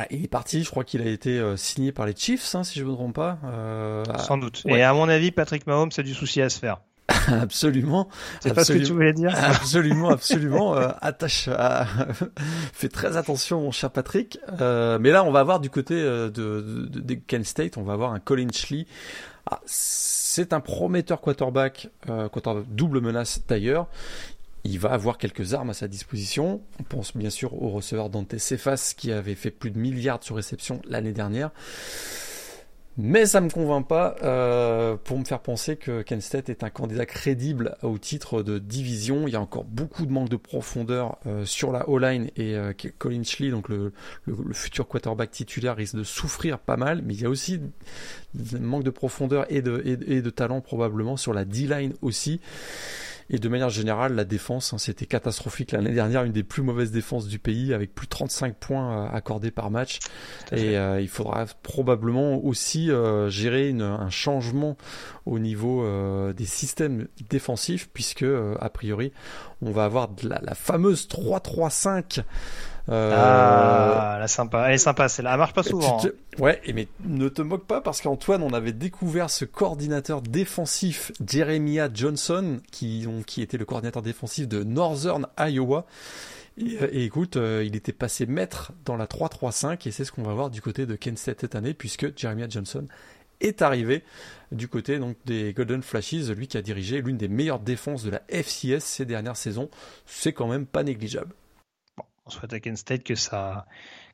euh, 0.00 0.04
il 0.10 0.24
est 0.24 0.28
parti, 0.28 0.62
je 0.62 0.70
crois 0.70 0.84
qu'il 0.84 1.02
a 1.02 1.10
été 1.10 1.38
euh, 1.38 1.56
signé 1.56 1.92
par 1.92 2.06
les 2.06 2.14
Chiefs, 2.16 2.54
hein, 2.54 2.64
si 2.64 2.78
je 2.78 2.84
ne 2.84 2.90
me 2.90 2.94
trompe 2.94 3.14
pas. 3.14 3.38
Euh, 3.44 4.04
Sans 4.18 4.38
doute. 4.38 4.62
Ouais. 4.64 4.78
Et 4.78 4.82
à 4.82 4.94
mon 4.94 5.08
avis, 5.08 5.30
Patrick 5.30 5.66
Mahomes 5.66 5.90
a 5.96 6.02
du 6.02 6.14
souci 6.14 6.40
à 6.40 6.48
se 6.48 6.58
faire. 6.58 6.80
absolument. 7.28 8.08
C'est 8.40 8.54
pas 8.54 8.64
ce 8.64 8.72
que 8.72 8.78
tu 8.78 8.92
voulais 8.92 9.12
dire. 9.12 9.34
Absolument, 9.36 10.10
absolument. 10.12 10.76
euh, 10.76 10.88
attache, 11.00 11.48
à... 11.48 11.86
fais 12.72 12.88
très 12.88 13.16
attention, 13.16 13.60
mon 13.60 13.70
cher 13.70 13.90
Patrick. 13.90 14.38
Euh, 14.60 14.98
mais 15.00 15.10
là, 15.10 15.24
on 15.24 15.30
va 15.30 15.40
avoir 15.40 15.60
du 15.60 15.70
côté 15.70 15.94
euh, 15.94 16.30
de, 16.30 16.60
de, 16.88 17.00
de, 17.00 17.14
Kent 17.14 17.44
State, 17.44 17.76
on 17.76 17.82
va 17.82 17.92
avoir 17.92 18.12
un 18.12 18.20
Colin 18.20 18.48
Schley. 18.52 18.86
Ah, 19.50 19.60
c'est 19.66 20.52
un 20.52 20.60
prometteur 20.60 21.20
quarterback, 21.20 21.88
euh, 22.08 22.28
quarterback 22.28 22.64
double 22.68 23.00
menace 23.00 23.42
d'ailleurs. 23.48 23.88
Il 24.64 24.78
va 24.78 24.90
avoir 24.90 25.18
quelques 25.18 25.54
armes 25.54 25.70
à 25.70 25.74
sa 25.74 25.88
disposition. 25.88 26.62
On 26.78 26.84
pense 26.84 27.16
bien 27.16 27.30
sûr 27.30 27.60
au 27.60 27.70
receveur 27.70 28.10
Dante 28.10 28.38
Cephas 28.38 28.94
qui 28.96 29.10
avait 29.10 29.34
fait 29.34 29.50
plus 29.50 29.72
de 29.72 29.78
milliards 29.78 30.22
sur 30.22 30.36
réception 30.36 30.80
l'année 30.88 31.12
dernière. 31.12 31.50
Mais 32.98 33.24
ça 33.24 33.40
me 33.40 33.48
convainc 33.48 33.88
pas 33.88 34.16
euh, 34.22 34.96
pour 35.02 35.18
me 35.18 35.24
faire 35.24 35.40
penser 35.40 35.76
que 35.76 36.02
Kent 36.02 36.20
State 36.20 36.48
est 36.50 36.62
un 36.62 36.68
candidat 36.68 37.06
crédible 37.06 37.76
au 37.82 37.96
titre 37.96 38.42
de 38.42 38.58
division. 38.58 39.26
Il 39.26 39.32
y 39.32 39.36
a 39.36 39.40
encore 39.40 39.64
beaucoup 39.64 40.04
de 40.04 40.12
manque 40.12 40.28
de 40.28 40.36
profondeur 40.36 41.16
euh, 41.26 41.46
sur 41.46 41.72
la 41.72 41.88
O-line 41.88 42.28
et 42.36 42.54
euh, 42.54 42.74
Colin 42.98 43.22
Schley, 43.22 43.50
donc 43.50 43.70
le, 43.70 43.94
le, 44.26 44.36
le, 44.44 44.52
futur 44.52 44.86
quarterback 44.86 45.30
titulaire, 45.30 45.74
risque 45.74 45.96
de 45.96 46.04
souffrir 46.04 46.58
pas 46.58 46.76
mal. 46.76 47.00
Mais 47.02 47.14
il 47.14 47.22
y 47.22 47.24
a 47.24 47.30
aussi 47.30 47.60
un 48.54 48.58
manque 48.58 48.84
de 48.84 48.90
profondeur 48.90 49.46
et 49.48 49.62
de, 49.62 49.82
et, 49.86 50.16
et 50.18 50.20
de 50.20 50.30
talent 50.30 50.60
probablement 50.60 51.16
sur 51.16 51.32
la 51.32 51.46
D-line 51.46 51.94
aussi. 52.02 52.40
Et 53.30 53.38
de 53.38 53.48
manière 53.48 53.70
générale, 53.70 54.14
la 54.14 54.24
défense, 54.24 54.72
hein, 54.72 54.78
c'était 54.78 55.06
catastrophique 55.06 55.72
l'année 55.72 55.92
dernière, 55.92 56.24
une 56.24 56.32
des 56.32 56.42
plus 56.42 56.62
mauvaises 56.62 56.90
défenses 56.90 57.26
du 57.26 57.38
pays, 57.38 57.72
avec 57.74 57.94
plus 57.94 58.06
de 58.06 58.10
35 58.10 58.56
points 58.56 59.06
euh, 59.06 59.08
accordés 59.12 59.50
par 59.50 59.70
match. 59.70 59.98
Et 60.52 60.76
euh, 60.76 61.00
il 61.00 61.08
faudra 61.08 61.46
probablement 61.62 62.44
aussi 62.44 62.90
euh, 62.90 63.28
gérer 63.28 63.68
une, 63.68 63.82
un 63.82 64.10
changement 64.10 64.76
au 65.26 65.38
niveau 65.38 65.84
euh, 65.84 66.32
des 66.32 66.46
systèmes 66.46 67.08
défensifs, 67.30 67.88
puisque 67.92 68.24
a 68.24 68.68
priori, 68.70 69.12
on 69.60 69.70
va 69.70 69.84
avoir 69.84 70.08
de 70.08 70.28
la, 70.28 70.40
la 70.42 70.54
fameuse 70.54 71.06
3-3-5 71.08 72.22
euh... 72.88 73.14
Ah, 73.16 74.16
la 74.18 74.28
sympa, 74.28 74.66
elle 74.68 74.74
est 74.74 74.78
sympa, 74.78 75.08
c'est 75.08 75.22
là, 75.22 75.32
elle 75.32 75.38
marche 75.38 75.52
pas 75.52 75.62
souvent. 75.62 75.98
Te... 75.98 76.08
Hein. 76.08 76.10
Ouais, 76.38 76.60
mais 76.74 76.88
ne 77.04 77.28
te 77.28 77.42
moque 77.42 77.66
pas 77.66 77.80
parce 77.80 78.00
qu'Antoine, 78.00 78.42
on 78.42 78.52
avait 78.52 78.72
découvert 78.72 79.30
ce 79.30 79.44
coordinateur 79.44 80.20
défensif, 80.20 81.12
Jeremiah 81.24 81.88
Johnson, 81.92 82.60
qui, 82.70 83.06
qui 83.26 83.42
était 83.42 83.58
le 83.58 83.64
coordinateur 83.64 84.02
défensif 84.02 84.48
de 84.48 84.64
Northern 84.64 85.26
Iowa. 85.38 85.86
Et, 86.58 86.74
et 86.74 87.04
écoute, 87.04 87.36
euh, 87.36 87.64
il 87.64 87.76
était 87.76 87.92
passé 87.92 88.26
maître 88.26 88.72
dans 88.84 88.96
la 88.96 89.06
3-3-5 89.06 89.88
et 89.88 89.90
c'est 89.90 90.04
ce 90.04 90.12
qu'on 90.12 90.22
va 90.22 90.34
voir 90.34 90.50
du 90.50 90.60
côté 90.60 90.84
de 90.84 90.96
Kent 90.96 91.18
State 91.18 91.40
cette 91.40 91.54
année 91.54 91.72
puisque 91.72 92.16
Jeremiah 92.18 92.48
Johnson 92.48 92.86
est 93.40 93.62
arrivé 93.62 94.04
du 94.50 94.68
côté 94.68 94.98
donc 94.98 95.16
des 95.24 95.52
Golden 95.54 95.82
Flashes, 95.82 96.30
lui 96.36 96.46
qui 96.46 96.58
a 96.58 96.62
dirigé 96.62 97.00
l'une 97.00 97.16
des 97.16 97.28
meilleures 97.28 97.58
défenses 97.58 98.04
de 98.04 98.10
la 98.10 98.22
FCS 98.28 98.80
ces 98.80 99.04
dernières 99.06 99.36
saisons. 99.36 99.70
C'est 100.04 100.32
quand 100.32 100.46
même 100.46 100.66
pas 100.66 100.82
négligeable 100.82 101.34
on 102.26 102.30
souhaite 102.30 102.52
à 102.52 102.60
Kent 102.60 102.78
State 102.78 103.04
que 103.04 103.14
ça 103.14 103.66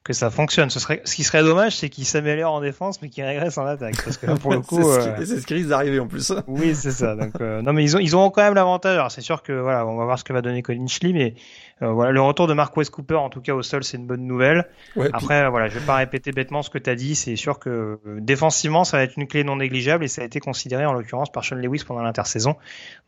que 0.05 0.13
ça 0.13 0.31
fonctionne. 0.31 0.71
Ce 0.71 0.81
serait, 0.81 1.03
ce 1.05 1.15
qui 1.15 1.25
serait 1.25 1.43
dommage, 1.43 1.77
c'est 1.77 1.89
qu'il 1.89 2.07
s'améliore 2.07 2.53
en 2.53 2.61
défense, 2.61 3.03
mais 3.03 3.09
qu'il 3.09 3.25
régresse 3.25 3.59
en 3.59 3.67
attaque. 3.67 4.03
Parce 4.03 4.17
que 4.17 4.27
là, 4.27 4.37
pour 4.37 4.53
le 4.53 4.61
coup, 4.63 4.83
c'est 4.83 5.09
euh... 5.09 5.25
ce 5.41 5.47
qui 5.47 5.55
risque 5.55 5.69
d'arriver 5.69 6.01
en 6.01 6.07
plus. 6.07 6.33
oui, 6.47 6.75
c'est 6.75 6.93
ça. 6.93 7.15
Donc, 7.15 7.41
euh, 7.41 7.61
non, 7.63 7.73
mais 7.73 7.85
ils 7.85 7.97
ont, 7.97 8.01
ils 8.01 8.17
ont 8.17 8.31
quand 8.31 8.43
même 8.43 8.55
l'avantage. 8.55 8.97
Alors, 8.97 9.11
c'est 9.11 9.21
sûr 9.21 9.43
que 9.43 9.53
voilà, 9.53 9.87
on 9.87 9.97
va 9.97 10.05
voir 10.05 10.19
ce 10.19 10.25
que 10.25 10.33
va 10.33 10.41
donner 10.41 10.63
Colin 10.63 10.87
Schley, 10.87 11.13
mais 11.13 11.35
euh, 11.83 11.93
voilà, 11.93 12.13
le 12.13 12.23
retour 12.23 12.47
de 12.47 12.55
Mark 12.55 12.75
West 12.77 12.91
Cooper, 12.91 13.17
en 13.17 13.29
tout 13.29 13.41
cas 13.41 13.53
au 13.53 13.63
sol, 13.63 13.85
c'est 13.85 13.99
une 13.99 14.07
bonne 14.07 14.27
nouvelle. 14.27 14.69
Ouais, 14.97 15.11
Après, 15.13 15.43
puis... 15.43 15.51
voilà, 15.51 15.69
je 15.69 15.79
vais 15.79 15.85
pas 15.85 15.97
répéter 15.97 16.33
bêtement 16.33 16.63
ce 16.63 16.71
que 16.71 16.79
tu 16.79 16.89
as 16.89 16.95
dit. 16.95 17.15
C'est 17.15 17.37
sûr 17.37 17.59
que 17.59 17.99
euh, 18.07 18.21
défensivement, 18.21 18.85
ça 18.85 18.97
va 18.97 19.03
être 19.03 19.17
une 19.17 19.27
clé 19.27 19.45
non 19.45 19.57
négligeable 19.57 20.05
et 20.05 20.09
ça 20.09 20.23
a 20.23 20.25
été 20.25 20.41
considéré 20.41 20.87
en 20.87 20.93
l'occurrence 20.93 21.31
par 21.31 21.45
Sean 21.45 21.57
Lewis 21.57 21.85
pendant 21.87 22.03
l'intersaison. 22.03 22.57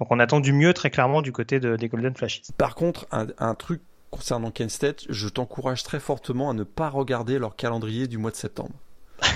Donc, 0.00 0.08
on 0.10 0.18
attend 0.18 0.40
du 0.40 0.52
mieux 0.52 0.74
très 0.74 0.90
clairement 0.90 1.22
du 1.22 1.32
côté 1.32 1.60
de, 1.60 1.76
des 1.76 1.88
Golden 1.88 2.14
Flashes. 2.14 2.42
Par 2.58 2.74
contre, 2.74 3.06
un, 3.10 3.28
un 3.38 3.54
truc 3.54 3.80
concernant 4.10 4.50
Kent 4.50 4.70
State, 4.70 5.04
je 5.08 5.28
t'encourage 5.28 5.82
très 5.82 6.00
fortement 6.00 6.50
à 6.50 6.54
ne 6.54 6.64
pas 6.64 6.88
regarder 6.88 7.38
leur 7.38 7.56
calendrier 7.56 8.06
du 8.06 8.18
mois 8.18 8.30
de 8.30 8.36
septembre. 8.36 8.74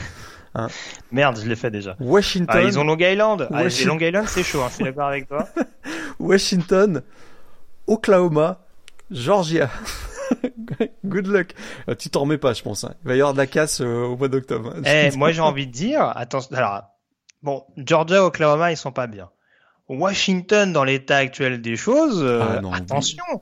Hein 0.57 0.69
Merde, 1.11 1.37
je 1.43 1.49
l'ai 1.49 1.57
fait 1.57 1.73
déjà. 1.73 1.97
Washington. 1.99 2.55
Ah, 2.57 2.63
ils 2.63 2.79
ont 2.79 2.85
Long 2.85 2.97
Island. 2.97 3.49
Ah. 3.53 3.65
Long 3.87 3.99
Island, 3.99 4.29
c'est 4.29 4.45
chaud, 4.45 4.63
hein, 4.63 4.69
je 4.69 4.75
suis 4.77 4.85
d'accord 4.85 5.09
avec 5.09 5.27
toi. 5.27 5.49
Washington, 6.21 7.03
Oklahoma, 7.89 8.61
Georgia. 9.11 9.69
Good 11.05 11.27
luck. 11.27 11.55
Euh, 11.89 11.97
tu 11.97 12.09
t'en 12.09 12.21
remets 12.21 12.39
pas, 12.39 12.53
je 12.53 12.63
pense. 12.63 12.85
Hein. 12.85 12.95
Il 13.03 13.09
va 13.09 13.17
y 13.17 13.21
avoir 13.21 13.33
de 13.33 13.39
la 13.39 13.49
casse 13.49 13.81
euh, 13.81 14.05
au 14.05 14.17
mois 14.17 14.29
d'octobre. 14.29 14.75
Eh, 14.85 15.11
moi, 15.17 15.33
j'ai 15.33 15.41
envie 15.41 15.67
de 15.67 15.73
dire, 15.73 16.13
attention, 16.15 16.55
alors, 16.57 16.83
bon, 17.43 17.65
Georgia, 17.77 18.25
Oklahoma, 18.25 18.71
ils 18.71 18.77
sont 18.77 18.93
pas 18.93 19.09
bien. 19.09 19.31
Washington, 19.89 20.73
dans 20.73 20.85
l'état 20.85 21.17
actuel 21.17 21.61
des 21.61 21.77
choses, 21.77 22.23
euh, 22.23 22.43
ah, 22.43 22.61
non, 22.61 22.73
attention. 22.73 23.25
Oui. 23.33 23.41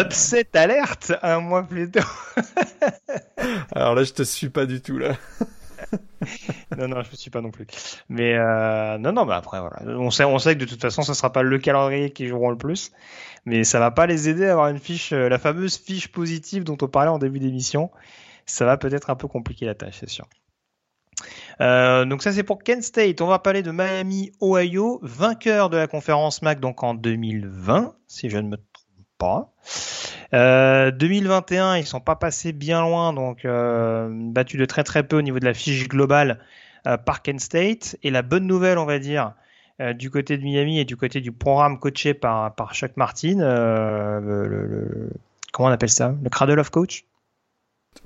Upset 0.00 0.48
alerte 0.54 1.12
un 1.22 1.40
mois 1.40 1.62
plus 1.62 1.90
tôt. 1.90 2.00
Alors 3.74 3.94
là, 3.94 4.04
je 4.04 4.12
te 4.12 4.22
suis 4.22 4.48
pas 4.48 4.66
du 4.66 4.80
tout 4.80 4.98
là. 4.98 5.16
non, 6.78 6.88
non, 6.88 7.02
je 7.02 7.10
ne 7.10 7.16
suis 7.16 7.30
pas 7.30 7.40
non 7.40 7.50
plus. 7.50 7.66
Mais 8.08 8.34
euh, 8.34 8.98
non, 8.98 9.12
non, 9.12 9.24
mais 9.24 9.34
après, 9.34 9.60
voilà. 9.60 9.76
On 9.98 10.10
sait, 10.10 10.24
on 10.24 10.38
sait 10.38 10.54
que 10.54 10.60
de 10.60 10.64
toute 10.64 10.80
façon, 10.80 11.02
ce 11.02 11.14
sera 11.14 11.32
pas 11.32 11.42
le 11.42 11.58
calendrier 11.58 12.10
qui 12.10 12.26
joueront 12.26 12.50
le 12.50 12.56
plus, 12.56 12.92
mais 13.44 13.64
ça 13.64 13.78
va 13.78 13.90
pas 13.90 14.06
les 14.06 14.28
aider 14.28 14.46
à 14.46 14.52
avoir 14.52 14.68
une 14.68 14.78
fiche, 14.78 15.12
euh, 15.12 15.28
la 15.28 15.38
fameuse 15.38 15.76
fiche 15.76 16.08
positive 16.08 16.64
dont 16.64 16.78
on 16.80 16.88
parlait 16.88 17.10
en 17.10 17.18
début 17.18 17.40
d'émission. 17.40 17.90
Ça 18.46 18.64
va 18.64 18.76
peut-être 18.76 19.10
un 19.10 19.16
peu 19.16 19.28
compliquer 19.28 19.66
la 19.66 19.74
tâche, 19.74 19.96
c'est 20.00 20.08
sûr. 20.08 20.26
Euh, 21.60 22.04
donc 22.04 22.22
ça 22.22 22.32
c'est 22.32 22.42
pour 22.42 22.62
Kent 22.62 22.82
State. 22.82 23.20
On 23.20 23.26
va 23.26 23.38
parler 23.38 23.62
de 23.62 23.70
Miami, 23.70 24.32
Ohio, 24.40 24.98
vainqueur 25.02 25.70
de 25.70 25.76
la 25.76 25.86
conférence 25.86 26.42
MAC 26.42 26.58
donc 26.58 26.82
en 26.82 26.94
2020, 26.94 27.94
si 28.08 28.30
je 28.30 28.38
ne 28.38 28.48
me 28.48 28.56
trompe 28.56 28.71
pas. 29.22 29.52
Euh, 30.34 30.90
2021, 30.90 31.76
ils 31.76 31.86
sont 31.86 32.00
pas 32.00 32.16
passés 32.16 32.52
bien 32.52 32.80
loin, 32.80 33.12
donc 33.12 33.44
euh, 33.44 34.08
battus 34.10 34.58
de 34.58 34.64
très 34.64 34.82
très 34.82 35.02
peu 35.06 35.16
au 35.16 35.22
niveau 35.22 35.38
de 35.38 35.44
la 35.44 35.54
fiche 35.54 35.88
globale 35.88 36.40
euh, 36.86 36.96
par 36.96 37.22
Kent 37.22 37.40
State. 37.40 37.96
Et 38.02 38.10
la 38.10 38.22
bonne 38.22 38.46
nouvelle, 38.46 38.78
on 38.78 38.84
va 38.84 38.98
dire, 38.98 39.34
du 39.94 40.10
côté 40.10 40.38
de 40.38 40.44
Miami 40.44 40.78
et 40.78 40.84
du 40.84 40.96
côté 40.96 41.20
du 41.20 41.32
programme 41.32 41.78
coaché 41.78 42.14
par, 42.14 42.54
Chuck 42.72 42.96
Martin, 42.96 43.38
comment 45.52 45.68
on 45.68 45.72
appelle 45.72 45.90
ça? 45.90 46.14
Le 46.22 46.30
Cradle 46.30 46.60
of 46.60 46.70
Coach? 46.70 47.04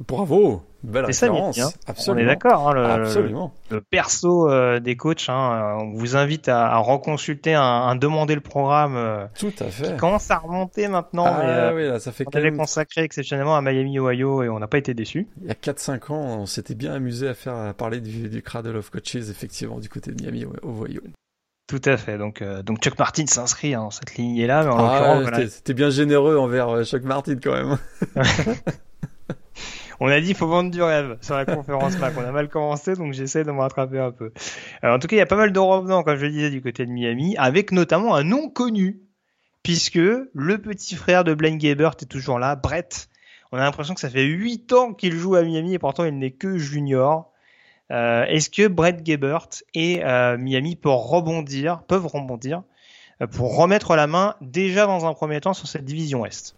Bravo, 0.06 0.62
belle 0.82 1.04
C'est 1.06 1.12
ça, 1.14 1.26
référence. 1.26 1.56
Mimi, 1.56 1.68
hein. 1.68 1.72
Absolument. 1.86 2.20
On 2.20 2.24
est 2.24 2.26
d'accord. 2.26 2.68
hein, 2.68 2.74
le, 2.74 2.84
Absolument. 2.84 3.54
le 3.70 3.80
perso 3.80 4.50
euh, 4.50 4.78
des 4.78 4.94
coachs. 4.96 5.28
Hein, 5.28 5.78
on 5.80 5.92
vous 5.94 6.16
invite 6.16 6.48
à, 6.48 6.66
à 6.68 6.76
reconsulter, 6.78 7.54
à, 7.54 7.88
à 7.88 7.94
demander 7.94 8.34
le 8.34 8.40
programme 8.42 8.94
euh, 8.96 9.26
Tout 9.38 9.52
à 9.60 9.64
fait. 9.64 9.92
qui 9.92 9.96
commence 9.96 10.30
à 10.30 10.36
remonter 10.38 10.88
maintenant. 10.88 11.24
ah 11.26 11.36
mais, 11.38 11.48
euh, 11.50 11.74
oui, 11.74 11.86
là, 11.88 11.98
ça 11.98 12.12
fait 12.12 12.24
on 12.26 12.36
avait 12.36 12.50
même... 12.50 12.58
consacré 12.58 13.02
exceptionnellement 13.02 13.56
à 13.56 13.62
Miami, 13.62 13.98
Ohio, 13.98 14.42
et 14.42 14.48
on 14.50 14.58
n'a 14.58 14.66
pas 14.68 14.78
été 14.78 14.92
déçus. 14.92 15.28
Il 15.40 15.48
y 15.48 15.50
a 15.50 15.54
4-5 15.54 16.12
ans, 16.12 16.40
on 16.40 16.46
s'était 16.46 16.74
bien 16.74 16.92
amusé 16.92 17.28
à 17.28 17.34
faire 17.34 17.54
à 17.56 17.72
parler 17.72 18.00
du, 18.00 18.28
du 18.28 18.42
Cradle 18.42 18.76
of 18.76 18.90
Coaches, 18.90 19.14
effectivement, 19.30 19.78
du 19.78 19.88
côté 19.88 20.12
de 20.12 20.22
Miami 20.22 20.44
Ohio. 20.62 21.00
Tout 21.68 21.82
à 21.84 21.96
fait. 21.96 22.16
Donc, 22.16 22.42
euh, 22.42 22.62
donc 22.62 22.78
Chuck 22.80 22.96
Martin 22.96 23.26
s'inscrit 23.26 23.74
hein, 23.74 23.80
dans 23.80 23.90
cette 23.90 24.14
lignée-là, 24.14 24.62
mais 24.62 24.70
en 24.70 24.78
Ah, 24.86 25.18
voilà. 25.20 25.48
c'était 25.48 25.74
bien 25.74 25.90
généreux 25.90 26.36
envers 26.36 26.68
euh, 26.68 26.84
Chuck 26.84 27.02
Martin 27.02 27.34
quand 27.42 27.52
même. 27.54 27.78
on 30.00 30.08
a 30.08 30.20
dit 30.20 30.30
il 30.30 30.34
faut 30.34 30.46
vendre 30.46 30.70
du 30.70 30.82
rêve 30.82 31.16
sur 31.20 31.34
la 31.34 31.44
conférence 31.44 31.98
Mac. 31.98 32.14
On 32.16 32.24
a 32.24 32.32
mal 32.32 32.48
commencé, 32.48 32.94
donc 32.94 33.12
j'essaie 33.12 33.44
de 33.44 33.50
me 33.50 33.60
rattraper 33.60 33.98
un 33.98 34.10
peu. 34.10 34.32
Euh, 34.84 34.94
en 34.94 34.98
tout 34.98 35.08
cas, 35.08 35.16
il 35.16 35.18
y 35.18 35.22
a 35.22 35.26
pas 35.26 35.36
mal 35.36 35.52
de 35.52 35.58
revenants, 35.58 36.02
comme 36.02 36.16
je 36.16 36.26
le 36.26 36.32
disais, 36.32 36.50
du 36.50 36.60
côté 36.60 36.86
de 36.86 36.90
Miami, 36.90 37.36
avec 37.38 37.72
notamment 37.72 38.14
un 38.14 38.24
nom 38.24 38.48
connu, 38.48 39.00
puisque 39.62 39.96
le 39.96 40.58
petit 40.58 40.94
frère 40.96 41.24
de 41.24 41.34
Blaine 41.34 41.58
Gabbert 41.58 41.94
est 42.00 42.08
toujours 42.08 42.38
là, 42.38 42.56
Brett. 42.56 43.08
On 43.52 43.58
a 43.58 43.60
l'impression 43.60 43.94
que 43.94 44.00
ça 44.00 44.10
fait 44.10 44.24
8 44.24 44.72
ans 44.72 44.92
qu'il 44.92 45.12
joue 45.12 45.36
à 45.36 45.42
Miami 45.42 45.74
et 45.74 45.78
pourtant 45.78 46.04
il 46.04 46.18
n'est 46.18 46.32
que 46.32 46.58
junior. 46.58 47.32
Euh, 47.92 48.24
Est-ce 48.24 48.50
que 48.50 48.66
Brett 48.66 49.02
Gabbert 49.02 49.48
et 49.72 50.04
euh, 50.04 50.36
Miami 50.36 50.74
peuvent 50.74 50.92
rebondir, 50.96 51.82
peuvent 51.84 52.06
rebondir 52.06 52.62
pour 53.30 53.56
remettre 53.56 53.96
la 53.96 54.06
main 54.06 54.34
déjà 54.40 54.86
dans 54.86 55.06
un 55.06 55.14
premier 55.14 55.40
temps 55.40 55.54
sur 55.54 55.68
cette 55.68 55.84
division 55.84 56.20
Ouest 56.20 56.56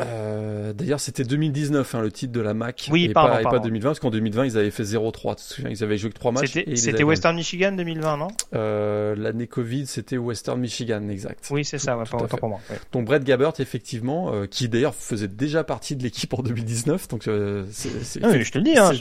Euh, 0.00 0.72
D'ailleurs, 0.72 1.00
c'était 1.00 1.24
2019 1.24 1.94
hein, 1.94 2.02
le 2.02 2.12
titre 2.12 2.32
de 2.32 2.40
la 2.40 2.54
MAC. 2.54 2.88
Oui, 2.92 3.06
et 3.06 3.08
pardon, 3.12 3.32
pas, 3.34 3.40
et 3.40 3.44
pas 3.44 3.50
pardon. 3.50 3.64
2020, 3.66 3.88
parce 3.88 4.00
qu'en 4.00 4.10
2020, 4.10 4.46
ils 4.46 4.58
avaient 4.58 4.70
fait 4.70 4.84
0-3. 4.84 5.30
Tu 5.36 5.36
te 5.36 5.54
souviens, 5.54 5.70
ils 5.70 5.82
avaient 5.82 5.98
joué 5.98 6.10
que 6.10 6.14
3 6.14 6.30
matchs. 6.32 6.52
C'était 6.74 7.02
Western 7.02 7.34
Michigan 7.34 7.72
2020, 7.72 8.16
non? 8.16 8.28
Euh, 8.54 9.14
L'année 9.16 9.46
Covid, 9.48 9.86
c'était 9.86 10.16
Western 10.18 10.60
Michigan, 10.60 11.08
exact. 11.08 11.46
Oui, 11.50 11.64
c'est 11.64 11.78
ça, 11.78 11.96
ouais, 11.98 12.04
Tout 12.04 12.18
fait. 12.28 12.36
pour 12.36 12.48
moi. 12.48 12.60
ouais. 12.70 12.76
Donc 12.92 13.06
Brett 13.06 13.24
Gabbert, 13.24 13.54
effectivement, 13.58 14.32
euh, 14.32 14.46
qui 14.46 14.68
d'ailleurs 14.68 14.94
faisait 14.94 15.26
déjà 15.28 15.64
partie 15.64 15.96
de 15.96 16.02
l'équipe 16.02 16.32
en 16.34 16.42
2019. 16.42 17.08
Donc 17.08 17.24
c'est 17.24 17.90
Ah 18.22 18.38
je 18.38 18.50
te 18.52 18.58
le 18.58 18.64
dis, 18.64 18.78
hein, 18.78 18.92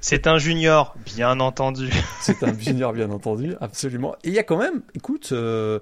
c'est- 0.00 0.26
un 0.26 0.38
junior, 0.38 0.96
bien 1.14 1.38
entendu. 1.38 1.88
C'est 2.20 2.42
un 2.42 2.58
junior, 2.58 2.92
bien 2.92 3.10
entendu, 3.10 3.54
absolument. 3.60 4.16
Et 4.24 4.28
il 4.28 4.34
y 4.34 4.38
a 4.40 4.42
quand 4.42 4.56
même, 4.58 4.82
écoute, 4.94 5.28
ah, 5.32 5.78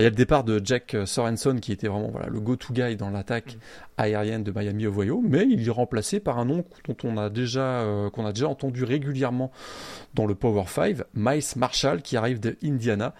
il 0.00 0.02
y 0.02 0.06
a 0.06 0.10
le 0.10 0.14
départ 0.14 0.44
de 0.44 0.60
Jack 0.62 0.94
Sorenson 1.06 1.56
qui 1.60 1.72
était 1.72 1.88
vraiment 1.88 2.10
voilà, 2.10 2.26
le 2.26 2.40
go-to 2.40 2.74
guy 2.74 2.96
dans 2.96 3.08
l'attaque 3.08 3.56
aérienne 3.96 4.44
de 4.44 4.52
Miami 4.52 4.86
Ohio, 4.86 5.22
mais 5.26 5.46
il 5.48 5.66
est 5.66 5.70
remplacé 5.70 6.20
par 6.20 6.38
un 6.38 6.44
nom 6.44 6.64
dont 6.86 6.96
on 7.04 7.16
a 7.16 7.30
déjà, 7.30 7.80
euh, 7.80 8.10
qu'on 8.10 8.26
a 8.26 8.32
déjà 8.32 8.48
entendu 8.48 8.84
régulièrement 8.84 9.50
dans 10.14 10.26
le 10.26 10.34
Power 10.34 10.64
5, 10.66 10.98
Miles 11.14 11.42
Marshall, 11.56 12.02
qui 12.02 12.16
arrive 12.16 12.40
de 12.40 12.56
Indiana, 12.62 13.14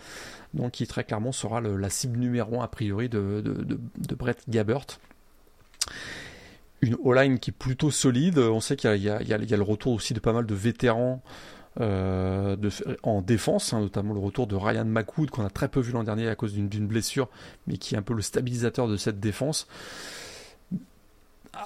donc 0.55 0.73
qui 0.73 0.87
très 0.87 1.05
clairement 1.05 1.33
sera 1.33 1.61
la 1.61 1.91
cible 1.91 2.19
numéro 2.19 2.61
1 2.61 2.65
a 2.65 2.69
priori 2.69 3.09
de, 3.09 3.43
Brett 4.19 4.43
Gabbert. 4.49 4.87
Une 6.83 6.97
O-line 7.03 7.39
qui 7.39 7.51
est 7.51 7.57
plutôt 7.57 7.91
solide. 7.91 8.39
On 8.39 8.61
sait 8.61 8.77
qu'il 8.77 8.95
y 8.97 9.05
y 9.05 9.09
a- 9.11 9.19
le 9.57 9.63
retour 9.63 9.95
aussi 9.95 10.13
de 10.15 10.21
pas 10.21 10.33
mal 10.33 10.45
de 10.47 10.55
vétérans 10.55 11.23
euh, 11.81 12.57
en 13.03 13.21
défense, 13.21 13.73
hein, 13.73 13.81
notamment 13.81 14.15
le 14.15 14.21
retour 14.21 14.47
de 14.47 14.57
Ryan 14.57 14.85
McWood 14.87 15.31
qu'on 15.31 15.45
a 15.45 15.51
très 15.51 15.69
peu 15.69 15.81
vu 15.81 15.93
l'an 15.93 16.05
dernier 16.05 16.29
à 16.29 16.35
cause 16.35 16.55
d'une 16.55 16.87
blessure, 16.87 17.29
mais 17.67 17.77
qui 17.77 17.95
est 17.95 17.99
un 17.99 18.03
peu 18.03 18.15
le 18.15 18.23
stabilisateur 18.23 18.89
de 18.89 18.97
cette 18.97 19.21
défense. 19.21 19.67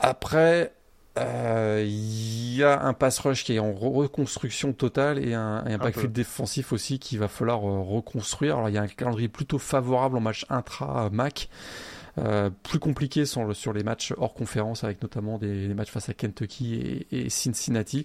Après, 0.00 0.72
euh, 1.18 1.84
il 1.86 2.54
y 2.56 2.62
a 2.62 2.82
un 2.82 2.92
pass 2.92 3.18
rush 3.18 3.44
qui 3.44 3.54
est 3.54 3.58
en 3.58 3.72
reconstruction 3.72 4.72
totale 4.72 5.18
et 5.18 5.34
un, 5.34 5.64
et 5.66 5.72
un 5.72 5.78
backfield 5.78 6.12
défensif 6.12 6.72
aussi 6.72 6.98
qu'il 6.98 7.18
va 7.18 7.28
falloir 7.28 7.58
euh, 7.68 7.80
reconstruire. 7.80 8.56
Alors 8.56 8.68
il 8.68 8.74
y 8.74 8.78
a 8.78 8.82
un 8.82 8.86
calendrier 8.88 9.28
plutôt 9.28 9.58
favorable 9.58 10.16
en 10.16 10.20
match 10.20 10.46
intra-MAC. 10.48 11.48
Euh, 12.18 12.50
plus 12.64 12.80
compliqué 12.80 13.24
sur, 13.24 13.44
le- 13.44 13.54
sur 13.54 13.72
les 13.72 13.84
matchs 13.84 14.12
hors 14.18 14.34
conférence 14.34 14.82
avec 14.82 15.00
notamment 15.00 15.38
des, 15.38 15.68
des 15.68 15.74
matchs 15.74 15.90
face 15.90 16.08
à 16.08 16.12
Kentucky 16.12 16.74
et, 17.12 17.26
et 17.26 17.30
Cincinnati 17.30 18.04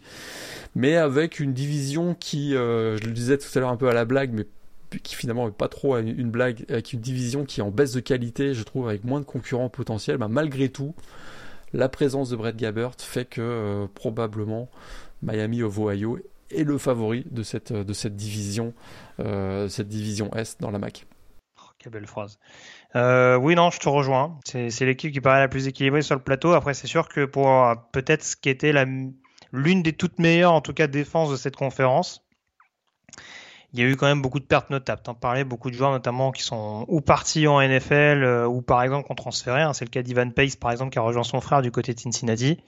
mais 0.75 0.95
avec 0.95 1.39
une 1.39 1.53
division 1.53 2.13
qui, 2.13 2.55
euh, 2.55 2.97
je 2.97 3.03
le 3.05 3.11
disais 3.13 3.39
tout 3.39 3.47
à 3.55 3.59
l'heure 3.59 3.71
un 3.71 3.77
peu 3.77 3.89
à 3.89 3.93
la 3.93 4.05
blague, 4.05 4.31
mais 4.31 4.45
qui 5.01 5.15
finalement 5.15 5.47
n'est 5.47 5.51
pas 5.51 5.67
trop 5.69 5.97
une 5.97 6.07
une 6.07 6.29
blague, 6.29 6.65
avec 6.69 6.93
une 6.93 6.99
division 7.01 7.45
qui 7.45 7.61
est 7.61 7.63
en 7.63 7.71
baisse 7.71 7.93
de 7.93 7.99
qualité, 7.99 8.53
je 8.53 8.61
trouve, 8.61 8.87
avec 8.87 9.03
moins 9.05 9.19
de 9.21 9.25
concurrents 9.25 9.69
potentiels, 9.69 10.17
bah, 10.17 10.27
malgré 10.27 10.69
tout, 10.69 10.93
la 11.75 11.89
présence 11.89 12.29
de 12.29 12.35
Brett 12.35 12.55
Gabbert 12.55 12.93
fait 12.99 13.25
que 13.25 13.41
euh, 13.41 13.87
probablement 13.93 14.69
Miami 15.21 15.61
of 15.61 15.77
Ohio 15.77 16.19
est 16.51 16.63
le 16.63 16.77
favori 16.77 17.25
de 17.29 17.43
cette, 17.43 17.73
de 17.73 17.93
cette 17.93 18.15
division, 18.15 18.73
euh, 19.19 19.67
cette 19.67 19.87
division 19.87 20.33
Est 20.35 20.61
dans 20.61 20.71
la 20.71 20.79
MAC. 20.79 21.05
Oh, 21.59 21.67
quelle 21.77 21.91
belle 21.91 22.07
phrase. 22.07 22.39
Euh, 22.95 23.35
oui, 23.35 23.55
non, 23.55 23.71
je 23.71 23.79
te 23.79 23.89
rejoins. 23.89 24.39
C'est 24.45 24.85
l'équipe 24.85 25.11
qui 25.11 25.21
paraît 25.21 25.39
la 25.39 25.47
plus 25.47 25.67
équilibrée 25.67 26.01
sur 26.01 26.15
le 26.15 26.21
plateau. 26.21 26.53
Après, 26.53 26.73
c'est 26.73 26.87
sûr 26.87 27.09
que 27.09 27.25
pour 27.25 27.49
euh, 27.49 27.75
peut-être 27.91 28.23
ce 28.23 28.35
qui 28.37 28.49
était 28.49 28.73
l'une 29.51 29.83
des 29.83 29.93
toutes 29.93 30.19
meilleures, 30.19 30.53
en 30.53 30.61
tout 30.61 30.73
cas, 30.73 30.87
défenses 30.87 31.31
de 31.31 31.35
cette 31.35 31.55
conférence, 31.55 32.24
il 33.75 33.79
y 33.83 33.83
a 33.83 33.89
eu 33.91 33.95
quand 33.97 34.07
même 34.07 34.21
beaucoup 34.21 34.39
de 34.39 34.45
pertes 34.45 34.69
notables. 34.69 35.01
T'en 35.03 35.13
parlais, 35.13 35.43
beaucoup 35.43 35.69
de 35.69 35.75
joueurs 35.75 35.91
notamment 35.91 36.31
qui 36.31 36.43
sont 36.43 36.85
ou 36.87 37.01
partis 37.01 37.47
en 37.47 37.59
NFL 37.61 38.23
euh, 38.23 38.47
ou 38.47 38.61
par 38.61 38.81
exemple 38.83 39.05
qui 39.05 39.11
ont 39.11 39.15
transféré. 39.15 39.61
hein. 39.61 39.73
C'est 39.73 39.85
le 39.85 39.89
cas 39.91 40.01
d'Ivan 40.01 40.29
Pace 40.31 40.55
par 40.55 40.71
exemple 40.71 40.91
qui 40.91 40.99
a 40.99 41.01
rejoint 41.01 41.23
son 41.23 41.41
frère 41.41 41.61
du 41.61 41.71
côté 41.71 41.93
de 41.93 41.99
Cincinnati. 41.99 42.59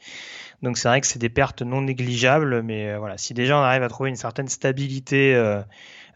Donc 0.61 0.77
c'est 0.77 0.87
vrai 0.89 1.01
que 1.01 1.07
c'est 1.07 1.19
des 1.19 1.29
pertes 1.29 1.61
non 1.61 1.81
négligeables, 1.81 2.61
mais 2.63 2.91
euh, 2.91 2.99
voilà, 2.99 3.17
si 3.17 3.33
déjà 3.33 3.57
on 3.57 3.61
arrive 3.61 3.83
à 3.83 3.89
trouver 3.89 4.09
une 4.09 4.15
certaine 4.15 4.47
stabilité 4.47 5.35
euh, 5.35 5.61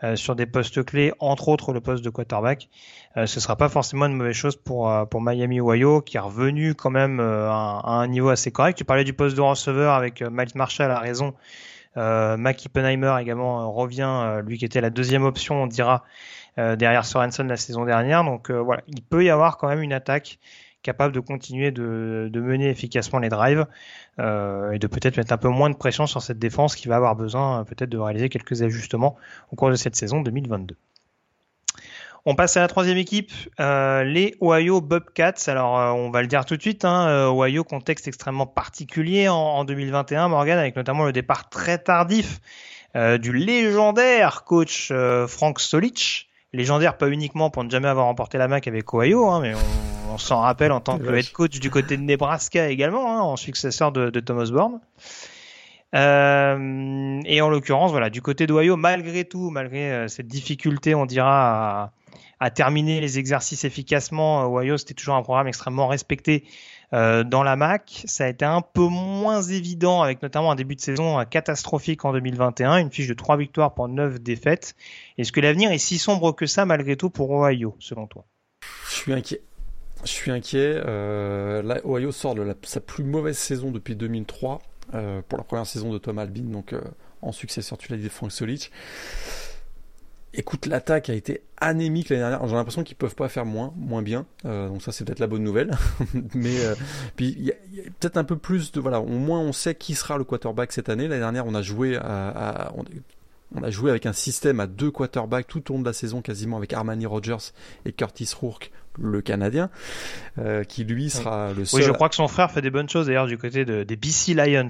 euh, 0.03 0.15
sur 0.15 0.35
des 0.35 0.45
postes 0.45 0.83
clés, 0.83 1.13
entre 1.19 1.49
autres 1.49 1.73
le 1.73 1.81
poste 1.81 2.03
de 2.03 2.09
quarterback, 2.09 2.69
euh, 3.17 3.25
ce 3.27 3.39
sera 3.39 3.55
pas 3.55 3.69
forcément 3.69 4.05
une 4.07 4.13
mauvaise 4.15 4.35
chose 4.35 4.55
pour 4.55 4.89
euh, 4.89 5.05
pour 5.05 5.21
Miami 5.21 5.59
Ohio 5.61 6.01
qui 6.01 6.17
est 6.17 6.21
revenu 6.21 6.75
quand 6.75 6.89
même 6.91 7.19
à, 7.19 7.23
un- 7.23 7.79
à 7.79 7.91
un 8.03 8.07
niveau 8.07 8.29
assez 8.29 8.51
correct. 8.51 8.77
Tu 8.77 8.85
parlais 8.85 9.03
du 9.03 9.13
poste 9.13 9.35
de 9.35 9.41
receveur 9.41 9.93
avec 9.93 10.21
Miles 10.21 10.51
Marshall 10.55 10.91
à 10.91 10.99
raison. 10.99 11.33
Euh, 11.97 12.37
Mac 12.37 12.63
Oppenheimer 12.65 13.15
également 13.19 13.61
euh, 13.61 13.65
revient, 13.65 14.09
euh, 14.09 14.41
lui 14.41 14.57
qui 14.57 14.65
était 14.65 14.81
la 14.81 14.89
deuxième 14.89 15.23
option, 15.23 15.63
on 15.63 15.67
dira, 15.67 16.03
euh, 16.57 16.75
derrière 16.75 17.05
Sorensen 17.05 17.47
la 17.47 17.57
saison 17.57 17.85
dernière. 17.85 18.23
Donc 18.23 18.51
voilà, 18.51 18.83
il 18.87 19.01
peut 19.03 19.23
y 19.23 19.29
avoir 19.29 19.57
quand 19.57 19.67
même 19.67 19.81
une 19.81 19.93
attaque 19.93 20.39
capable 20.83 21.13
de 21.13 21.19
continuer 21.19 21.71
de, 21.71 22.31
mener 22.33 22.69
efficacement 22.69 23.19
les 23.19 23.29
drives 23.29 23.67
et 24.17 24.79
de 24.79 24.87
peut-être 24.87 25.17
mettre 25.17 25.33
un 25.33 25.37
peu 25.37 25.49
moins 25.49 25.69
de 25.69 25.75
pression 25.75 26.07
sur 26.07 26.21
cette 26.21 26.39
défense 26.39 26.75
qui 26.75 26.87
va 26.87 26.95
avoir 26.95 27.15
besoin 27.15 27.63
peut-être 27.65 27.89
de 27.89 27.97
réaliser 27.97 28.29
quelques 28.29 28.63
ajustements 28.63 29.15
au 29.51 29.55
cours 29.55 29.69
de 29.69 29.75
cette 29.75 29.95
saison 29.95 30.21
2022. 30.21 30.75
On 32.25 32.35
passe 32.35 32.55
à 32.55 32.61
la 32.61 32.67
troisième 32.67 32.97
équipe, 32.97 33.31
euh, 33.59 34.03
les 34.03 34.35
Ohio 34.41 34.79
Bobcats. 34.79 35.33
Alors, 35.47 35.79
euh, 35.79 35.91
on 35.91 36.11
va 36.11 36.21
le 36.21 36.27
dire 36.27 36.45
tout 36.45 36.55
de 36.55 36.61
suite, 36.61 36.85
hein, 36.85 37.07
euh, 37.07 37.31
Ohio, 37.31 37.63
contexte 37.63 38.07
extrêmement 38.07 38.45
particulier 38.45 39.27
en, 39.27 39.35
en 39.35 39.65
2021, 39.65 40.27
Morgan, 40.27 40.59
avec 40.59 40.75
notamment 40.75 41.05
le 41.05 41.13
départ 41.13 41.49
très 41.49 41.79
tardif 41.79 42.39
euh, 42.95 43.17
du 43.17 43.33
légendaire 43.33 44.43
coach 44.43 44.89
euh, 44.91 45.27
Frank 45.27 45.59
Solich. 45.59 46.29
Légendaire 46.53 46.97
pas 46.97 47.07
uniquement 47.07 47.49
pour 47.49 47.63
ne 47.63 47.69
jamais 47.69 47.87
avoir 47.87 48.05
remporté 48.05 48.37
la 48.37 48.47
MAC 48.47 48.67
avec 48.67 48.93
Ohio, 48.93 49.29
hein, 49.29 49.39
mais 49.41 49.53
on, 49.55 50.13
on 50.13 50.17
s'en 50.17 50.41
rappelle 50.41 50.73
en 50.73 50.81
tant 50.81 50.99
que 50.99 51.09
head 51.15 51.31
coach 51.31 51.59
du 51.59 51.71
côté 51.71 51.97
de 51.97 52.03
Nebraska 52.03 52.69
également, 52.69 53.17
hein, 53.17 53.21
en 53.21 53.37
successeur 53.37 53.91
de, 53.91 54.09
de 54.09 54.19
Thomas 54.19 54.49
Bourne. 54.51 54.79
Euh, 55.93 57.21
et 57.25 57.41
en 57.41 57.49
l'occurrence, 57.49 57.91
voilà, 57.91 58.09
du 58.09 58.21
côté 58.21 58.47
d'Ohio, 58.47 58.77
malgré 58.77 59.25
tout, 59.25 59.49
malgré 59.49 59.91
euh, 59.91 60.07
cette 60.07 60.27
difficulté, 60.27 60.95
on 60.95 61.05
dira, 61.05 61.83
à, 61.83 61.91
à 62.41 62.49
terminer 62.49 62.99
les 62.99 63.19
exercices 63.19 63.63
efficacement, 63.63 64.51
Ohio, 64.51 64.75
c'était 64.77 64.95
toujours 64.95 65.15
un 65.15 65.21
programme 65.21 65.47
extrêmement 65.47 65.87
respecté 65.87 66.43
euh, 66.91 67.23
dans 67.23 67.43
la 67.43 67.55
MAC. 67.55 68.03
Ça 68.05 68.25
a 68.25 68.27
été 68.27 68.43
un 68.43 68.61
peu 68.61 68.87
moins 68.87 69.41
évident, 69.43 70.01
avec 70.01 70.23
notamment 70.23 70.51
un 70.51 70.55
début 70.55 70.75
de 70.75 70.81
saison 70.81 71.19
euh, 71.19 71.23
catastrophique 71.23 72.03
en 72.03 72.11
2021, 72.11 72.77
une 72.77 72.91
fiche 72.91 73.07
de 73.07 73.13
3 73.13 73.37
victoires 73.37 73.75
pour 73.75 73.87
9 73.87 74.19
défaites. 74.19 74.75
Est-ce 75.19 75.31
que 75.31 75.39
l'avenir 75.39 75.71
est 75.71 75.77
si 75.77 75.99
sombre 75.99 76.33
que 76.33 76.47
ça, 76.47 76.65
malgré 76.65 76.97
tout, 76.97 77.11
pour 77.11 77.29
Ohio, 77.29 77.75
selon 77.79 78.07
toi? 78.07 78.25
Je 78.89 78.95
suis 78.95 79.13
inquiet. 79.13 79.41
Je 80.03 80.09
suis 80.09 80.31
inquiet. 80.31 80.81
Euh, 80.83 81.61
là, 81.61 81.79
Ohio 81.85 82.11
sort 82.11 82.33
de 82.33 82.55
sa 82.63 82.81
plus 82.81 83.03
mauvaise 83.03 83.37
saison 83.37 83.71
depuis 83.71 83.95
2003 83.95 84.61
euh, 84.95 85.21
pour 85.27 85.37
la 85.37 85.43
première 85.43 85.67
saison 85.67 85.93
de 85.93 85.99
Tom 85.99 86.17
Albin, 86.17 86.43
donc 86.43 86.73
euh, 86.73 86.81
en 87.21 87.31
successeur, 87.31 87.77
tu 87.77 87.91
l'as 87.91 87.97
dit, 87.97 88.05
de 88.05 88.09
Frank 88.09 88.31
Solic. 88.31 88.71
Écoute, 90.33 90.65
l'attaque 90.65 91.09
a 91.09 91.13
été 91.13 91.41
anémique 91.57 92.07
l'année 92.09 92.21
dernière. 92.21 92.47
J'ai 92.47 92.55
l'impression 92.55 92.83
qu'ils 92.83 92.95
peuvent 92.95 93.15
pas 93.15 93.27
faire 93.27 93.45
moins, 93.45 93.73
moins 93.75 94.01
bien. 94.01 94.25
Euh, 94.45 94.69
donc 94.69 94.81
ça, 94.81 94.93
c'est 94.93 95.03
peut-être 95.03 95.19
la 95.19 95.27
bonne 95.27 95.43
nouvelle. 95.43 95.71
Mais 96.33 96.63
euh, 96.63 96.75
puis 97.17 97.35
il 97.37 97.45
y 97.45 97.51
a, 97.51 97.55
peut-être 97.99 98.15
un 98.15 98.23
peu 98.23 98.37
plus 98.37 98.71
de 98.71 98.79
voilà. 98.79 99.01
Au 99.01 99.07
moins, 99.07 99.39
on 99.39 99.51
sait 99.51 99.75
qui 99.75 99.93
sera 99.93 100.17
le 100.17 100.23
quarterback 100.23 100.71
cette 100.71 100.87
année. 100.87 101.09
L'année 101.09 101.19
dernière, 101.19 101.45
on 101.45 101.53
a 101.53 101.61
joué 101.61 101.97
à, 101.97 102.71
on, 103.53 103.61
a 103.61 103.69
joué 103.69 103.89
avec 103.89 104.05
un 104.05 104.13
système 104.13 104.61
à 104.61 104.67
deux 104.67 104.89
quarterbacks 104.89 105.47
tout 105.47 105.69
au 105.69 105.73
long 105.75 105.81
de 105.81 105.85
la 105.85 105.93
saison, 105.93 106.21
quasiment 106.21 106.55
avec 106.55 106.71
Armani 106.71 107.05
Rogers 107.05 107.51
et 107.83 107.91
Curtis 107.91 108.29
Rourke, 108.39 108.71
le 108.97 109.21
Canadien, 109.21 109.69
euh, 110.37 110.63
qui 110.63 110.85
lui 110.85 111.09
sera 111.09 111.51
le 111.51 111.65
seul. 111.65 111.81
Oui, 111.81 111.85
je 111.85 111.91
crois 111.91 112.07
que 112.07 112.15
son 112.15 112.29
frère 112.29 112.51
fait 112.51 112.61
des 112.61 112.71
bonnes 112.71 112.89
choses 112.89 113.07
d'ailleurs 113.07 113.27
du 113.27 113.37
côté 113.37 113.65
de, 113.65 113.83
des 113.83 113.97
BC 113.97 114.33
Lions. 114.33 114.67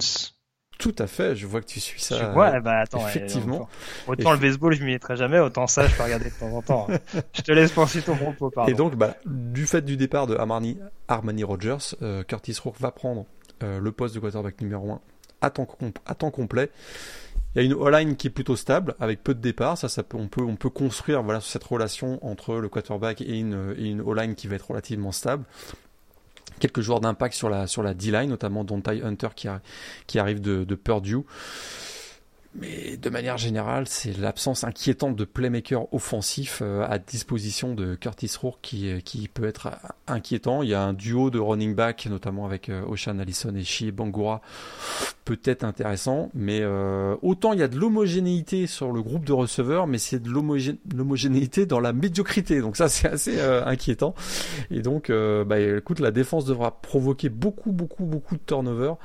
Tout 0.82 0.96
à 0.98 1.06
fait, 1.06 1.36
je 1.36 1.46
vois 1.46 1.60
que 1.60 1.66
tu 1.66 1.78
suis 1.78 2.00
ça. 2.00 2.32
Ouais, 2.34 2.60
bah 2.60 2.80
attends, 2.80 3.06
effectivement. 3.06 3.68
autant 4.08 4.32
le 4.32 4.38
baseball, 4.38 4.74
je 4.74 4.82
m'y 4.82 4.90
mettrai 4.90 5.16
jamais, 5.16 5.38
autant 5.38 5.68
ça, 5.68 5.86
je 5.86 5.94
peux 5.94 6.02
regarder 6.02 6.24
de 6.24 6.34
temps 6.34 6.50
en 6.50 6.60
temps. 6.60 6.88
je 7.32 7.42
te 7.42 7.52
laisse 7.52 7.70
penser 7.70 8.02
ton 8.02 8.16
propos, 8.16 8.50
pardon. 8.50 8.68
Et 8.68 8.74
donc, 8.74 8.96
bah, 8.96 9.14
du 9.24 9.66
fait 9.66 9.82
du 9.82 9.96
départ 9.96 10.26
de 10.26 10.34
Armani, 10.34 10.80
Armani 11.06 11.44
Rogers, 11.44 11.94
euh, 12.02 12.24
Curtis 12.24 12.56
Rourke 12.60 12.80
va 12.80 12.90
prendre 12.90 13.26
euh, 13.62 13.78
le 13.78 13.92
poste 13.92 14.16
de 14.16 14.18
quarterback 14.18 14.60
numéro 14.60 14.90
1 14.90 15.00
à 15.40 15.50
temps, 15.50 15.68
à 16.04 16.16
temps 16.16 16.32
complet. 16.32 16.68
Il 17.54 17.58
y 17.58 17.64
a 17.64 17.64
une 17.64 17.74
O-line 17.74 18.16
qui 18.16 18.26
est 18.26 18.30
plutôt 18.30 18.56
stable, 18.56 18.96
avec 18.98 19.22
peu 19.22 19.34
de 19.34 19.40
départs. 19.40 19.78
Ça, 19.78 19.88
ça 19.88 20.02
peut, 20.02 20.16
on 20.16 20.26
peut, 20.26 20.42
on 20.42 20.56
peut 20.56 20.70
construire 20.70 21.22
voilà 21.22 21.40
cette 21.40 21.62
relation 21.62 22.18
entre 22.26 22.56
le 22.56 22.68
quarterback 22.68 23.20
et 23.20 23.38
une, 23.38 23.76
et 23.78 23.88
une 23.88 24.00
O-line 24.00 24.34
qui 24.34 24.48
va 24.48 24.56
être 24.56 24.68
relativement 24.68 25.12
stable 25.12 25.44
quelques 26.62 26.80
joueurs 26.80 27.00
d'impact 27.00 27.34
sur 27.34 27.50
la, 27.50 27.66
sur 27.66 27.82
la 27.82 27.92
D-line, 27.92 28.30
notamment 28.30 28.62
Dontai 28.62 29.02
Hunter 29.02 29.28
qui, 29.34 30.18
arrive 30.18 30.40
de, 30.40 30.62
de 30.62 30.74
Purdue. 30.76 31.24
Mais 32.54 32.98
de 32.98 33.08
manière 33.08 33.38
générale, 33.38 33.84
c'est 33.88 34.16
l'absence 34.18 34.62
inquiétante 34.62 35.16
de 35.16 35.24
playmaker 35.24 35.92
offensif 35.94 36.58
euh, 36.60 36.86
à 36.86 36.98
disposition 36.98 37.74
de 37.74 37.94
Curtis 37.94 38.30
Rourke 38.38 38.58
qui, 38.60 38.90
euh, 38.90 39.00
qui 39.00 39.26
peut 39.28 39.46
être 39.46 39.70
inquiétant. 40.06 40.62
Il 40.62 40.68
y 40.68 40.74
a 40.74 40.82
un 40.82 40.92
duo 40.92 41.30
de 41.30 41.38
running 41.38 41.74
back, 41.74 42.06
notamment 42.10 42.44
avec 42.44 42.68
euh, 42.68 42.84
Oshan 42.84 43.18
Allison 43.20 43.54
et 43.54 43.64
Shie 43.64 43.90
Bangura, 43.90 44.42
peut-être 45.24 45.64
intéressant. 45.64 46.30
Mais 46.34 46.62
autant 47.22 47.54
il 47.54 47.60
y 47.60 47.62
a 47.62 47.68
de 47.68 47.78
l'homogénéité 47.78 48.66
sur 48.66 48.92
le 48.92 49.02
groupe 49.02 49.24
de 49.24 49.32
receveurs, 49.32 49.86
mais 49.86 49.98
c'est 49.98 50.20
de 50.20 50.28
l'homogénéité 50.28 51.64
dans 51.64 51.80
la 51.80 51.92
médiocrité. 51.92 52.60
Donc 52.60 52.76
ça, 52.76 52.88
c'est 52.88 53.08
assez 53.08 53.40
inquiétant. 53.40 54.14
Et 54.70 54.82
donc, 54.82 55.10
bah, 55.10 55.60
écoute, 55.60 56.00
la 56.00 56.10
défense 56.10 56.44
devra 56.44 56.80
provoquer 56.80 57.28
beaucoup, 57.28 57.72
beaucoup, 57.72 58.04
beaucoup 58.04 58.34
de 58.36 58.42
turnovers. 58.44 58.96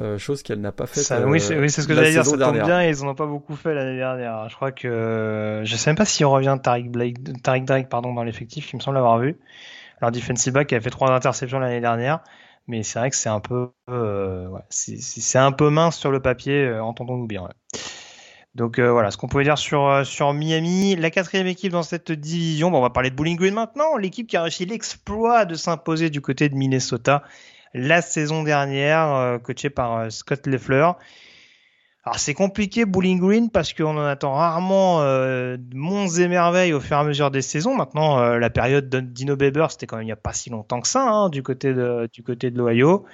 Euh, 0.00 0.18
chose 0.18 0.42
qu'elle 0.42 0.60
n'a 0.60 0.72
pas 0.72 0.86
fait. 0.86 1.00
oui, 1.24 1.40
c'est 1.40 1.70
ce 1.70 1.86
que 1.86 1.94
j'allais 1.94 2.10
dire. 2.10 2.24
Ça 2.24 2.36
tombe 2.36 2.62
bien, 2.62 2.82
ils 2.82 3.02
en 3.04 3.08
ont 3.08 3.14
pas 3.14 3.26
beaucoup 3.26 3.54
fait 3.54 3.74
l'année 3.74 3.96
dernière. 3.96 4.48
Je 4.48 4.56
crois 4.56 4.72
que 4.72 5.62
je 5.64 5.76
sais 5.76 5.90
même 5.90 5.96
pas 5.96 6.04
s'il 6.04 6.26
revient 6.26 6.58
Tariq 6.62 6.90
Blake, 6.90 7.42
Tariq 7.42 7.64
Drake, 7.64 7.88
pardon, 7.88 8.12
dans 8.12 8.24
l'effectif. 8.24 8.72
Il 8.72 8.76
me 8.76 8.80
semble 8.80 8.96
l'avoir 8.96 9.18
vu. 9.18 9.36
Alors 10.00 10.10
defensive 10.10 10.52
back 10.52 10.68
qui 10.68 10.74
a 10.74 10.80
fait 10.80 10.90
trois 10.90 11.10
interceptions 11.12 11.58
l'année 11.58 11.80
dernière, 11.80 12.20
mais 12.66 12.82
c'est 12.82 12.98
vrai 12.98 13.10
que 13.10 13.16
c'est 13.16 13.28
un 13.28 13.40
peu, 13.40 13.70
euh, 13.88 14.48
ouais, 14.48 14.60
c'est 14.68 15.38
un 15.38 15.52
peu 15.52 15.70
mince 15.70 15.96
sur 15.96 16.10
le 16.10 16.20
papier. 16.20 16.64
Euh, 16.64 16.82
entendons-nous 16.82 17.26
bien. 17.26 17.42
Ouais. 17.42 17.80
Donc 18.54 18.78
euh, 18.78 18.90
voilà, 18.92 19.10
ce 19.10 19.16
qu'on 19.16 19.26
pouvait 19.26 19.44
dire 19.44 19.58
sur 19.58 19.88
euh, 19.88 20.04
sur 20.04 20.32
Miami, 20.32 20.94
la 20.96 21.10
quatrième 21.10 21.46
équipe 21.46 21.72
dans 21.72 21.82
cette 21.82 22.12
division. 22.12 22.70
Bon, 22.70 22.78
on 22.78 22.82
va 22.82 22.90
parler 22.90 23.10
de 23.10 23.16
Bowling 23.16 23.36
Green 23.36 23.54
maintenant. 23.54 23.96
L'équipe 23.96 24.26
qui 24.26 24.36
a 24.36 24.42
réussi 24.42 24.64
l'exploit 24.64 25.44
de 25.44 25.54
s'imposer 25.54 26.08
du 26.10 26.20
côté 26.20 26.48
de 26.48 26.54
Minnesota 26.54 27.24
la 27.74 28.00
saison 28.02 28.42
dernière, 28.42 29.12
euh, 29.14 29.38
coaché 29.38 29.70
par 29.70 29.96
euh, 29.96 30.10
Scott 30.10 30.46
Leffler. 30.46 30.90
Alors 32.06 32.18
c'est 32.18 32.34
compliqué 32.34 32.84
Bowling 32.84 33.18
Green 33.18 33.50
parce 33.50 33.72
qu'on 33.72 33.96
en 33.96 34.04
attend 34.04 34.34
rarement 34.34 35.00
euh, 35.00 35.56
monts 35.72 36.06
et 36.06 36.28
merveilles 36.28 36.74
au 36.74 36.80
fur 36.80 36.98
et 36.98 37.00
à 37.00 37.04
mesure 37.04 37.30
des 37.30 37.40
saisons. 37.40 37.74
Maintenant, 37.74 38.18
euh, 38.18 38.38
la 38.38 38.50
période 38.50 38.94
d'Ino 38.94 39.36
Beber, 39.36 39.68
c'était 39.70 39.86
quand 39.86 39.96
même 39.96 40.02
il 40.02 40.06
n'y 40.06 40.12
a 40.12 40.16
pas 40.16 40.34
si 40.34 40.50
longtemps 40.50 40.82
que 40.82 40.88
ça 40.88 41.08
hein, 41.08 41.30
du 41.30 41.42
côté 41.42 41.72
de 41.72 42.08
du 42.12 42.22
côté 42.22 42.50
de 42.50 42.58
l'Ohio. 42.58 43.06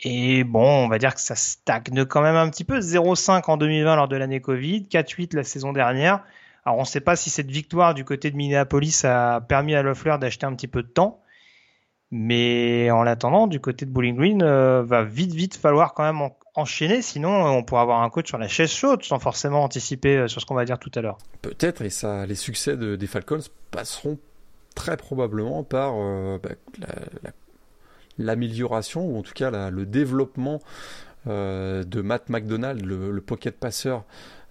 Et 0.00 0.42
bon, 0.42 0.86
on 0.86 0.88
va 0.88 0.98
dire 0.98 1.14
que 1.14 1.20
ça 1.20 1.36
stagne 1.36 2.04
quand 2.04 2.22
même 2.22 2.34
un 2.34 2.48
petit 2.50 2.64
peu. 2.64 2.80
0-5 2.80 3.44
en 3.48 3.56
2020 3.56 3.94
lors 3.94 4.08
de 4.08 4.16
l'année 4.16 4.40
Covid, 4.40 4.88
4-8 4.90 5.36
la 5.36 5.44
saison 5.44 5.72
dernière. 5.72 6.24
Alors 6.64 6.78
on 6.78 6.82
ne 6.82 6.86
sait 6.86 7.00
pas 7.00 7.14
si 7.14 7.30
cette 7.30 7.50
victoire 7.50 7.94
du 7.94 8.04
côté 8.04 8.30
de 8.32 8.36
Minneapolis 8.36 9.04
a 9.04 9.40
permis 9.40 9.76
à 9.76 9.84
Leffler 9.84 10.16
d'acheter 10.20 10.46
un 10.46 10.54
petit 10.54 10.68
peu 10.68 10.82
de 10.82 10.88
temps. 10.88 11.22
Mais 12.12 12.90
en 12.90 13.04
l'attendant, 13.04 13.46
du 13.46 13.60
côté 13.60 13.86
de 13.86 13.90
Bowling 13.90 14.16
Green, 14.16 14.42
euh, 14.42 14.82
va 14.82 15.04
vite 15.04 15.32
vite 15.32 15.56
falloir 15.56 15.94
quand 15.94 16.02
même 16.02 16.28
enchaîner, 16.56 17.02
sinon 17.02 17.46
euh, 17.46 17.50
on 17.50 17.62
pourra 17.62 17.82
avoir 17.82 18.02
un 18.02 18.10
coach 18.10 18.26
sur 18.26 18.38
la 18.38 18.48
chaise 18.48 18.70
chaude 18.70 19.04
sans 19.04 19.20
forcément 19.20 19.62
anticiper 19.62 20.16
euh, 20.16 20.28
sur 20.28 20.40
ce 20.40 20.46
qu'on 20.46 20.56
va 20.56 20.64
dire 20.64 20.80
tout 20.80 20.90
à 20.96 21.02
l'heure. 21.02 21.18
Peut-être, 21.40 21.82
et 21.82 21.90
ça, 21.90 22.26
les 22.26 22.34
succès 22.34 22.76
des 22.76 23.06
Falcons 23.06 23.38
passeront 23.70 24.18
très 24.74 24.96
probablement 24.96 25.62
par 25.62 25.94
bah, 26.40 26.50
l'amélioration 28.18 29.04
ou 29.04 29.18
en 29.18 29.22
tout 29.22 29.32
cas 29.32 29.70
le 29.70 29.86
développement 29.86 30.60
de 31.26 32.00
Matt 32.00 32.28
McDonald, 32.28 32.84
le, 32.84 33.10
le 33.10 33.20
pocket 33.20 33.58
passeur 33.58 34.04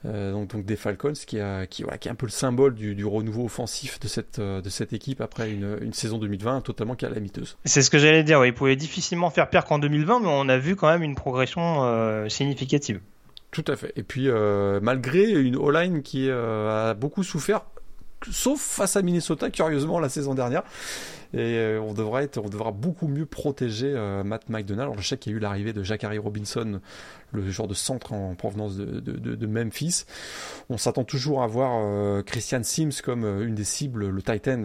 euh, 0.05 0.31
donc, 0.31 0.49
donc, 0.49 0.65
des 0.65 0.75
Falcons 0.75 1.13
qui, 1.13 1.39
a, 1.39 1.65
qui, 1.65 1.83
voilà, 1.83 1.97
qui 1.97 2.07
est 2.07 2.11
un 2.11 2.15
peu 2.15 2.25
le 2.25 2.31
symbole 2.31 2.73
du, 2.73 2.95
du 2.95 3.05
renouveau 3.05 3.45
offensif 3.45 3.99
de 3.99 4.07
cette, 4.07 4.39
euh, 4.39 4.61
de 4.61 4.69
cette 4.69 4.93
équipe 4.93 5.19
après 5.21 5.51
une, 5.51 5.77
une 5.81 5.93
saison 5.93 6.17
2020 6.17 6.61
totalement 6.61 6.95
calamiteuse. 6.95 7.57
C'est 7.65 7.81
ce 7.81 7.89
que 7.89 7.97
j'allais 7.97 8.23
dire, 8.23 8.39
ouais, 8.39 8.49
il 8.49 8.53
pouvait 8.53 8.77
difficilement 8.77 9.29
faire 9.29 9.49
pire 9.49 9.65
qu'en 9.65 9.79
2020, 9.79 10.21
mais 10.21 10.29
on 10.29 10.47
a 10.47 10.57
vu 10.57 10.75
quand 10.75 10.87
même 10.87 11.03
une 11.03 11.15
progression 11.15 11.83
euh, 11.83 12.29
significative. 12.29 13.01
Tout 13.51 13.65
à 13.67 13.75
fait. 13.75 13.91
Et 13.95 14.03
puis 14.03 14.29
malgré 14.81 15.27
une 15.27 15.55
O-line 15.55 16.03
qui 16.03 16.29
a 16.29 16.93
beaucoup 16.93 17.23
souffert, 17.23 17.61
sauf 18.29 18.59
face 18.59 18.95
à 18.95 19.01
Minnesota, 19.01 19.49
curieusement, 19.49 19.99
la 19.99 20.09
saison 20.09 20.35
dernière. 20.35 20.61
Et 21.34 21.77
on 21.80 21.93
devra 21.93 22.23
être, 22.23 22.39
on 22.39 22.49
devra 22.49 22.71
beaucoup 22.71 23.07
mieux 23.07 23.25
protéger 23.25 23.93
Matt 24.25 24.49
McDonald. 24.49 24.89
Alors, 24.89 24.99
je 24.99 25.07
sais 25.07 25.17
qu'il 25.17 25.32
y 25.32 25.36
a 25.36 25.38
eu 25.38 25.39
l'arrivée 25.39 25.73
de 25.73 25.84
Jacari 25.84 26.17
Robinson 26.17 26.80
le 27.32 27.49
genre 27.49 27.67
de 27.67 27.73
centre 27.73 28.13
en 28.13 28.36
provenance 28.36 28.75
de, 28.75 28.99
de, 28.99 29.36
de, 29.36 29.47
Memphis. 29.47 30.05
On 30.69 30.77
s'attend 30.77 31.03
toujours 31.03 31.43
à 31.43 31.47
voir 31.47 31.71
euh, 31.75 32.21
Christian 32.23 32.63
Sims 32.63 33.01
comme 33.03 33.23
euh, 33.23 33.45
une 33.45 33.55
des 33.55 33.63
cibles, 33.63 34.09
le 34.09 34.21
Titan 34.21 34.63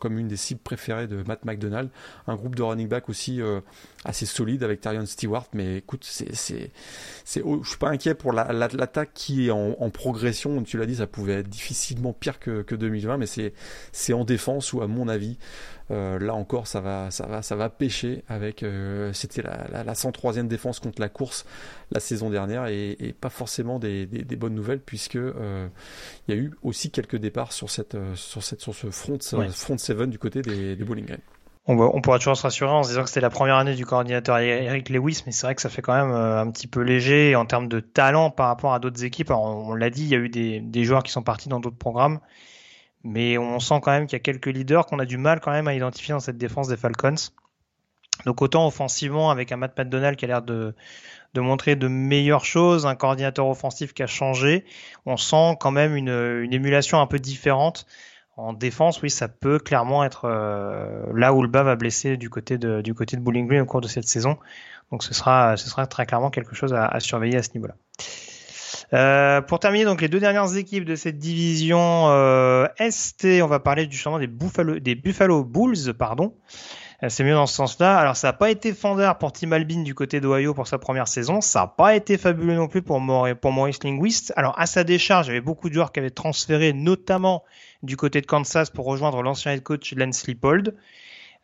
comme 0.00 0.18
une 0.18 0.28
des 0.28 0.36
cibles 0.36 0.60
préférées 0.60 1.06
de 1.06 1.22
Matt 1.26 1.44
McDonald. 1.44 1.90
Un 2.26 2.36
groupe 2.36 2.54
de 2.54 2.62
running 2.62 2.88
back 2.88 3.08
aussi 3.08 3.40
euh, 3.40 3.60
assez 4.04 4.26
solide 4.26 4.62
avec 4.62 4.80
Tyrion 4.80 5.06
Stewart. 5.06 5.46
Mais 5.52 5.78
écoute, 5.78 6.04
c'est, 6.04 6.34
c'est, 6.34 6.70
c'est, 7.24 7.42
je 7.62 7.68
suis 7.68 7.78
pas 7.78 7.90
inquiet 7.90 8.14
pour 8.14 8.32
la, 8.32 8.52
l'attaque 8.52 9.10
qui 9.14 9.48
est 9.48 9.50
en, 9.50 9.76
en, 9.78 9.90
progression. 9.90 10.62
Tu 10.62 10.78
l'as 10.78 10.86
dit, 10.86 10.96
ça 10.96 11.06
pouvait 11.06 11.34
être 11.34 11.48
difficilement 11.48 12.12
pire 12.12 12.38
que, 12.38 12.62
que 12.62 12.74
2020, 12.74 13.18
mais 13.18 13.26
c'est, 13.26 13.52
c'est 13.92 14.12
en 14.12 14.24
défense 14.24 14.72
où, 14.72 14.82
à 14.82 14.86
mon 14.86 15.08
avis, 15.08 15.38
euh, 15.78 15.79
là 15.90 16.34
encore, 16.34 16.66
ça 16.66 16.80
va, 16.80 17.10
ça 17.10 17.26
va, 17.26 17.42
ça 17.42 17.56
va 17.56 17.68
pêcher 17.68 18.22
avec. 18.28 18.62
Euh, 18.62 19.12
c'était 19.12 19.42
la, 19.42 19.66
la, 19.70 19.84
la, 19.84 19.92
103e 19.94 20.46
défense 20.46 20.78
contre 20.80 21.00
la 21.00 21.08
course 21.08 21.44
la 21.90 22.00
saison 22.00 22.30
dernière 22.30 22.66
et, 22.66 22.96
et 23.00 23.12
pas 23.12 23.30
forcément 23.30 23.78
des, 23.78 24.06
des, 24.06 24.22
des, 24.22 24.36
bonnes 24.36 24.54
nouvelles 24.54 24.80
puisque 24.80 25.16
euh, 25.16 25.68
il 26.28 26.34
y 26.34 26.38
a 26.38 26.40
eu 26.40 26.52
aussi 26.62 26.90
quelques 26.90 27.16
départs 27.16 27.52
sur 27.52 27.70
cette, 27.70 27.96
sur 28.14 28.42
cette, 28.42 28.60
sur 28.60 28.74
ce 28.74 28.90
front, 28.90 29.18
front 29.50 29.78
seven 29.78 30.10
du 30.10 30.18
côté 30.18 30.42
des, 30.42 30.76
des 30.76 30.84
Bowling 30.84 31.06
Green. 31.06 31.20
On, 31.66 31.78
on, 31.78 32.00
pourra 32.00 32.18
toujours 32.18 32.36
se 32.36 32.42
rassurer 32.42 32.70
en 32.70 32.82
se 32.82 32.88
disant 32.90 33.02
que 33.02 33.08
c'était 33.08 33.20
la 33.20 33.30
première 33.30 33.56
année 33.56 33.74
du 33.74 33.84
coordinateur 33.84 34.38
Eric 34.38 34.88
Lewis, 34.88 35.22
mais 35.26 35.32
c'est 35.32 35.46
vrai 35.46 35.54
que 35.54 35.62
ça 35.62 35.68
fait 35.68 35.82
quand 35.82 35.94
même 35.94 36.12
un 36.12 36.50
petit 36.50 36.66
peu 36.66 36.80
léger 36.80 37.36
en 37.36 37.44
termes 37.46 37.68
de 37.68 37.80
talent 37.80 38.30
par 38.30 38.46
rapport 38.46 38.72
à 38.72 38.78
d'autres 38.78 39.04
équipes. 39.04 39.30
Alors, 39.30 39.44
on, 39.44 39.72
on 39.72 39.74
l'a 39.74 39.90
dit, 39.90 40.02
il 40.02 40.08
y 40.08 40.14
a 40.14 40.18
eu 40.18 40.28
des, 40.28 40.60
des 40.60 40.84
joueurs 40.84 41.02
qui 41.02 41.12
sont 41.12 41.22
partis 41.22 41.48
dans 41.48 41.60
d'autres 41.60 41.76
programmes 41.76 42.20
mais 43.04 43.38
on 43.38 43.60
sent 43.60 43.80
quand 43.82 43.92
même 43.92 44.06
qu'il 44.06 44.16
y 44.16 44.20
a 44.20 44.22
quelques 44.22 44.46
leaders 44.46 44.86
qu'on 44.86 44.98
a 44.98 45.06
du 45.06 45.16
mal 45.16 45.40
quand 45.40 45.52
même 45.52 45.68
à 45.68 45.74
identifier 45.74 46.12
dans 46.12 46.20
cette 46.20 46.38
défense 46.38 46.68
des 46.68 46.76
Falcons. 46.76 47.14
Donc 48.26 48.42
autant 48.42 48.66
offensivement 48.66 49.30
avec 49.30 49.50
un 49.52 49.56
Matt 49.56 49.78
McDonald 49.78 50.16
qui 50.16 50.26
a 50.26 50.28
l'air 50.28 50.42
de, 50.42 50.74
montrer 51.34 51.76
de 51.76 51.88
meilleures 51.88 52.44
choses, 52.44 52.86
un 52.86 52.94
coordinateur 52.94 53.46
offensif 53.46 53.94
qui 53.94 54.02
a 54.02 54.06
changé, 54.06 54.64
on 55.06 55.16
sent 55.16 55.56
quand 55.58 55.70
même 55.70 55.96
une, 55.96 56.52
émulation 56.52 57.00
un 57.00 57.06
peu 57.06 57.18
différente. 57.18 57.86
En 58.36 58.52
défense, 58.52 59.02
oui, 59.02 59.10
ça 59.10 59.28
peut 59.28 59.58
clairement 59.58 60.02
être 60.02 60.24
euh, 60.24 61.04
là 61.14 61.34
où 61.34 61.42
le 61.42 61.48
bas 61.48 61.62
va 61.62 61.76
blesser 61.76 62.16
du 62.16 62.30
côté 62.30 62.56
de, 62.56 62.80
du 62.80 62.94
côté 62.94 63.16
de 63.16 63.22
Bowling 63.22 63.46
Green 63.46 63.60
au 63.60 63.66
cours 63.66 63.82
de 63.82 63.88
cette 63.88 64.08
saison. 64.08 64.38
Donc 64.90 65.02
ce 65.02 65.12
sera, 65.12 65.56
ce 65.56 65.68
sera 65.68 65.86
très 65.86 66.06
clairement 66.06 66.30
quelque 66.30 66.54
chose 66.54 66.72
à 66.74 66.98
surveiller 67.00 67.36
à 67.36 67.42
ce 67.42 67.50
niveau-là. 67.54 67.74
Euh, 68.92 69.40
pour 69.40 69.60
terminer, 69.60 69.84
donc 69.84 70.00
les 70.00 70.08
deux 70.08 70.18
dernières 70.18 70.56
équipes 70.56 70.84
de 70.84 70.96
cette 70.96 71.18
division 71.18 72.08
euh, 72.08 72.66
ST, 72.90 73.40
on 73.42 73.46
va 73.46 73.60
parler 73.60 73.86
du 73.86 73.96
changement 73.96 74.18
des 74.18 74.26
Buffalo, 74.26 74.80
des 74.80 74.96
Buffalo 74.96 75.44
Bulls, 75.44 75.94
pardon. 75.96 76.34
Euh, 77.02 77.08
c'est 77.08 77.22
mieux 77.22 77.34
dans 77.34 77.46
ce 77.46 77.54
sens-là. 77.54 77.98
Alors, 77.98 78.16
ça 78.16 78.28
n'a 78.28 78.32
pas 78.32 78.50
été 78.50 78.74
fondeur 78.74 79.16
pour 79.18 79.32
Tim 79.32 79.52
Albin 79.52 79.82
du 79.82 79.94
côté 79.94 80.20
d'Ohio 80.20 80.54
pour 80.54 80.66
sa 80.66 80.78
première 80.78 81.08
saison. 81.08 81.40
Ça 81.40 81.60
n'a 81.60 81.66
pas 81.68 81.94
été 81.94 82.18
fabuleux 82.18 82.56
non 82.56 82.66
plus 82.66 82.82
pour, 82.82 83.00
pour 83.40 83.52
Maurice 83.52 83.82
Linguist. 83.84 84.32
Alors, 84.36 84.58
à 84.58 84.66
sa 84.66 84.84
décharge, 84.84 85.26
il 85.26 85.30
y 85.30 85.32
avait 85.32 85.40
beaucoup 85.40 85.68
de 85.68 85.74
joueurs 85.74 85.92
qui 85.92 86.00
avaient 86.00 86.10
transféré, 86.10 86.72
notamment 86.72 87.44
du 87.82 87.96
côté 87.96 88.20
de 88.20 88.26
Kansas, 88.26 88.70
pour 88.70 88.86
rejoindre 88.86 89.22
l'ancien 89.22 89.52
head 89.52 89.62
coach 89.62 89.94
Lance 89.94 90.26
Leipold. 90.26 90.74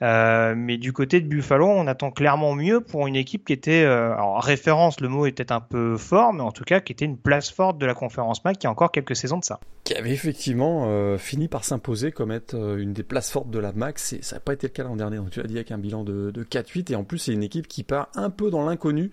Euh, 0.02 0.54
mais 0.56 0.76
du 0.76 0.92
côté 0.92 1.20
de 1.20 1.26
Buffalo, 1.26 1.66
on 1.66 1.86
attend 1.86 2.10
clairement 2.10 2.54
mieux 2.54 2.80
pour 2.82 3.06
une 3.06 3.16
équipe 3.16 3.46
qui 3.46 3.54
était, 3.54 3.82
euh, 3.84 4.14
référence, 4.38 5.00
le 5.00 5.08
mot 5.08 5.24
est 5.24 5.32
peut-être 5.32 5.52
un 5.52 5.60
peu 5.60 5.96
fort, 5.96 6.34
mais 6.34 6.42
en 6.42 6.52
tout 6.52 6.64
cas 6.64 6.80
qui 6.80 6.92
était 6.92 7.06
une 7.06 7.16
place 7.16 7.50
forte 7.50 7.78
de 7.78 7.86
la 7.86 7.94
conférence 7.94 8.44
MAC 8.44 8.58
qui 8.58 8.66
a 8.66 8.70
encore 8.70 8.92
quelques 8.92 9.16
saisons 9.16 9.38
de 9.38 9.44
ça. 9.44 9.58
Qui 9.84 9.94
avait 9.94 10.12
effectivement 10.12 10.84
euh, 10.88 11.16
fini 11.16 11.48
par 11.48 11.64
s'imposer 11.64 12.12
comme 12.12 12.30
être 12.30 12.54
une 12.78 12.92
des 12.92 13.04
places 13.04 13.30
fortes 13.30 13.50
de 13.50 13.58
la 13.58 13.72
MAC. 13.72 13.98
Ça 13.98 14.36
n'a 14.36 14.40
pas 14.40 14.52
été 14.52 14.66
le 14.66 14.72
cas 14.72 14.84
l'an 14.84 14.96
dernier, 14.96 15.16
donc 15.16 15.30
tu 15.30 15.40
l'as 15.40 15.46
dit 15.46 15.56
avec 15.56 15.70
un 15.70 15.78
bilan 15.78 16.04
de 16.04 16.30
4-8, 16.44 16.92
et 16.92 16.96
en 16.96 17.04
plus 17.04 17.18
c'est 17.18 17.32
une 17.32 17.42
équipe 17.42 17.66
qui 17.66 17.82
part 17.82 18.10
un 18.14 18.28
peu 18.28 18.50
dans 18.50 18.66
l'inconnu 18.66 19.10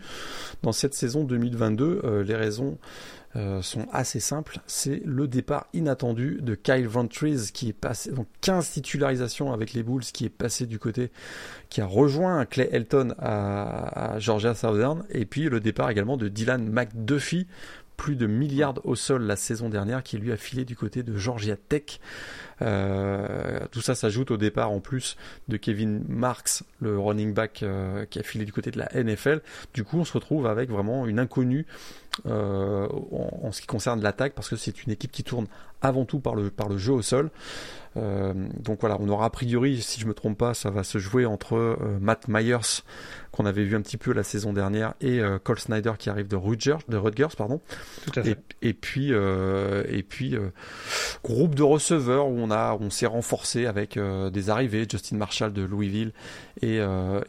dans 0.63 0.73
cette 0.73 0.93
saison 0.93 1.23
2022. 1.23 2.23
les 2.27 2.35
raisons 2.35 2.77
euh, 3.35 3.63
sont 3.63 3.87
assez 3.91 4.19
simples. 4.19 4.59
C'est 4.67 5.01
le 5.05 5.27
départ 5.27 5.65
inattendu 5.73 6.37
de 6.41 6.53
Kyle 6.53 6.87
Ventries 6.87 7.49
qui 7.51 7.69
est 7.69 7.73
passé, 7.73 8.11
donc 8.11 8.27
15 8.41 8.69
titularisations 8.69 9.51
avec 9.51 9.73
les 9.73 9.81
Bulls, 9.81 10.03
qui 10.03 10.25
est 10.25 10.29
passé 10.29 10.67
du 10.67 10.77
côté, 10.77 11.11
qui 11.69 11.81
a 11.81 11.87
rejoint 11.87 12.45
Clay 12.45 12.69
Elton 12.71 13.15
à, 13.17 14.19
Georgia 14.19 14.53
Southern, 14.53 15.03
et 15.09 15.25
puis 15.25 15.49
le 15.49 15.59
départ 15.59 15.89
également 15.89 16.15
de 16.15 16.27
Dylan 16.27 16.69
McDuffie, 16.69 17.47
plus 17.97 18.15
de 18.15 18.27
milliards 18.27 18.75
au 18.83 18.95
sol 18.95 19.23
la 19.23 19.35
saison 19.35 19.69
dernière, 19.69 20.03
qui 20.03 20.17
lui 20.17 20.31
a 20.31 20.37
filé 20.37 20.65
du 20.65 20.75
côté 20.75 21.01
de 21.03 21.17
Georgia 21.17 21.55
Tech. 21.55 21.99
Euh, 22.61 23.59
tout 23.71 23.81
ça 23.81 23.95
s'ajoute 23.95 24.31
au 24.31 24.37
départ 24.37 24.71
en 24.71 24.79
plus 24.79 25.17
de 25.47 25.57
Kevin 25.57 26.03
Marks, 26.07 26.63
le 26.81 26.99
running 26.99 27.33
back 27.33 27.63
euh, 27.63 28.05
qui 28.05 28.19
a 28.19 28.23
filé 28.23 28.45
du 28.45 28.53
côté 28.53 28.71
de 28.71 28.77
la 28.77 28.89
NFL. 28.93 29.41
Du 29.73 29.83
coup, 29.83 29.97
on 29.97 30.05
se 30.05 30.13
retrouve 30.13 30.47
avec 30.47 30.69
vraiment 30.69 31.07
une 31.07 31.19
inconnue 31.19 31.65
euh, 32.27 32.87
en, 33.41 33.51
ce 33.51 33.61
qui 33.61 33.67
concerne 33.67 34.01
l'attaque 34.01 34.33
parce 34.33 34.47
que 34.47 34.55
c'est 34.55 34.83
une 34.83 34.91
équipe 34.91 35.11
qui 35.11 35.23
tourne 35.23 35.47
avant 35.81 36.05
tout 36.05 36.19
par 36.19 36.35
le, 36.35 36.49
par 36.49 36.69
le 36.69 36.77
jeu 36.77 36.93
au 36.93 37.01
sol. 37.01 37.31
Euh, 37.97 38.33
donc 38.59 38.79
voilà, 38.81 38.97
on 38.99 39.09
aura 39.09 39.25
a 39.25 39.29
priori, 39.29 39.81
si 39.81 39.99
je 39.99 40.07
me 40.07 40.13
trompe 40.13 40.37
pas, 40.37 40.53
ça 40.53 40.69
va 40.69 40.83
se 40.83 40.97
jouer 40.97 41.25
entre 41.25 41.55
euh, 41.55 41.75
Matt 41.99 42.27
Myers 42.27 42.83
qu'on 43.31 43.45
avait 43.45 43.63
vu 43.63 43.75
un 43.75 43.81
petit 43.81 43.97
peu 43.97 44.13
la 44.13 44.23
saison 44.23 44.53
dernière 44.53 44.93
et 45.01 45.19
Cole 45.43 45.57
Snyder 45.57 45.93
qui 45.97 46.11
arrive 46.11 46.27
de 46.27 46.35
Rutgers, 46.35 46.77
de 46.87 46.97
Rutgers 46.97 47.35
pardon. 47.35 47.61
Tout 48.05 48.19
à 48.19 48.23
fait. 48.23 48.37
Et, 48.61 48.73
puis 48.73 49.11
et 49.11 50.03
puis 50.03 50.37
groupe 51.23 51.55
de 51.55 51.63
receveurs 51.63 52.27
où 52.27 52.37
on 52.37 52.51
a 52.51 52.77
on 52.79 52.91
s'est 52.91 53.07
renforcé 53.07 53.65
avec 53.65 53.97
des 53.97 54.49
arrivées, 54.51 54.85
Justin 54.87 55.17
Marshall 55.17 55.51
de 55.51 55.63
Louisville 55.63 56.13
et, 56.61 56.79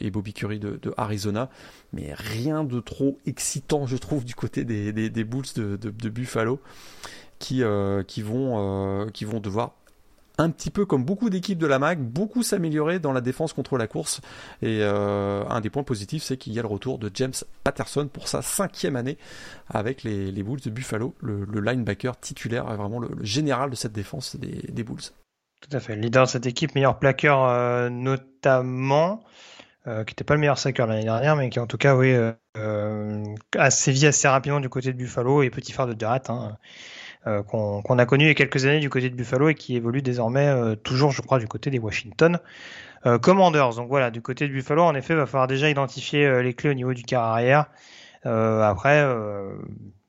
et 0.01 0.11
Bobby 0.11 0.35
Curry 0.35 0.59
de, 0.59 0.79
de 0.83 0.93
Arizona 0.99 1.49
mais 1.95 2.13
rien 2.15 2.65
de 2.65 2.81
trop 2.81 3.19
excitant, 3.27 3.87
je 3.87 3.97
trouve, 3.97 4.25
du 4.25 4.35
côté 4.35 4.65
des, 4.65 4.93
des, 4.93 5.25
Bulls 5.25 5.45
de, 5.57 6.09
Buffalo, 6.09 6.61
qui, 7.39 7.63
euh, 7.63 8.03
qui, 8.03 8.23
vont, 8.23 8.55
euh, 8.59 9.09
qui 9.11 9.25
vont 9.25 9.41
devoir 9.41 9.75
un 10.37 10.51
petit 10.51 10.71
peu 10.71 10.85
comme 10.85 11.05
beaucoup 11.05 11.31
d'équipes 11.31 11.59
de 11.59 11.67
la 11.67 11.79
MAC, 11.79 12.01
beaucoup 12.01 12.43
s'améliorer 12.43 12.99
dans 12.99 13.13
la 13.13 13.21
défense 13.21 13.53
contre 13.53 13.79
la 13.79 13.87
course. 13.87 14.21
Et 14.63 14.81
euh, 14.83 15.45
un 15.49 15.61
des 15.61 15.71
points 15.71 15.85
positifs, 15.85 16.25
c'est 16.25 16.37
qu'il 16.37 16.53
y 16.53 16.59
a 16.59 16.63
le 16.63 16.69
retour 16.69 16.99
de 16.99 17.09
James 17.15 17.35
Patterson 17.63 18.09
pour 18.13 18.27
sa 18.27 18.43
cinquième 18.43 18.97
année 18.97 19.17
avec 19.69 20.03
les, 20.03 20.33
Bulls 20.43 20.61
de 20.61 20.71
Buffalo, 20.71 21.15
le, 21.21 21.45
linebacker 21.61 22.19
titulaire, 22.19 22.65
vraiment 22.65 22.99
le, 22.99 23.11
général 23.23 23.71
de 23.71 23.77
cette 23.77 23.93
défense 23.93 24.35
des, 24.35 24.69
des 24.73 24.83
Bulls. 24.83 25.03
Tout 25.61 25.77
à 25.77 25.79
fait. 25.79 25.95
Leader 25.95 26.25
de 26.25 26.29
cette 26.29 26.47
équipe, 26.47 26.75
meilleur 26.75 26.99
plaqueur 26.99 27.89
notamment. 27.91 29.23
Euh, 29.87 30.03
qui 30.05 30.13
n'était 30.13 30.25
pas 30.25 30.33
le 30.33 30.41
meilleur 30.41 30.57
sacker 30.57 30.87
l'année 30.87 31.05
dernière, 31.05 31.37
mais 31.37 31.51
qui 31.51 31.61
en 31.61 31.67
tout 31.67 31.77
cas, 31.77 31.95
oui, 31.95 32.11
euh, 32.11 32.33
euh, 32.57 33.23
a 33.59 33.71
sévi 33.71 34.07
assez 34.07 34.27
rapidement 34.27 34.61
du 34.61 34.71
côté 34.71 34.95
de 34.95 34.97
Buffalo 34.97 35.43
et 35.43 35.51
petit 35.51 35.73
phare 35.73 35.87
de 35.87 35.93
Durant, 35.93 36.23
hein, 36.29 37.43
qu'on 37.43 37.99
a 37.99 38.07
connu 38.07 38.25
il 38.25 38.29
y 38.29 38.31
a 38.31 38.35
quelques 38.35 38.65
années 38.65 38.81
du 38.81 38.89
côté 38.89 39.11
de 39.11 39.15
Buffalo 39.15 39.51
et 39.51 39.55
qui 39.55 39.77
évolue 39.77 40.01
désormais 40.01 40.77
toujours, 40.83 41.11
je 41.11 41.21
crois, 41.21 41.39
du 41.39 41.49
côté 41.49 41.71
des 41.71 41.79
Washington 41.79 42.39
Commanders. 43.23 43.75
Donc 43.75 43.89
voilà, 43.89 44.11
du 44.11 44.23
côté 44.23 44.47
de 44.49 44.53
Buffalo, 44.53 44.83
en 44.83 44.95
effet, 44.95 45.15
va 45.15 45.27
falloir 45.27 45.47
déjà 45.47 45.69
identifier 45.69 46.43
les 46.43 46.53
clés 46.55 46.71
au 46.71 46.75
niveau 46.75 46.93
du 46.93 47.03
quart 47.03 47.25
arrière. 47.25 47.67
après, 48.25 49.03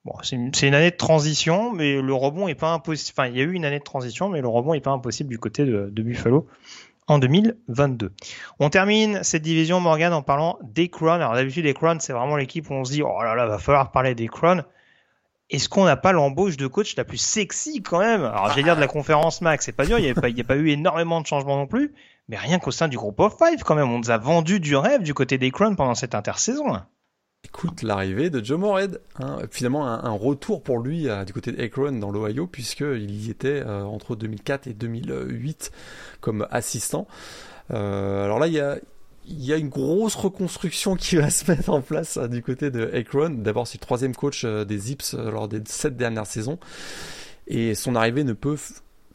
Bon, 0.05 0.13
c'est 0.21 0.35
une, 0.35 0.51
une, 0.61 0.75
année 0.75 0.91
de 0.91 0.95
transition, 0.95 1.73
mais 1.73 1.99
le 1.99 2.13
rebond 2.13 2.47
est 2.47 2.53
pas 2.53 2.71
impossible. 2.71 3.15
Enfin, 3.17 3.27
il 3.27 3.37
y 3.37 3.41
a 3.41 3.43
eu 3.43 3.53
une 3.53 3.65
année 3.65 3.79
de 3.79 3.83
transition, 3.83 4.29
mais 4.29 4.39
le 4.39 4.47
rebond 4.47 4.75
est 4.75 4.79
pas 4.81 4.91
impossible 4.91 5.29
du 5.29 5.39
côté 5.39 5.65
de, 5.65 5.89
de 5.91 6.03
Buffalo 6.03 6.47
en 7.07 7.19
2022. 7.19 8.13
On 8.59 8.69
termine 8.69 9.23
cette 9.23 9.41
division 9.41 9.79
Morgan 9.79 10.13
en 10.13 10.21
parlant 10.21 10.57
des 10.63 10.89
Crowns. 10.89 11.21
Alors 11.21 11.33
d'habitude 11.33 11.65
les 11.65 11.73
Crowns 11.73 11.99
c'est 11.99 12.13
vraiment 12.13 12.35
l'équipe 12.35 12.69
où 12.69 12.73
on 12.73 12.83
se 12.83 12.91
dit 12.91 13.03
oh 13.03 13.21
là 13.23 13.35
là 13.35 13.45
va 13.45 13.57
falloir 13.57 13.91
parler 13.91 14.15
des 14.15 14.27
Crowns. 14.27 14.63
Est-ce 15.51 15.69
qu'on 15.69 15.85
n'a 15.85 15.95
pas 15.95 16.11
l'embauche 16.11 16.57
de 16.57 16.65
coach 16.65 16.95
la 16.95 17.03
plus 17.03 17.19
sexy 17.19 17.83
quand 17.83 17.99
même? 17.99 18.23
Alors 18.23 18.49
j'allais 18.49 18.63
dire 18.63 18.75
de 18.75 18.81
la 18.81 18.87
conférence 18.87 19.41
Max, 19.41 19.65
c'est 19.65 19.71
pas 19.71 19.85
dur, 19.85 19.99
il 19.99 20.03
n'y 20.03 20.09
a, 20.41 20.43
pas 20.43 20.55
eu 20.55 20.69
énormément 20.69 21.21
de 21.21 21.27
changements 21.27 21.57
non 21.57 21.67
plus, 21.67 21.93
mais 22.27 22.37
rien 22.37 22.57
qu'au 22.57 22.71
sein 22.71 22.87
du 22.87 22.97
groupe 22.97 23.19
of 23.19 23.37
five 23.37 23.61
quand 23.63 23.75
même, 23.75 23.91
on 23.91 23.99
nous 23.99 24.09
a 24.09 24.17
vendu 24.17 24.59
du 24.59 24.75
rêve 24.75 25.03
du 25.03 25.13
côté 25.13 25.37
des 25.37 25.51
Crowns 25.51 25.75
pendant 25.75 25.93
cette 25.93 26.15
intersaison. 26.15 26.81
Écoute, 27.45 27.83
l'arrivée 27.83 28.31
de 28.31 28.43
Joe 28.43 28.57
Morehead, 28.57 28.99
hein, 29.19 29.37
finalement 29.51 29.85
un, 29.87 30.09
retour 30.09 30.63
pour 30.63 30.79
lui 30.79 31.07
du 31.27 31.31
côté 31.31 31.51
d'Akron 31.51 31.91
dans 31.91 32.09
l'Ohio, 32.09 32.47
puisqu'il 32.47 33.11
y 33.11 33.29
était 33.29 33.61
euh, 33.63 33.83
entre 33.83 34.15
2004 34.15 34.65
et 34.65 34.73
2008 34.73 35.71
comme 36.21 36.47
assistant. 36.49 37.07
Euh, 37.69 38.25
alors 38.25 38.39
là, 38.39 38.47
il 38.47 38.53
y 38.53 39.53
a, 39.53 39.57
une 39.57 39.69
grosse 39.69 40.15
reconstruction 40.15 40.95
qui 40.95 41.17
va 41.17 41.29
se 41.29 41.49
mettre 41.49 41.69
en 41.69 41.81
place 41.81 42.17
hein, 42.17 42.27
du 42.27 42.41
côté 42.41 42.71
de 42.71 42.89
Akron. 42.95 43.29
D'abord, 43.29 43.67
c'est 43.67 43.79
le 43.79 43.85
troisième 43.85 44.15
coach 44.15 44.43
euh, 44.43 44.65
des 44.65 44.79
Zips 44.79 45.13
lors 45.13 45.47
des 45.47 45.61
sept 45.65 45.95
dernières 45.95 46.25
saisons. 46.25 46.57
Et 47.45 47.75
son 47.75 47.95
arrivée 47.95 48.23
ne 48.23 48.33
peut 48.33 48.57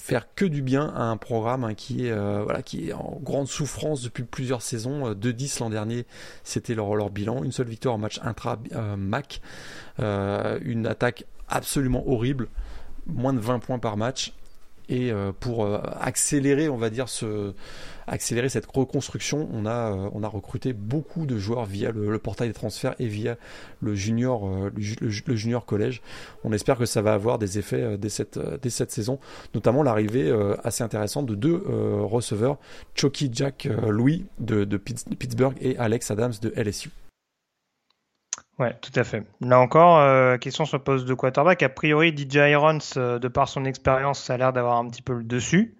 faire 0.00 0.26
que 0.34 0.44
du 0.44 0.62
bien 0.62 0.92
à 0.94 1.02
un 1.02 1.16
programme 1.16 1.64
hein, 1.64 1.74
qui 1.74 2.06
est 2.06 2.10
euh, 2.10 2.42
voilà 2.42 2.62
qui 2.62 2.88
est 2.88 2.92
en 2.92 3.18
grande 3.22 3.48
souffrance 3.48 4.02
depuis 4.02 4.24
plusieurs 4.24 4.62
saisons. 4.62 5.12
2-10 5.12 5.56
euh, 5.56 5.64
l'an 5.64 5.70
dernier, 5.70 6.06
c'était 6.42 6.74
leur, 6.74 6.94
leur 6.94 7.10
bilan. 7.10 7.44
Une 7.44 7.52
seule 7.52 7.68
victoire 7.68 7.94
en 7.94 7.98
match 7.98 8.18
intra 8.22 8.58
euh, 10.00 10.58
une 10.62 10.86
attaque 10.86 11.24
absolument 11.48 12.08
horrible, 12.08 12.48
moins 13.06 13.32
de 13.32 13.40
20 13.40 13.58
points 13.58 13.78
par 13.78 13.96
match. 13.96 14.32
Et 14.88 15.12
pour 15.38 15.68
accélérer, 16.00 16.68
on 16.68 16.76
va 16.76 16.90
dire 16.90 17.08
ce 17.08 17.54
accélérer 18.10 18.48
cette 18.48 18.66
reconstruction, 18.66 19.48
on 19.52 19.64
a, 19.66 19.92
euh, 19.92 20.10
on 20.12 20.22
a 20.22 20.28
recruté 20.28 20.72
beaucoup 20.72 21.26
de 21.26 21.38
joueurs 21.38 21.64
via 21.64 21.92
le, 21.92 22.18
portail 22.18 22.48
des 22.48 22.54
transferts 22.54 22.94
et 22.98 23.06
via 23.06 23.36
le 23.80 23.94
junior, 23.94 24.48
euh, 24.48 24.72
le, 25.00 25.36
junior 25.36 25.64
collège. 25.64 26.02
On 26.44 26.52
espère 26.52 26.76
que 26.76 26.86
ça 26.86 27.02
va 27.02 27.14
avoir 27.14 27.38
des 27.38 27.58
effets 27.58 27.82
euh, 27.82 27.96
dès 27.96 28.08
cette, 28.08 28.38
dès 28.60 28.70
cette 28.70 28.90
saison, 28.90 29.20
notamment 29.54 29.82
l'arrivée 29.82 30.30
assez 30.64 30.82
intéressante 30.82 31.26
de 31.26 31.34
deux 31.34 31.62
receveurs, 32.02 32.58
Chucky 32.94 33.30
Jack 33.32 33.68
Louis 33.88 34.26
de, 34.38 34.64
Pittsburgh 34.76 35.54
et 35.60 35.78
Alex 35.78 36.10
Adams 36.10 36.32
de 36.42 36.52
LSU. 36.56 36.90
Ouais, 38.58 38.76
tout 38.80 38.92
à 38.96 39.04
fait. 39.04 39.24
Là 39.40 39.60
encore, 39.60 40.38
question 40.40 40.64
sur 40.64 40.78
le 40.78 40.82
poste 40.82 41.06
de 41.06 41.14
quarterback. 41.14 41.62
A 41.62 41.68
priori, 41.68 42.14
DJ 42.16 42.36
Irons, 42.50 42.78
de 42.96 43.28
par 43.28 43.48
son 43.48 43.64
expérience, 43.64 44.20
ça 44.20 44.34
a 44.34 44.36
l'air 44.36 44.52
d'avoir 44.52 44.78
un 44.78 44.88
petit 44.88 45.02
peu 45.02 45.14
le 45.14 45.24
dessus. 45.24 45.76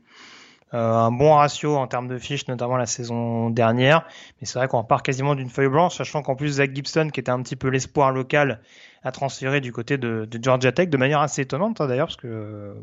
Euh, 0.73 0.93
un 0.95 1.11
bon 1.11 1.35
ratio 1.35 1.77
en 1.77 1.89
termes 1.89 2.07
de 2.07 2.18
fiches, 2.18 2.47
notamment 2.47 2.77
la 2.77 2.87
saison 2.87 3.51
dernière. 3.51 4.07
Mais 4.41 4.47
c'est 4.47 4.59
vrai 4.59 4.68
qu'on 4.68 4.85
part 4.85 5.03
quasiment 5.03 5.35
d'une 5.35 5.51
feuille 5.51 5.68
blanche, 5.68 5.97
sachant 5.97 6.23
qu'en 6.23 6.37
plus 6.37 6.55
Zach 6.55 6.75
Gibson, 6.75 7.11
qui 7.12 7.21
était 7.21 7.31
un 7.31 7.43
petit 7.43 7.57
peu 7.57 7.68
l'espoir 7.68 8.12
local, 8.12 8.61
a 9.03 9.12
transféré 9.12 9.61
du 9.61 9.73
côté 9.73 9.99
de, 9.99 10.29
Georgia 10.41 10.73
Tech 10.73 10.89
de 10.89 10.97
manière 10.97 11.21
assez 11.21 11.43
étonnante 11.43 11.81
hein, 11.81 11.89
d'ailleurs, 11.89 12.07
parce 12.09 12.16
que 12.16 12.77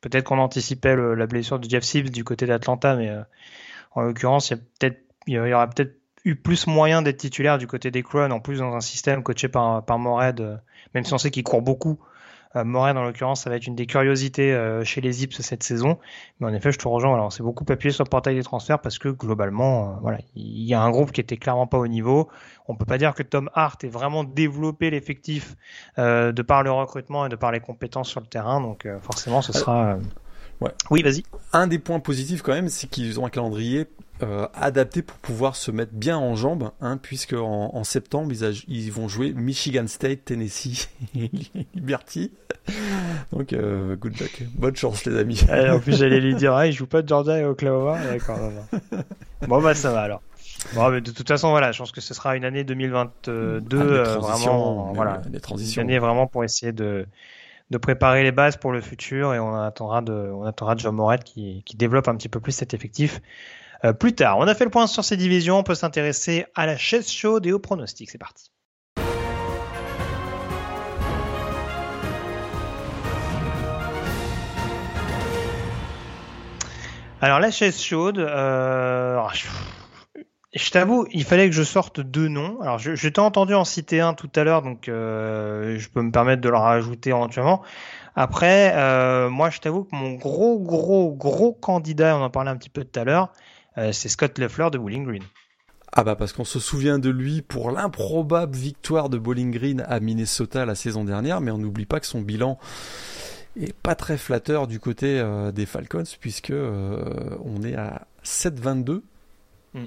peut-être 0.00 0.24
qu'on 0.24 0.38
anticipait 0.38 0.96
la 0.96 1.26
blessure 1.26 1.58
de 1.58 1.68
Jeff 1.68 1.84
Sims 1.84 2.10
du 2.10 2.24
côté 2.24 2.46
d'Atlanta, 2.46 2.96
mais 2.96 3.08
euh, 3.08 3.22
en 3.92 4.02
l'occurrence, 4.02 4.52
il 5.26 5.34
y, 5.34 5.38
aura 5.38 5.68
peut-être 5.68 5.96
eu 6.24 6.36
plus 6.36 6.66
moyen 6.66 7.00
d'être 7.00 7.18
titulaire 7.18 7.56
du 7.56 7.66
côté 7.66 7.90
des 7.90 8.02
Crowns, 8.02 8.32
en 8.32 8.40
plus 8.40 8.58
dans 8.58 8.74
un 8.74 8.80
système 8.80 9.22
coaché 9.22 9.48
par, 9.48 9.84
par 9.84 9.98
Mored, 9.98 10.40
euh, 10.40 10.56
même 10.94 11.04
si 11.04 11.14
on 11.14 11.18
sait 11.18 11.30
qu'il 11.30 11.44
court 11.44 11.62
beaucoup, 11.62 11.98
euh, 12.56 12.64
Morin, 12.64 12.96
en 12.96 13.04
l'occurrence, 13.04 13.42
ça 13.42 13.50
va 13.50 13.56
être 13.56 13.66
une 13.66 13.76
des 13.76 13.86
curiosités 13.86 14.52
euh, 14.52 14.84
chez 14.84 15.00
les 15.00 15.12
Zips 15.12 15.40
cette 15.40 15.62
saison. 15.62 15.98
Mais 16.38 16.48
en 16.48 16.54
effet, 16.54 16.72
je 16.72 16.78
te 16.78 16.88
rejoins. 16.88 17.14
Alors, 17.14 17.32
c'est 17.32 17.42
beaucoup 17.42 17.64
appuyé 17.68 17.92
sur 17.92 18.04
le 18.04 18.08
portail 18.08 18.34
des 18.34 18.42
transferts 18.42 18.80
parce 18.80 18.98
que 18.98 19.08
globalement, 19.08 19.90
euh, 19.90 19.92
voilà, 20.02 20.18
il 20.34 20.64
y 20.64 20.74
a 20.74 20.80
un 20.80 20.90
groupe 20.90 21.12
qui 21.12 21.20
était 21.20 21.36
clairement 21.36 21.66
pas 21.66 21.78
au 21.78 21.86
niveau. 21.86 22.28
On 22.66 22.74
peut 22.74 22.84
pas 22.84 22.98
dire 22.98 23.14
que 23.14 23.22
Tom 23.22 23.50
Hart 23.54 23.82
ait 23.84 23.88
vraiment 23.88 24.24
développé 24.24 24.90
l'effectif 24.90 25.56
de 25.96 26.42
par 26.42 26.62
le 26.62 26.70
recrutement 26.70 27.26
et 27.26 27.28
de 27.28 27.34
par 27.34 27.50
les 27.50 27.58
compétences 27.58 28.08
sur 28.08 28.20
le 28.20 28.26
terrain. 28.26 28.60
Donc, 28.60 28.86
forcément, 29.02 29.42
ce 29.42 29.52
sera. 29.52 29.98
Ouais. 30.60 30.72
Oui, 30.90 31.02
vas-y. 31.02 31.22
Un 31.52 31.66
des 31.66 31.78
points 31.78 32.00
positifs 32.00 32.42
quand 32.42 32.52
même, 32.52 32.68
c'est 32.68 32.88
qu'ils 32.88 33.18
ont 33.18 33.26
un 33.26 33.30
calendrier 33.30 33.86
euh, 34.22 34.46
adapté 34.54 35.00
pour 35.00 35.16
pouvoir 35.18 35.56
se 35.56 35.70
mettre 35.70 35.92
bien 35.92 36.18
en 36.18 36.36
jambes, 36.36 36.70
hein, 36.82 36.98
puisque 36.98 37.32
en, 37.32 37.84
septembre 37.84 38.32
ils, 38.68 38.92
vont 38.92 39.08
jouer 39.08 39.32
Michigan 39.32 39.86
State, 39.86 40.26
Tennessee, 40.26 40.90
Liberty. 41.74 42.30
Donc 43.32 43.54
euh, 43.54 43.96
good 43.96 44.20
luck, 44.20 44.42
bonne 44.54 44.76
chance 44.76 45.06
les 45.06 45.16
amis. 45.16 45.40
en 45.50 45.78
plus 45.80 45.96
j'allais 45.96 46.20
lui 46.20 46.34
dire, 46.34 46.52
ah, 46.56 46.66
il 46.66 46.72
joue 46.72 46.86
pas 46.86 47.00
de 47.00 47.08
Georgia 47.08 47.38
et 47.38 47.44
Oklahoma, 47.44 47.98
d'accord. 48.04 48.38
bon 49.48 49.62
bah 49.62 49.74
ça 49.74 49.90
va 49.90 50.02
alors. 50.02 50.22
Bon, 50.74 50.90
mais 50.90 51.00
de 51.00 51.10
toute 51.10 51.26
façon, 51.26 51.50
voilà, 51.50 51.72
je 51.72 51.78
pense 51.78 51.92
que 51.92 52.00
ce 52.00 52.14
sera 52.14 52.36
une 52.36 52.44
année 52.44 52.64
2022 52.64 53.10
ah, 53.26 53.30
euh, 53.30 54.18
vraiment, 54.18 54.92
voilà, 54.92 55.22
transitions. 55.42 55.82
Une 55.82 55.88
année 55.88 55.98
vraiment 55.98 56.26
pour 56.26 56.44
essayer 56.44 56.72
de 56.72 57.06
de 57.70 57.78
préparer 57.78 58.22
les 58.22 58.32
bases 58.32 58.56
pour 58.56 58.72
le 58.72 58.80
futur 58.80 59.34
et 59.34 59.38
on 59.38 59.54
attendra 59.54 60.02
de 60.02 60.12
on 60.12 60.76
John 60.76 60.94
Moret 60.94 61.20
qui, 61.24 61.64
développe 61.74 62.08
un 62.08 62.16
petit 62.16 62.28
peu 62.28 62.40
plus 62.40 62.52
cet 62.52 62.74
effectif 62.74 63.20
plus 63.98 64.14
tard. 64.14 64.38
On 64.38 64.46
a 64.46 64.54
fait 64.54 64.64
le 64.64 64.70
point 64.70 64.86
sur 64.86 65.04
ces 65.04 65.16
divisions, 65.16 65.58
on 65.58 65.62
peut 65.62 65.74
s'intéresser 65.74 66.44
à 66.54 66.66
la 66.66 66.76
chaise 66.76 67.10
chaude 67.10 67.46
et 67.46 67.52
au 67.52 67.58
pronostic. 67.58 68.10
C'est 68.10 68.18
parti. 68.18 68.50
Alors 77.22 77.38
la 77.38 77.50
chaise 77.50 77.78
chaude, 77.78 78.18
euh, 78.18 79.20
je, 80.52 80.70
t'avoue, 80.70 81.06
il 81.12 81.24
fallait 81.24 81.48
que 81.48 81.54
je 81.54 81.62
sorte 81.62 82.00
deux 82.00 82.28
noms. 82.28 82.60
Alors 82.60 82.78
je, 82.78 82.96
je 82.96 83.08
t'ai 83.08 83.20
entendu 83.20 83.54
en 83.54 83.64
citer 83.64 84.00
un 84.00 84.14
tout 84.14 84.30
à 84.34 84.42
l'heure, 84.42 84.62
donc 84.62 84.88
euh, 84.88 85.78
je 85.78 85.88
peux 85.88 86.02
me 86.02 86.10
permettre 86.10 86.42
de 86.42 86.48
le 86.48 86.56
rajouter 86.56 87.10
éventuellement. 87.10 87.62
Après, 88.16 88.72
euh, 88.74 89.30
moi 89.30 89.50
je 89.50 89.60
t'avoue 89.60 89.84
que 89.84 89.94
mon 89.94 90.14
gros 90.14 90.58
gros 90.58 91.12
gros 91.14 91.52
candidat, 91.52 92.16
on 92.16 92.22
en 92.22 92.30
parlait 92.30 92.50
un 92.50 92.56
petit 92.56 92.68
peu 92.68 92.84
tout 92.84 92.98
à 92.98 93.04
l'heure, 93.04 93.32
euh, 93.78 93.92
c'est 93.92 94.08
Scott 94.08 94.38
Leffler 94.38 94.68
de 94.72 94.78
Bowling 94.78 95.04
Green. 95.04 95.22
Ah 95.92 96.04
bah 96.04 96.16
parce 96.16 96.32
qu'on 96.32 96.44
se 96.44 96.58
souvient 96.58 96.98
de 96.98 97.10
lui 97.10 97.42
pour 97.42 97.70
l'improbable 97.70 98.56
victoire 98.56 99.08
de 99.08 99.18
Bowling 99.18 99.52
Green 99.52 99.84
à 99.88 100.00
Minnesota 100.00 100.64
la 100.64 100.74
saison 100.74 101.04
dernière, 101.04 101.40
mais 101.40 101.50
on 101.52 101.58
n'oublie 101.58 101.86
pas 101.86 102.00
que 102.00 102.06
son 102.06 102.20
bilan 102.20 102.58
et 103.56 103.72
pas 103.72 103.96
très 103.96 104.16
flatteur 104.16 104.68
du 104.68 104.78
côté 104.78 105.20
des 105.52 105.66
Falcons 105.66 106.04
puisque 106.20 106.52
on 106.52 107.62
est 107.64 107.74
à 107.74 108.06
7-22. 108.24 109.02
Mm. 109.74 109.86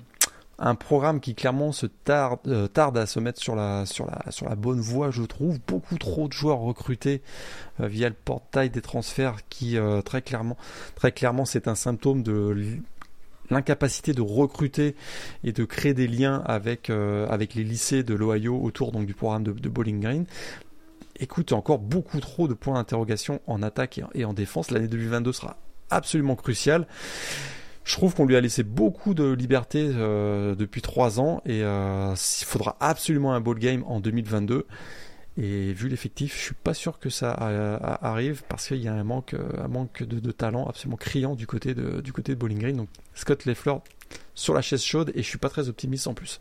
Un 0.65 0.75
programme 0.75 1.19
qui 1.19 1.35
clairement 1.35 1.73
se 1.73 1.85
tarde, 1.85 2.39
euh, 2.47 2.67
à 2.73 3.05
se 3.05 3.19
mettre 3.19 3.41
sur 3.41 3.55
la, 3.55 3.85
bonne 4.55 4.79
voie, 4.79 5.11
je 5.11 5.23
trouve. 5.23 5.59
Beaucoup 5.67 5.97
trop 5.97 6.27
de 6.27 6.33
joueurs 6.33 6.59
recrutés 6.59 7.21
via 7.79 8.07
le 8.07 8.15
portail 8.15 8.69
des 8.69 8.81
transferts 8.81 9.47
qui 9.49 9.77
très 10.05 10.21
clairement, 10.21 10.57
très 10.95 11.11
clairement, 11.11 11.45
c'est 11.45 11.67
un 11.67 11.75
symptôme 11.75 12.23
de 12.23 12.79
l'incapacité 13.49 14.13
de 14.13 14.21
recruter 14.21 14.95
et 15.43 15.51
de 15.51 15.65
créer 15.65 15.93
des 15.93 16.07
liens 16.07 16.41
avec, 16.45 16.87
les 16.87 17.63
lycées 17.63 18.03
de 18.03 18.13
l'Ohio 18.13 18.57
autour 18.61 18.93
du 18.93 19.13
programme 19.13 19.43
de, 19.43 19.51
de 19.51 19.69
Bowling 19.69 19.99
Green 19.99 20.25
écoute, 21.19 21.51
encore 21.53 21.79
beaucoup 21.79 22.19
trop 22.19 22.47
de 22.47 22.53
points 22.53 22.75
d'interrogation 22.75 23.41
en 23.47 23.61
attaque 23.61 24.01
et 24.13 24.25
en 24.25 24.33
défense. 24.33 24.71
L'année 24.71 24.87
2022 24.87 25.31
sera 25.31 25.57
absolument 25.89 26.35
cruciale. 26.35 26.87
Je 27.83 27.95
trouve 27.95 28.15
qu'on 28.15 28.25
lui 28.25 28.35
a 28.35 28.41
laissé 28.41 28.63
beaucoup 28.63 29.13
de 29.13 29.29
liberté 29.31 29.91
euh, 29.93 30.55
depuis 30.55 30.81
trois 30.81 31.19
ans 31.19 31.41
et 31.45 31.63
euh, 31.63 32.15
il 32.15 32.45
faudra 32.45 32.77
absolument 32.79 33.33
un 33.33 33.41
ball 33.41 33.59
game 33.59 33.83
en 33.87 33.99
2022. 33.99 34.65
Et 35.35 35.73
vu 35.73 35.89
l'effectif, 35.89 36.37
je 36.37 36.41
suis 36.41 36.53
pas 36.53 36.73
sûr 36.75 36.99
que 36.99 37.09
ça 37.09 37.35
euh, 37.41 37.77
arrive 37.81 38.43
parce 38.47 38.67
qu'il 38.67 38.77
y 38.77 38.87
a 38.87 38.93
un 38.93 39.03
manque, 39.03 39.35
un 39.57 39.67
manque 39.67 40.03
de, 40.03 40.31
talent 40.31 40.67
absolument 40.67 40.95
criant 40.95 41.35
du 41.35 41.47
côté 41.47 41.73
de, 41.73 42.01
du 42.01 42.13
côté 42.13 42.35
de 42.35 42.39
Bowling 42.39 42.59
Green. 42.59 42.77
Donc 42.77 42.89
Scott 43.15 43.45
Leffler 43.45 43.75
sur 44.35 44.53
la 44.53 44.61
chaise 44.61 44.83
chaude 44.83 45.11
et 45.15 45.23
je 45.23 45.27
suis 45.27 45.39
pas 45.39 45.49
très 45.49 45.69
optimiste 45.69 46.07
en 46.07 46.13
plus. 46.13 46.39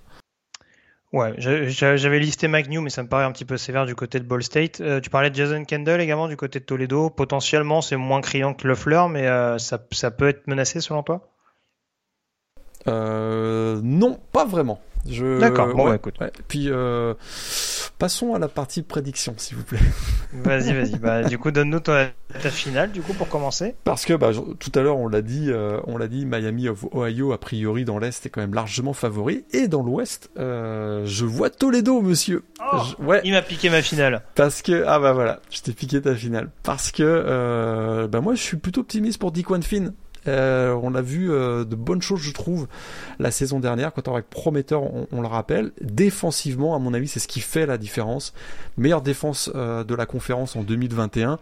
Ouais, 1.13 1.35
j'avais 1.37 2.19
listé 2.19 2.49
McNew, 2.49 2.81
mais 2.81 2.89
ça 2.89 3.03
me 3.03 3.09
paraît 3.09 3.25
un 3.25 3.33
petit 3.33 3.45
peu 3.45 3.59
sévère 3.59 3.85
du 3.85 3.95
côté 3.95 4.19
de 4.19 4.25
Ball 4.25 4.43
State. 4.43 4.81
Euh, 4.81 4.99
tu 4.99 5.11
parlais 5.11 5.29
de 5.29 5.35
Jason 5.35 5.63
Kendall 5.65 6.01
également 6.01 6.27
du 6.27 6.39
côté 6.39 6.59
de 6.59 6.65
Toledo. 6.65 7.11
Potentiellement, 7.11 7.83
c'est 7.83 7.97
moins 7.97 8.23
criant 8.23 8.55
que 8.55 8.67
Leffler, 8.67 9.05
mais 9.11 9.27
euh, 9.27 9.59
ça, 9.59 9.79
ça, 9.93 10.11
peut 10.11 10.29
être 10.29 10.47
menacé 10.47 10.81
selon 10.81 11.03
toi? 11.03 11.29
Euh, 12.89 13.79
Non, 13.83 14.19
pas 14.33 14.47
vraiment. 14.47 14.81
D'accord, 15.05 15.75
bon, 15.75 15.85
bah, 15.85 15.97
écoute. 15.97 16.15
Puis, 16.49 16.71
euh, 16.71 17.13
passons 18.03 18.35
à 18.35 18.41
la 18.41 18.49
partie 18.49 18.83
prédiction, 18.83 19.33
s'il 19.37 19.57
vous 19.59 19.63
plaît. 19.63 19.79
Vas-y, 20.33 20.73
vas-y. 20.73 20.99
Bah, 20.99 21.23
du 21.23 21.39
coup, 21.39 21.53
donne-nous 21.53 21.79
ta, 21.79 22.09
finale, 22.51 22.91
du 22.91 23.01
coup, 23.01 23.13
pour 23.13 23.29
commencer. 23.29 23.77
Parce 23.85 24.05
que, 24.05 24.15
bah, 24.15 24.31
tout 24.59 24.73
à 24.75 24.81
l'heure, 24.81 24.97
on 24.97 25.07
l'a 25.07 25.23
dit, 25.23 25.51
euh, 25.51 25.79
on 25.87 25.97
l'a 25.99 26.09
dit, 26.09 26.27
Miami 26.27 26.69
of 26.69 26.85
Ohio, 26.93 27.33
a 27.33 27.39
priori, 27.39 27.85
dans 27.85 28.01
l'Est, 28.01 28.27
est 28.27 28.29
quand 28.29 28.41
même 28.41 28.55
largement 28.55 28.93
favori. 28.93 29.45
Et 29.53 29.69
dans 29.69 29.85
l'Ouest, 29.85 30.31
euh, 30.37 31.07
je 31.07 31.25
vois 31.25 31.49
Toledo, 31.49 32.01
monsieur. 32.01 32.43
Oh, 32.73 32.79
ouais. 33.05 33.21
Il 33.23 33.35
m'a 33.35 33.43
piqué 33.43 33.71
ma 33.71 33.83
finale. 33.83 34.25
Parce 34.35 34.63
que, 34.63 34.83
ah 34.85 34.99
bah 34.99 35.13
voilà, 35.13 35.39
je 35.51 35.61
t'ai 35.61 35.73
piqué 35.73 36.03
ta 36.03 36.17
finale. 36.17 36.51
Parce 36.65 36.91
que, 36.91 38.09
bah, 38.11 38.21
moi, 38.21 38.35
je 38.35 38.43
suis 38.43 38.57
plutôt 38.57 38.81
optimiste 38.81 39.21
pour 39.21 39.31
Dick 39.31 39.47
Finn. 39.63 39.93
Euh, 40.29 40.79
on 40.83 40.95
a 40.95 41.03
vu 41.03 41.31
euh, 41.31 41.65
de 41.65 41.75
bonnes 41.75 42.03
choses, 42.03 42.21
je 42.21 42.33
trouve, 42.33 42.69
la 43.19 43.31
saison 43.31 43.61
dernière, 43.61 43.93
quand 43.93 44.09
on 44.09 44.13
avec 44.13 44.29
prometteur, 44.29 44.83
on, 44.83 45.21
le 45.21 45.27
rappelle. 45.27 45.73
Défensivement, 45.81 46.75
à 46.75 46.79
mon 46.79 46.95
avis, 46.95 47.09
c'est 47.09 47.21
ce 47.21 47.29
qui 47.29 47.41
fait 47.41 47.67
la 47.67 47.79
différence. 47.79 48.33
Meilleure 48.77 49.03
défense 49.03 49.51
euh, 49.55 49.85
de 49.85 49.95
la 49.95 50.07
conférence 50.07 50.57
en 50.57 50.63
2021. 50.63 51.39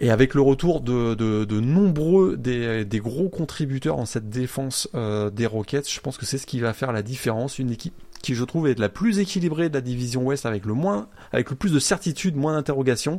Et 0.00 0.10
avec 0.10 0.34
le 0.34 0.42
retour 0.42 0.80
de, 0.80 1.60
nombreux 1.60 2.36
des, 2.36 3.00
gros 3.00 3.28
contributeurs 3.28 3.98
en 3.98 4.06
cette 4.06 4.28
défense 4.30 4.88
des 4.94 5.46
Rockets, 5.46 5.90
je 5.90 5.98
pense 5.98 6.16
que 6.16 6.24
c'est 6.24 6.38
ce 6.38 6.46
qui 6.46 6.60
va 6.60 6.72
faire 6.72 6.92
la 6.92 7.02
différence. 7.02 7.58
Une 7.58 7.72
équipe 7.72 7.94
qui 8.22 8.36
je 8.36 8.44
trouve 8.44 8.68
est 8.68 8.78
la 8.78 8.90
plus 8.90 9.18
équilibrée 9.18 9.68
de 9.68 9.74
la 9.74 9.80
division 9.80 10.22
Ouest 10.22 10.46
avec 10.46 10.66
le 10.66 10.74
moins, 10.74 11.08
avec 11.32 11.50
le 11.50 11.56
plus 11.56 11.72
de 11.72 11.80
certitude, 11.80 12.36
moins 12.36 12.52
d'interrogations. 12.52 13.18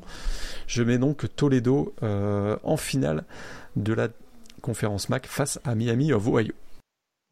Je 0.68 0.82
mets 0.82 0.98
donc 0.98 1.26
Toledo 1.36 1.94
en 2.02 2.78
finale 2.78 3.26
de 3.76 3.94
la 3.94 4.10
conférence 4.62 5.10
MAC 5.10 5.28
face 5.28 5.60
à 5.64 5.76
Miami 5.76 6.14
of 6.14 6.28
Ohio. 6.28 6.54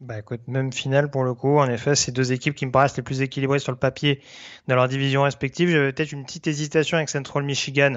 Bah 0.00 0.20
écoute, 0.20 0.42
même 0.46 0.72
finale 0.72 1.10
pour 1.10 1.24
le 1.24 1.34
coup. 1.34 1.58
En 1.58 1.68
effet, 1.68 1.96
c'est 1.96 2.12
deux 2.12 2.32
équipes 2.32 2.54
qui 2.54 2.66
me 2.66 2.70
paraissent 2.70 2.96
les 2.96 3.02
plus 3.02 3.20
équilibrées 3.20 3.58
sur 3.58 3.72
le 3.72 3.78
papier 3.78 4.22
dans 4.68 4.76
leur 4.76 4.86
division 4.86 5.22
respective. 5.22 5.70
J'avais 5.70 5.92
peut-être 5.92 6.12
une 6.12 6.24
petite 6.24 6.46
hésitation 6.46 6.96
avec 6.96 7.08
Central 7.08 7.42
Michigan 7.42 7.96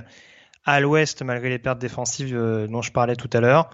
à 0.66 0.80
l'ouest, 0.80 1.22
malgré 1.22 1.50
les 1.50 1.60
pertes 1.60 1.80
défensives 1.80 2.36
euh, 2.36 2.68
dont 2.68 2.82
je 2.82 2.92
parlais 2.92 3.16
tout 3.16 3.30
à 3.34 3.40
l'heure. 3.40 3.70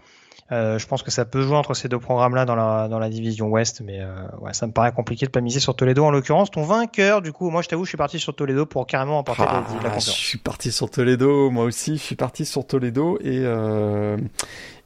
Euh, 0.51 0.79
je 0.79 0.87
pense 0.87 1.03
que 1.03 1.11
ça 1.11 1.25
peut 1.25 1.41
jouer 1.41 1.57
entre 1.57 1.73
ces 1.73 1.89
deux 1.89 1.99
programmes-là 1.99 2.45
dans 2.45 2.55
la, 2.55 2.87
dans 2.87 2.99
la 2.99 3.09
division 3.09 3.47
Ouest, 3.47 3.81
mais 3.81 3.99
euh, 3.99 4.07
ouais, 4.39 4.53
ça 4.53 4.65
me 4.65 4.71
paraît 4.71 4.93
compliqué 4.93 5.25
de 5.25 5.31
pas 5.31 5.41
miser 5.41 5.59
sur 5.59 5.75
Toledo 5.75 6.05
en 6.05 6.11
l'occurrence. 6.11 6.51
Ton 6.51 6.63
vainqueur, 6.63 7.21
du 7.21 7.33
coup, 7.33 7.49
moi 7.49 7.61
je 7.61 7.67
t'avoue, 7.67 7.83
je 7.83 7.89
suis 7.89 7.97
parti 7.97 8.17
sur 8.17 8.33
Toledo 8.33 8.65
pour 8.65 8.87
carrément 8.87 9.19
emporter 9.19 9.43
ah, 9.45 9.65
la, 9.83 9.89
la 9.89 9.99
Je 9.99 10.09
suis 10.09 10.37
parti 10.37 10.71
sur 10.71 10.89
Toledo, 10.89 11.49
moi 11.49 11.65
aussi, 11.65 11.97
je 11.97 12.01
suis 12.01 12.15
parti 12.15 12.45
sur 12.45 12.65
Toledo 12.65 13.17
et 13.21 13.39
euh, 13.43 14.15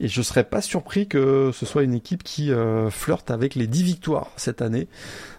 et 0.01 0.07
je 0.07 0.21
serais 0.23 0.43
pas 0.43 0.61
surpris 0.61 1.07
que 1.07 1.51
ce 1.53 1.65
soit 1.65 1.83
une 1.83 1.93
équipe 1.93 2.23
qui 2.23 2.51
euh, 2.51 2.89
flirte 2.89 3.29
avec 3.29 3.53
les 3.53 3.67
10 3.67 3.83
victoires 3.83 4.31
cette 4.35 4.61
année. 4.61 4.87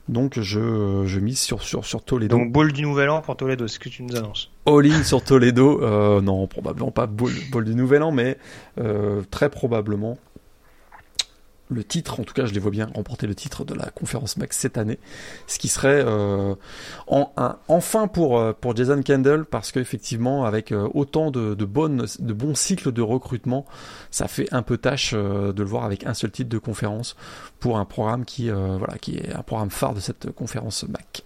Donc 0.08 0.38
je, 0.38 1.02
je 1.04 1.20
mise 1.20 1.40
sur, 1.40 1.62
sur, 1.62 1.84
sur 1.84 2.04
Toledo. 2.04 2.38
Donc 2.38 2.52
ball 2.52 2.72
du 2.72 2.82
nouvel 2.82 3.10
an 3.10 3.20
pour 3.22 3.36
Toledo, 3.36 3.66
c'est 3.66 3.74
ce 3.74 3.80
que 3.80 3.88
tu 3.88 4.04
nous 4.04 4.16
annonces 4.16 4.50
All-in 4.66 5.02
sur 5.02 5.24
Toledo, 5.24 5.82
euh, 5.82 6.20
non, 6.20 6.46
probablement 6.46 6.92
pas 6.92 7.06
ball, 7.06 7.64
du 7.64 7.74
nouvel 7.74 8.02
an, 8.04 8.12
mais 8.12 8.38
euh, 8.78 9.22
très 9.30 9.50
probablement 9.50 10.16
le 11.72 11.84
titre, 11.84 12.20
en 12.20 12.24
tout 12.24 12.34
cas 12.34 12.46
je 12.46 12.52
les 12.52 12.60
vois 12.60 12.70
bien 12.70 12.88
remporter 12.94 13.26
le 13.26 13.34
titre 13.34 13.64
de 13.64 13.74
la 13.74 13.86
conférence 13.86 14.36
Max 14.36 14.58
cette 14.58 14.78
année, 14.78 14.98
ce 15.46 15.58
qui 15.58 15.68
serait 15.68 16.02
euh, 16.06 16.54
enfin 17.06 18.08
pour, 18.08 18.38
euh, 18.38 18.52
pour 18.52 18.76
Jason 18.76 19.02
Kendall, 19.02 19.44
parce 19.44 19.72
qu'effectivement 19.72 20.44
avec 20.44 20.72
euh, 20.72 20.88
autant 20.94 21.30
de 21.30 21.54
bons 21.64 22.54
cycles 22.54 22.92
de 22.92 23.02
recrutement, 23.02 23.66
ça 24.10 24.28
fait 24.28 24.52
un 24.52 24.62
peu 24.62 24.76
tâche 24.76 25.14
de 25.14 25.54
le 25.56 25.68
voir 25.68 25.84
avec 25.84 26.06
un 26.06 26.14
seul 26.14 26.30
titre 26.30 26.48
de 26.48 26.58
conférence 26.58 27.16
pour 27.60 27.78
un 27.78 27.84
programme 27.84 28.24
qui, 28.24 28.50
voilà, 28.50 28.98
qui 29.00 29.16
est 29.16 29.32
un 29.32 29.42
programme 29.42 29.70
phare 29.70 29.94
de 29.94 30.00
cette 30.00 30.30
conférence 30.32 30.84
Mac. 30.88 31.24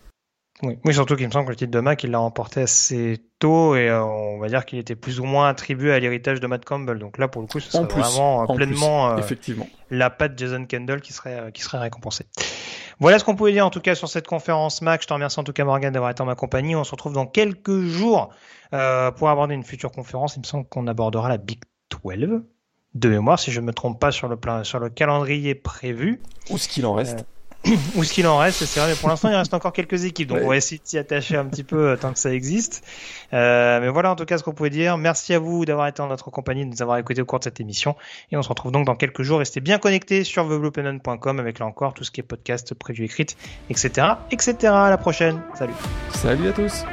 Oui. 0.63 0.95
surtout 0.95 1.17
qu'il 1.17 1.27
me 1.27 1.33
semble 1.33 1.47
que 1.47 1.51
le 1.51 1.57
titre 1.57 1.71
de 1.71 1.81
Mac, 1.81 2.03
il 2.03 2.11
l'a 2.11 2.19
remporté 2.19 2.63
assez 2.63 3.23
tôt 3.39 3.77
et 3.77 3.91
euh, 3.91 4.03
on 4.03 4.39
va 4.39 4.49
dire 4.49 4.65
qu'il 4.65 4.79
était 4.79 4.97
plus 4.97 5.21
ou 5.21 5.25
moins 5.25 5.49
attribué 5.49 5.93
à 5.93 5.99
l'héritage 5.99 6.41
de 6.41 6.47
Matt 6.47 6.65
Campbell. 6.65 6.99
Donc 6.99 7.19
là, 7.19 7.29
pour 7.29 7.43
le 7.43 7.49
coup, 7.49 7.61
ce 7.61 7.71
serait 7.71 7.85
vraiment 7.85 8.43
euh, 8.43 8.55
pleinement 8.55 9.11
euh, 9.11 9.19
effectivement. 9.19 9.69
la 9.91 10.09
patte 10.09 10.39
Jason 10.39 10.65
Kendall 10.65 11.03
qui 11.03 11.13
serait, 11.13 11.53
qui 11.53 11.63
serait 11.63 11.79
récompensée. 11.79 12.25
Voilà 12.99 13.19
ce 13.19 13.25
qu'on 13.25 13.37
pouvait 13.37 13.53
dire 13.53 13.67
en 13.67 13.71
tout 13.71 13.83
cas 13.83 13.95
sur 13.95 14.09
cette 14.09 14.27
conférence 14.27 14.81
Mac. 14.81 15.03
Je 15.03 15.07
te 15.07 15.13
remercie 15.13 15.39
en 15.39 15.45
tout 15.45 15.53
cas 15.53 15.65
Morgan 15.65 15.93
d'avoir 15.93 16.11
été 16.11 16.23
en 16.23 16.27
ma 16.27 16.35
compagnie. 16.35 16.75
On 16.75 16.85
se 16.85 16.93
retrouve 16.93 17.13
dans 17.13 17.27
quelques 17.27 17.83
jours 17.83 18.31
pour 18.71 19.29
aborder 19.29 19.55
une 19.55 19.65
future 19.65 19.93
conférence. 19.93 20.37
Il 20.37 20.41
me 20.41 20.45
semble 20.45 20.67
qu'on 20.67 20.87
abordera 20.87 21.29
la 21.29 21.37
Big 21.37 21.61
12 21.91 22.43
de 22.95 23.09
mémoire, 23.11 23.39
si 23.39 23.53
je 23.53 23.61
ne 23.61 23.67
me 23.67 23.73
trompe 23.73 24.01
pas 24.01 24.11
sur 24.11 24.27
le, 24.27 24.37
plan, 24.37 24.65
sur 24.65 24.79
le 24.79 24.89
calendrier 24.89 25.55
prévu. 25.55 26.21
Ou 26.51 26.57
ce 26.57 26.67
qu'il 26.67 26.87
en 26.87 26.95
reste. 26.95 27.27
Ou 27.97 28.05
ce 28.05 28.13
qu'il 28.13 28.27
en 28.27 28.39
reste, 28.39 28.65
c'est 28.65 28.81
vrai, 28.81 28.91
mais 28.91 28.97
pour 28.97 29.09
l'instant, 29.09 29.29
il 29.29 29.35
reste 29.35 29.55
encore 29.55 29.73
quelques 29.73 30.05
équipes, 30.05 30.29
donc 30.29 30.41
on 30.43 30.49
va 30.49 30.57
essayer 30.57 30.79
de 30.79 30.87
s'y 30.87 30.99
attacher 30.99 31.37
un 31.37 31.45
petit 31.45 31.65
peu 31.65 31.91
euh, 31.91 31.97
tant 31.97 32.13
que 32.13 32.19
ça 32.19 32.33
existe. 32.33 32.85
Euh, 33.33 33.81
mais 33.81 33.89
voilà 33.89 34.13
en 34.13 34.17
tout 34.17 34.25
cas 34.25 34.39
ce 34.39 34.45
qu'on 34.45 34.53
pouvait 34.53 34.71
dire. 34.71 34.99
Merci 34.99 35.35
à 35.35 35.39
vous 35.39 35.65
d'avoir 35.65 35.89
été 35.89 36.01
en 36.01 36.07
notre 36.07 36.31
compagnie, 36.31 36.65
de 36.65 36.71
nous 36.71 36.83
avoir 36.83 36.99
écouté 36.99 37.23
au 37.23 37.25
cours 37.25 37.39
de 37.39 37.45
cette 37.45 37.61
émission. 37.61 37.97
Et 38.31 38.37
on 38.37 38.43
se 38.43 38.49
retrouve 38.49 38.73
donc 38.73 38.87
dans 38.87 38.97
quelques 38.97 39.23
jours. 39.23 39.39
Restez 39.39 39.61
bien 39.61 39.79
connectés 39.79 40.25
sur 40.25 40.49
thebluepennon.com 40.49 41.41
avec 41.41 41.59
là 41.59 41.67
encore 41.67 41.95
tout 41.95 42.05
ce 42.05 42.11
qui 42.11 42.21
est 42.21 42.25
podcast, 42.25 42.75
prévu 42.75 43.05
écrit, 43.05 43.27
etc. 43.71 44.09
etc. 44.31 44.55
À 44.73 44.91
la 44.91 44.99
prochaine. 44.99 45.41
Salut. 45.55 45.75
Salut 46.11 46.49
à 46.49 46.53
tous. 46.53 46.85